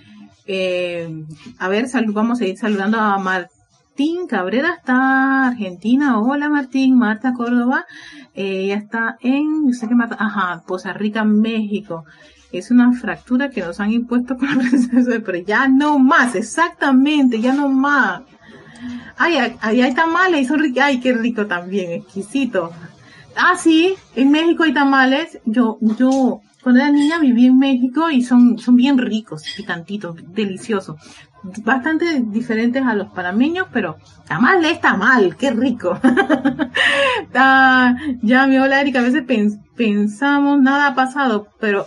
eh, 0.46 1.24
a 1.58 1.68
ver, 1.68 1.86
vamos 2.08 2.40
a 2.40 2.46
ir 2.46 2.58
saludando 2.58 2.98
a 2.98 3.18
Martín 3.18 4.26
Cabrera, 4.26 4.74
está 4.74 5.48
Argentina. 5.48 6.20
Hola 6.20 6.48
Martín, 6.48 6.98
Marta 6.98 7.32
Córdoba, 7.32 7.86
eh, 8.34 8.64
ella 8.64 8.76
está 8.76 9.16
en, 9.20 9.66
no 9.66 9.72
sé 9.72 9.88
qué 9.88 9.94
Marta, 9.94 10.16
ajá, 10.18 10.62
Poza 10.66 10.92
Rica, 10.92 11.24
México. 11.24 12.04
Es 12.52 12.70
una 12.72 12.92
fractura 12.92 13.50
que 13.50 13.60
nos 13.60 13.78
han 13.78 13.92
impuesto 13.92 14.36
con 14.36 14.48
la 14.48 14.56
presencia, 14.70 15.22
pero 15.24 15.38
ya 15.38 15.68
no 15.68 15.98
más, 15.98 16.34
exactamente, 16.34 17.40
ya 17.40 17.54
no 17.54 17.68
más. 17.68 18.22
Ahí 19.16 19.82
hay 19.82 19.94
tamales 19.94 20.48
son 20.48 20.60
ricos. 20.60 20.82
Ay, 20.82 21.00
qué 21.00 21.12
rico 21.12 21.46
también, 21.46 21.92
exquisito. 21.92 22.72
Ah, 23.36 23.56
sí, 23.56 23.94
en 24.16 24.30
México 24.30 24.64
hay 24.64 24.74
tamales. 24.74 25.38
Yo, 25.44 25.78
yo, 25.80 26.40
cuando 26.62 26.80
era 26.80 26.90
niña 26.90 27.18
viví 27.18 27.46
en 27.46 27.58
México 27.58 28.10
y 28.10 28.22
son, 28.22 28.58
son 28.58 28.76
bien 28.76 28.98
ricos, 28.98 29.44
picantitos, 29.56 30.16
deliciosos. 30.34 30.96
Bastante 31.64 32.20
diferentes 32.20 32.84
a 32.84 32.94
los 32.94 33.08
panameños, 33.12 33.68
pero 33.72 33.96
tamal 34.26 34.62
es 34.64 34.80
tamal, 34.80 35.36
qué 35.36 35.50
rico. 35.50 35.98
ah, 37.34 37.96
ya, 38.22 38.46
mi 38.46 38.58
hola 38.58 38.80
Erika, 38.80 38.98
a 38.98 39.02
veces 39.02 39.24
pensamos, 39.74 40.60
nada 40.60 40.88
ha 40.88 40.94
pasado, 40.94 41.48
pero 41.58 41.86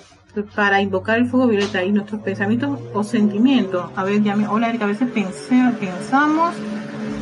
para 0.55 0.81
invocar 0.81 1.19
el 1.19 1.27
fuego 1.27 1.47
violeta 1.47 1.83
y 1.83 1.91
nuestros 1.91 2.21
pensamientos 2.21 2.79
o 2.93 3.03
sentimientos. 3.03 3.91
A 3.95 4.03
ver, 4.03 4.23
ya, 4.23 4.35
mi 4.35 4.45
hola 4.45 4.69
Erika, 4.69 4.85
a 4.85 4.87
veces 4.87 5.09
pensé, 5.11 5.71
pensamos, 5.79 6.55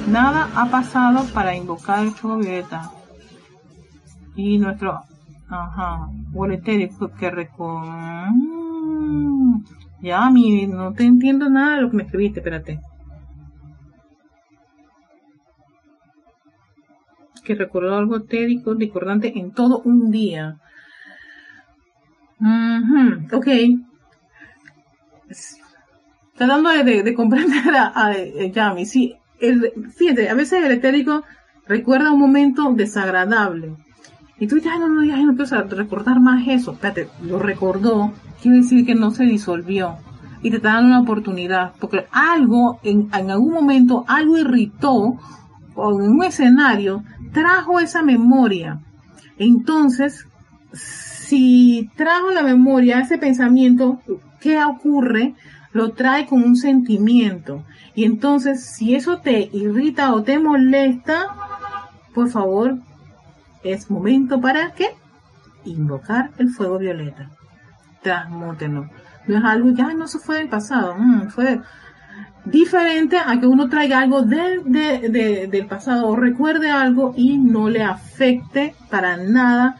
Nada 0.07 0.49
ha 0.55 0.65
pasado 0.69 1.25
para 1.33 1.55
invocar 1.55 1.99
el 1.99 2.11
fuego 2.11 2.37
violeta. 2.37 2.91
Y 4.35 4.57
nuestro, 4.57 5.03
ajá, 5.49 6.07
boletérico 6.31 7.11
que 7.13 7.29
recon... 7.29 8.29
Mm, 8.29 9.63
ya, 10.01 10.29
mi, 10.31 10.65
no 10.65 10.93
te 10.93 11.03
entiendo 11.03 11.49
nada 11.49 11.75
de 11.75 11.81
lo 11.83 11.91
que 11.91 11.97
me 11.97 12.03
escribiste, 12.03 12.39
espérate. 12.39 12.79
Que 17.43 17.55
recordó 17.55 17.95
algo 17.95 18.17
etérico, 18.17 18.75
discordante 18.75 19.37
en 19.37 19.51
todo 19.51 19.81
un 19.85 20.11
día. 20.11 20.57
ok. 23.31 23.47
Tratando 26.35 26.69
de, 26.71 27.03
de, 27.03 27.13
comprender 27.13 27.75
a, 27.75 27.87
a, 27.87 28.07
a 28.07 28.45
Yami, 28.51 28.85
sí, 28.85 29.15
fíjate, 29.95 30.29
a 30.29 30.33
veces 30.33 30.63
el 30.63 30.71
etérico 30.71 31.23
recuerda 31.67 32.11
un 32.11 32.19
momento 32.19 32.71
desagradable. 32.73 33.75
Y 34.39 34.47
tú 34.47 34.55
dices, 34.55 34.71
no, 34.79 34.87
no 34.87 35.01
digas, 35.01 35.19
no 35.19 35.35
quiero 35.35 35.67
recordar 35.75 36.19
más 36.19 36.47
eso. 36.47 36.71
Espérate, 36.71 37.09
lo 37.23 37.39
recordó, 37.39 38.11
quiere 38.41 38.57
decir 38.57 38.85
que 38.85 38.95
no 38.95 39.11
se 39.11 39.23
disolvió. 39.23 39.97
Y 40.41 40.49
te 40.49 40.57
dan 40.57 40.85
una 40.85 41.01
oportunidad, 41.01 41.73
porque 41.79 42.05
algo, 42.11 42.79
en, 42.83 43.09
en 43.13 43.29
algún 43.29 43.53
momento, 43.53 44.03
algo 44.07 44.39
irritó, 44.39 45.19
o 45.75 46.01
en 46.01 46.09
un 46.09 46.23
escenario, 46.23 47.03
trajo 47.31 47.79
esa 47.79 48.01
memoria. 48.01 48.79
Entonces, 49.37 50.27
si 50.73 51.89
trajo 51.95 52.31
la 52.31 52.43
memoria, 52.43 52.99
ese 52.99 53.17
pensamiento, 53.17 54.01
¿qué 54.39 54.63
ocurre? 54.63 55.35
Lo 55.73 55.91
trae 55.91 56.25
con 56.25 56.43
un 56.43 56.55
sentimiento. 56.55 57.63
Y 57.95 58.05
entonces, 58.05 58.65
si 58.65 58.95
eso 58.95 59.19
te 59.19 59.49
irrita 59.53 60.13
o 60.13 60.23
te 60.23 60.39
molesta, 60.39 61.27
por 62.13 62.29
favor, 62.29 62.77
es 63.63 63.89
momento 63.89 64.41
para 64.41 64.71
que 64.71 64.87
invocar 65.65 66.31
el 66.37 66.49
fuego 66.49 66.77
violeta. 66.77 67.29
Transmútenlo. 68.01 68.89
No 69.27 69.37
es 69.37 69.43
algo 69.43 69.73
que, 69.75 69.83
no, 69.83 70.05
eso 70.05 70.19
fue 70.19 70.37
del 70.37 70.49
pasado. 70.49 70.95
Mm, 70.97 71.29
fue 71.29 71.61
diferente 72.45 73.17
a 73.17 73.39
que 73.39 73.45
uno 73.45 73.69
traiga 73.69 73.99
algo 73.99 74.23
del 74.23 75.67
pasado 75.69 76.07
o 76.07 76.15
recuerde 76.15 76.71
algo 76.71 77.13
y 77.15 77.37
no 77.37 77.69
le 77.69 77.83
afecte 77.83 78.75
para 78.89 79.17
nada 79.17 79.77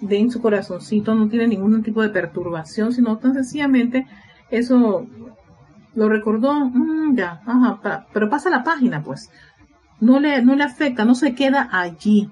de 0.00 0.18
en 0.18 0.30
su 0.30 0.42
corazoncito, 0.42 1.14
no 1.14 1.28
tiene 1.28 1.46
ningún 1.46 1.82
tipo 1.82 2.02
de 2.02 2.10
perturbación, 2.10 2.92
sino 2.92 3.18
tan 3.18 3.34
sencillamente 3.34 4.06
eso 4.52 5.06
lo 5.94 6.08
recordó, 6.08 6.54
mm, 6.54 7.16
ya, 7.16 7.42
ajá, 7.44 8.06
pero 8.12 8.30
pasa 8.30 8.50
la 8.50 8.62
página, 8.62 9.02
pues. 9.02 9.30
No 10.00 10.20
le, 10.20 10.42
no 10.42 10.54
le 10.54 10.64
afecta, 10.64 11.04
no 11.04 11.14
se 11.14 11.34
queda 11.34 11.68
allí. 11.72 12.30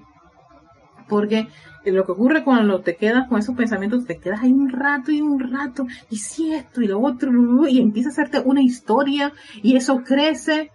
Porque 1.07 1.47
lo 1.85 2.05
que 2.05 2.11
ocurre 2.11 2.43
cuando 2.43 2.81
te 2.81 2.95
quedas 2.95 3.27
con 3.27 3.39
esos 3.39 3.55
pensamientos, 3.55 4.05
te 4.05 4.17
quedas 4.17 4.41
ahí 4.41 4.51
un 4.51 4.69
rato 4.69 5.11
y 5.11 5.21
un 5.21 5.39
rato, 5.39 5.87
y 6.09 6.17
si 6.17 6.53
esto 6.53 6.81
y 6.81 6.87
lo 6.87 7.01
otro, 7.01 7.31
y 7.67 7.79
empieza 7.79 8.09
a 8.09 8.11
hacerte 8.11 8.39
una 8.39 8.61
historia, 8.61 9.33
y 9.63 9.75
eso 9.75 10.03
crece, 10.03 10.71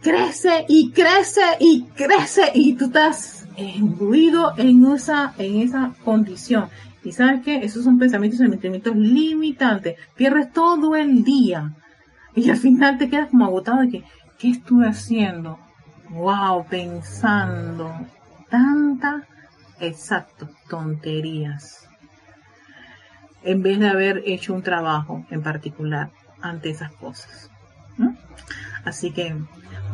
crece 0.00 0.64
y 0.68 0.92
crece 0.92 1.42
y 1.58 1.84
crece, 1.96 2.52
y 2.54 2.74
tú 2.74 2.86
estás 2.86 3.48
imbuido 3.56 4.52
en 4.56 4.86
esa, 4.92 5.34
en 5.38 5.62
esa 5.62 5.92
condición. 6.04 6.68
Y 7.08 7.12
sabes 7.12 7.40
que 7.42 7.64
esos 7.64 7.84
son 7.84 7.98
pensamientos 7.98 8.38
y 8.38 8.42
sentimientos 8.42 8.94
limitantes. 8.94 9.96
Pierdes 10.14 10.52
todo 10.52 10.94
el 10.94 11.24
día. 11.24 11.72
Y 12.34 12.50
al 12.50 12.58
final 12.58 12.98
te 12.98 13.08
quedas 13.08 13.30
como 13.30 13.46
agotado 13.46 13.80
de 13.80 13.88
que, 13.88 14.04
¿qué 14.38 14.50
estuve 14.50 14.86
haciendo? 14.86 15.58
Wow, 16.10 16.66
pensando 16.68 17.90
tanta, 18.50 19.26
exacto, 19.80 20.50
tonterías. 20.68 21.88
En 23.42 23.62
vez 23.62 23.78
de 23.78 23.88
haber 23.88 24.22
hecho 24.26 24.52
un 24.52 24.62
trabajo 24.62 25.24
en 25.30 25.42
particular 25.42 26.10
ante 26.42 26.68
esas 26.68 26.92
cosas. 26.92 27.50
Así 28.84 29.12
que 29.12 29.34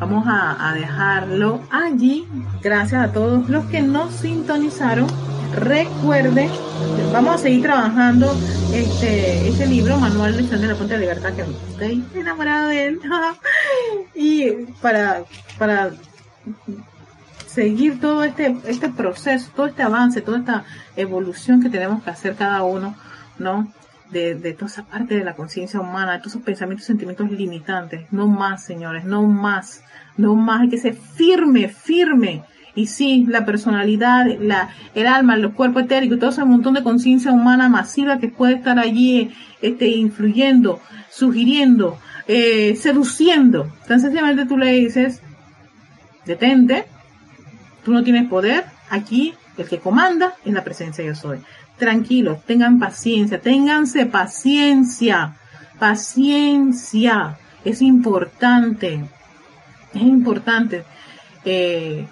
vamos 0.01 0.25
a, 0.27 0.73
dejarlo 0.73 1.61
allí. 1.71 2.27
Gracias 2.61 3.01
a 3.09 3.13
todos 3.13 3.47
los 3.47 3.63
que 3.67 3.81
nos 3.81 4.13
sintonizaron. 4.15 5.34
Recuerde, 5.53 6.49
vamos 7.13 7.35
a 7.35 7.37
seguir 7.37 7.63
trabajando 7.63 8.33
este, 8.73 9.47
este 9.47 9.67
libro, 9.67 9.97
Manual 9.97 10.35
de 10.35 10.57
de 10.57 10.67
la 10.67 10.75
Fuente 10.75 10.95
de 10.95 10.99
Libertad, 10.99 11.33
que 11.33 11.41
estoy 11.41 12.03
enamorada 12.13 12.67
de 12.67 12.87
él. 12.87 12.99
y 14.15 14.51
para, 14.81 15.23
para 15.57 15.91
seguir 17.47 17.99
todo 18.01 18.23
este, 18.23 18.57
este 18.65 18.89
proceso, 18.89 19.49
todo 19.55 19.67
este 19.67 19.83
avance, 19.83 20.21
toda 20.21 20.39
esta 20.39 20.65
evolución 20.95 21.61
que 21.61 21.69
tenemos 21.69 22.03
que 22.03 22.09
hacer 22.09 22.35
cada 22.35 22.63
uno, 22.63 22.95
¿no? 23.39 23.71
De, 24.11 24.35
de 24.35 24.53
toda 24.53 24.67
esa 24.67 24.83
parte 24.83 25.15
de 25.15 25.23
la 25.23 25.35
conciencia 25.35 25.79
humana, 25.79 26.13
de 26.13 26.19
todos 26.19 26.33
esos 26.33 26.43
pensamientos, 26.43 26.85
sentimientos 26.85 27.31
limitantes. 27.31 28.11
No 28.11 28.27
más, 28.27 28.63
señores, 28.63 29.05
no 29.05 29.23
más, 29.23 29.81
no 30.17 30.35
más. 30.35 30.61
Hay 30.61 30.69
que 30.69 30.77
ser 30.77 30.95
firme, 30.95 31.69
firme. 31.69 32.43
Y 32.75 32.87
sí, 32.87 33.25
la 33.27 33.45
personalidad, 33.45 34.25
la, 34.39 34.69
el 34.93 35.07
alma, 35.07 35.37
los 35.37 35.53
cuerpos 35.53 35.83
etéricos, 35.83 36.19
todo 36.19 36.29
ese 36.29 36.43
montón 36.43 36.73
de 36.73 36.83
conciencia 36.83 37.31
humana 37.31 37.69
masiva 37.69 38.19
que 38.19 38.27
puede 38.27 38.55
estar 38.55 38.77
allí 38.79 39.31
este, 39.61 39.87
influyendo, 39.87 40.81
sugiriendo, 41.09 41.97
eh, 42.27 42.75
seduciendo. 42.75 43.71
Tan 43.87 44.01
sencillamente 44.01 44.45
tú 44.45 44.57
le 44.57 44.73
dices, 44.73 45.21
detente, 46.25 46.85
Tú 47.85 47.93
no 47.93 48.03
tienes 48.03 48.27
poder. 48.27 48.65
Aquí 48.89 49.35
el 49.57 49.67
que 49.67 49.79
comanda 49.79 50.33
es 50.43 50.51
la 50.51 50.63
presencia 50.63 51.05
yo 51.05 51.15
soy. 51.15 51.39
Tranquilos, 51.77 52.43
tengan 52.45 52.79
paciencia, 52.79 53.39
ténganse 53.39 54.07
paciencia. 54.07 55.37
Paciencia. 55.77 57.37
Es 57.63 57.81
importante. 57.83 59.05
Es 59.93 60.01
importante. 60.01 60.83
Eh, 61.45 62.07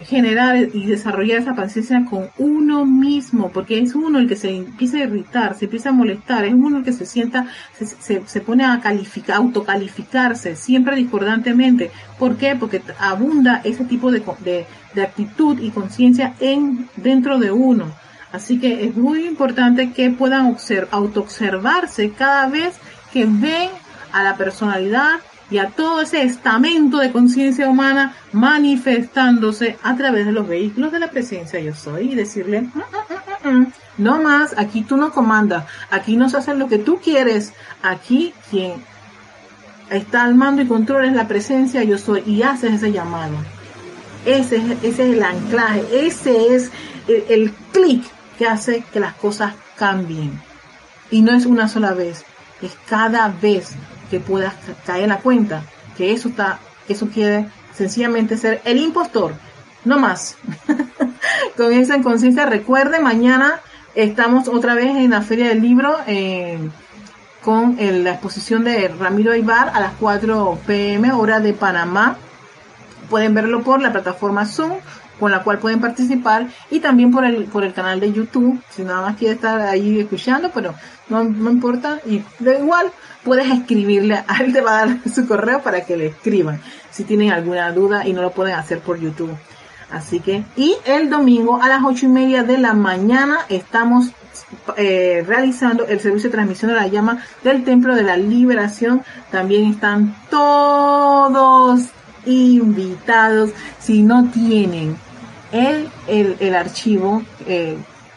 generar 0.00 0.56
y 0.56 0.86
desarrollar 0.86 1.38
esa 1.38 1.54
paciencia 1.54 2.04
con 2.08 2.30
uno 2.38 2.84
mismo, 2.84 3.50
porque 3.50 3.78
es 3.78 3.94
uno 3.94 4.18
el 4.18 4.28
que 4.28 4.36
se 4.36 4.50
empieza 4.50 4.96
a 4.96 5.00
irritar, 5.00 5.56
se 5.56 5.66
empieza 5.66 5.90
a 5.90 5.92
molestar, 5.92 6.44
es 6.44 6.54
uno 6.54 6.78
el 6.78 6.84
que 6.84 6.92
se 6.92 7.06
sienta, 7.06 7.46
se, 7.78 8.22
se, 8.26 8.40
pone 8.40 8.64
a 8.64 8.80
calificar, 8.80 9.36
autocalificarse, 9.36 10.56
siempre 10.56 10.96
discordantemente. 10.96 11.90
¿Por 12.18 12.36
qué? 12.36 12.56
Porque 12.56 12.82
abunda 12.98 13.60
ese 13.64 13.84
tipo 13.84 14.10
de, 14.10 14.22
de, 14.40 14.66
de 14.94 15.02
actitud 15.02 15.58
y 15.60 15.70
conciencia 15.70 16.34
en 16.40 16.88
dentro 16.96 17.38
de 17.38 17.52
uno. 17.52 17.92
Así 18.32 18.58
que 18.58 18.86
es 18.86 18.96
muy 18.96 19.26
importante 19.26 19.92
que 19.92 20.10
puedan 20.10 20.56
autoobservarse 20.90 22.10
cada 22.10 22.48
vez 22.48 22.76
que 23.12 23.26
ven 23.26 23.68
a 24.12 24.22
la 24.22 24.36
personalidad 24.36 25.20
y 25.52 25.58
a 25.58 25.68
todo 25.68 26.00
ese 26.00 26.22
estamento 26.22 26.96
de 26.96 27.12
conciencia 27.12 27.68
humana 27.68 28.14
manifestándose 28.32 29.76
a 29.82 29.94
través 29.96 30.24
de 30.24 30.32
los 30.32 30.48
vehículos 30.48 30.92
de 30.92 30.98
la 30.98 31.10
presencia 31.10 31.60
yo 31.60 31.74
soy 31.74 32.12
y 32.12 32.14
decirle, 32.14 32.62
mm, 32.62 33.48
mm, 33.48 33.58
mm, 33.58 33.72
no 33.98 34.22
más, 34.22 34.54
aquí 34.56 34.80
tú 34.80 34.96
no 34.96 35.12
comandas, 35.12 35.66
aquí 35.90 36.16
no 36.16 36.30
se 36.30 36.38
hace 36.38 36.54
lo 36.54 36.68
que 36.68 36.78
tú 36.78 37.00
quieres, 37.04 37.52
aquí 37.82 38.32
quien 38.50 38.82
está 39.90 40.24
al 40.24 40.34
mando 40.34 40.62
y 40.62 40.66
controla 40.66 41.06
es 41.06 41.14
la 41.14 41.28
presencia 41.28 41.84
yo 41.84 41.98
soy 41.98 42.22
y 42.24 42.42
haces 42.42 42.72
ese 42.72 42.90
llamado. 42.90 43.34
Ese 44.24 44.56
es, 44.56 44.64
ese 44.82 44.88
es 44.88 44.98
el 45.16 45.22
anclaje, 45.22 45.84
ese 46.06 46.54
es 46.54 46.70
el, 47.08 47.24
el 47.28 47.52
clic 47.72 48.02
que 48.38 48.46
hace 48.46 48.84
que 48.90 49.00
las 49.00 49.12
cosas 49.14 49.52
cambien. 49.76 50.40
Y 51.10 51.20
no 51.20 51.32
es 51.32 51.44
una 51.44 51.68
sola 51.68 51.92
vez, 51.92 52.24
es 52.62 52.74
cada 52.88 53.28
vez 53.28 53.76
que 54.12 54.20
puedas 54.20 54.52
caer 54.84 55.04
en 55.04 55.08
la 55.08 55.20
cuenta 55.20 55.62
que 55.96 56.12
eso 56.12 56.28
está, 56.28 56.58
eso 56.86 57.08
quiere 57.08 57.48
sencillamente 57.74 58.36
ser 58.36 58.60
el 58.66 58.76
impostor, 58.76 59.32
no 59.86 59.98
más. 59.98 60.36
Con 61.56 61.72
esa 61.72 61.98
conciencia, 62.02 62.44
recuerde, 62.44 63.00
mañana 63.00 63.60
estamos 63.94 64.48
otra 64.48 64.74
vez 64.74 64.94
en 64.96 65.12
la 65.12 65.22
Feria 65.22 65.48
del 65.48 65.62
Libro 65.62 65.96
eh, 66.06 66.58
con 67.42 67.76
la 67.78 68.10
exposición 68.10 68.64
de 68.64 68.88
Ramiro 68.88 69.34
Ibar 69.34 69.70
a 69.70 69.80
las 69.80 69.94
4 69.98 70.58
pm, 70.66 71.12
hora 71.12 71.40
de 71.40 71.54
Panamá. 71.54 72.18
Pueden 73.08 73.32
verlo 73.32 73.62
por 73.62 73.80
la 73.80 73.92
plataforma 73.92 74.44
Zoom 74.44 74.72
con 75.22 75.30
la 75.30 75.44
cual 75.44 75.60
pueden 75.60 75.80
participar 75.80 76.48
y 76.68 76.80
también 76.80 77.12
por 77.12 77.24
el, 77.24 77.44
por 77.44 77.62
el 77.62 77.72
canal 77.72 78.00
de 78.00 78.12
YouTube, 78.12 78.60
si 78.70 78.82
nada 78.82 79.02
más 79.02 79.16
quiere 79.16 79.34
estar 79.34 79.60
ahí 79.60 80.00
escuchando, 80.00 80.50
pero 80.52 80.74
no, 81.08 81.22
no 81.22 81.48
importa, 81.48 82.00
y 82.04 82.24
da 82.40 82.58
igual, 82.58 82.90
puedes 83.22 83.48
escribirle, 83.48 84.24
a 84.26 84.38
él 84.38 84.52
te 84.52 84.60
va 84.60 84.80
a 84.80 84.86
dar 84.86 84.98
su 85.14 85.28
correo 85.28 85.62
para 85.62 85.84
que 85.84 85.96
le 85.96 86.06
escriban 86.06 86.60
si 86.90 87.04
tienen 87.04 87.30
alguna 87.30 87.70
duda 87.70 88.04
y 88.04 88.12
no 88.12 88.20
lo 88.20 88.32
pueden 88.32 88.56
hacer 88.56 88.80
por 88.80 88.98
YouTube. 88.98 89.30
Así 89.92 90.18
que, 90.18 90.42
y 90.56 90.74
el 90.86 91.08
domingo 91.08 91.62
a 91.62 91.68
las 91.68 91.84
ocho 91.84 92.06
y 92.06 92.08
media 92.08 92.42
de 92.42 92.58
la 92.58 92.74
mañana 92.74 93.46
estamos 93.48 94.10
eh, 94.76 95.22
realizando 95.24 95.86
el 95.86 96.00
servicio 96.00 96.30
de 96.30 96.34
transmisión 96.34 96.72
de 96.72 96.78
la 96.78 96.88
llama 96.88 97.22
del 97.44 97.62
Templo 97.62 97.94
de 97.94 98.02
la 98.02 98.16
Liberación. 98.16 99.04
También 99.30 99.70
están 99.70 100.16
todos 100.30 101.82
invitados. 102.26 103.50
Si 103.78 104.02
no 104.02 104.28
tienen 104.30 104.96
el, 105.52 106.36
el, 106.40 106.54
archivo, 106.54 107.22
eh, 107.46 107.76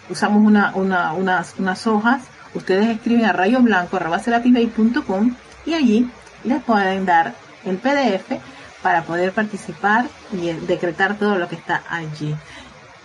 usamos 0.10 0.44
una, 0.44 0.72
una, 0.76 1.14
unas, 1.14 1.56
unas 1.58 1.86
hojas 1.86 2.22
ustedes 2.56 2.90
escriben 2.90 3.26
a 3.26 3.34
rayoblanco.com 3.34 5.36
y 5.66 5.74
allí 5.74 6.10
les 6.44 6.64
pueden 6.64 7.06
dar 7.06 7.36
el 7.66 7.78
PDF 7.78 8.40
para 8.82 9.04
poder 9.04 9.34
participar 9.34 10.06
y 10.32 10.52
decretar 10.52 11.18
todo 11.18 11.38
lo 11.38 11.50
que 11.50 11.56
está 11.56 11.84
allí. 11.90 12.36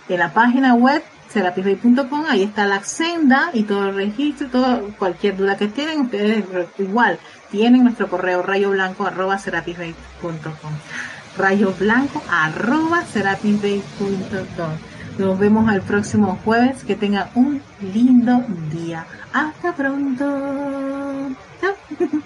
En 0.07 0.19
la 0.19 0.31
página 0.33 0.75
web 0.75 1.03
serapisbay.com, 1.29 2.25
ahí 2.29 2.43
está 2.43 2.67
la 2.67 2.83
senda 2.83 3.49
y 3.53 3.63
todo 3.63 3.89
el 3.89 3.95
registro, 3.95 4.47
todo, 4.49 4.89
cualquier 4.97 5.37
duda 5.37 5.57
que 5.57 5.67
tienen, 5.67 6.01
ustedes 6.01 6.45
igual 6.77 7.17
tienen 7.49 7.83
nuestro 7.83 8.07
correo 8.09 8.43
rayoblanco 8.43 9.05
arroba 12.29 13.03
Nos 15.17 15.39
vemos 15.39 15.73
el 15.73 15.81
próximo 15.81 16.39
jueves. 16.43 16.83
Que 16.83 16.95
tengan 16.95 17.29
un 17.35 17.61
lindo 17.81 18.43
día. 18.71 19.05
Hasta 19.33 19.73
pronto. 19.75 20.25
Chao. 21.59 21.75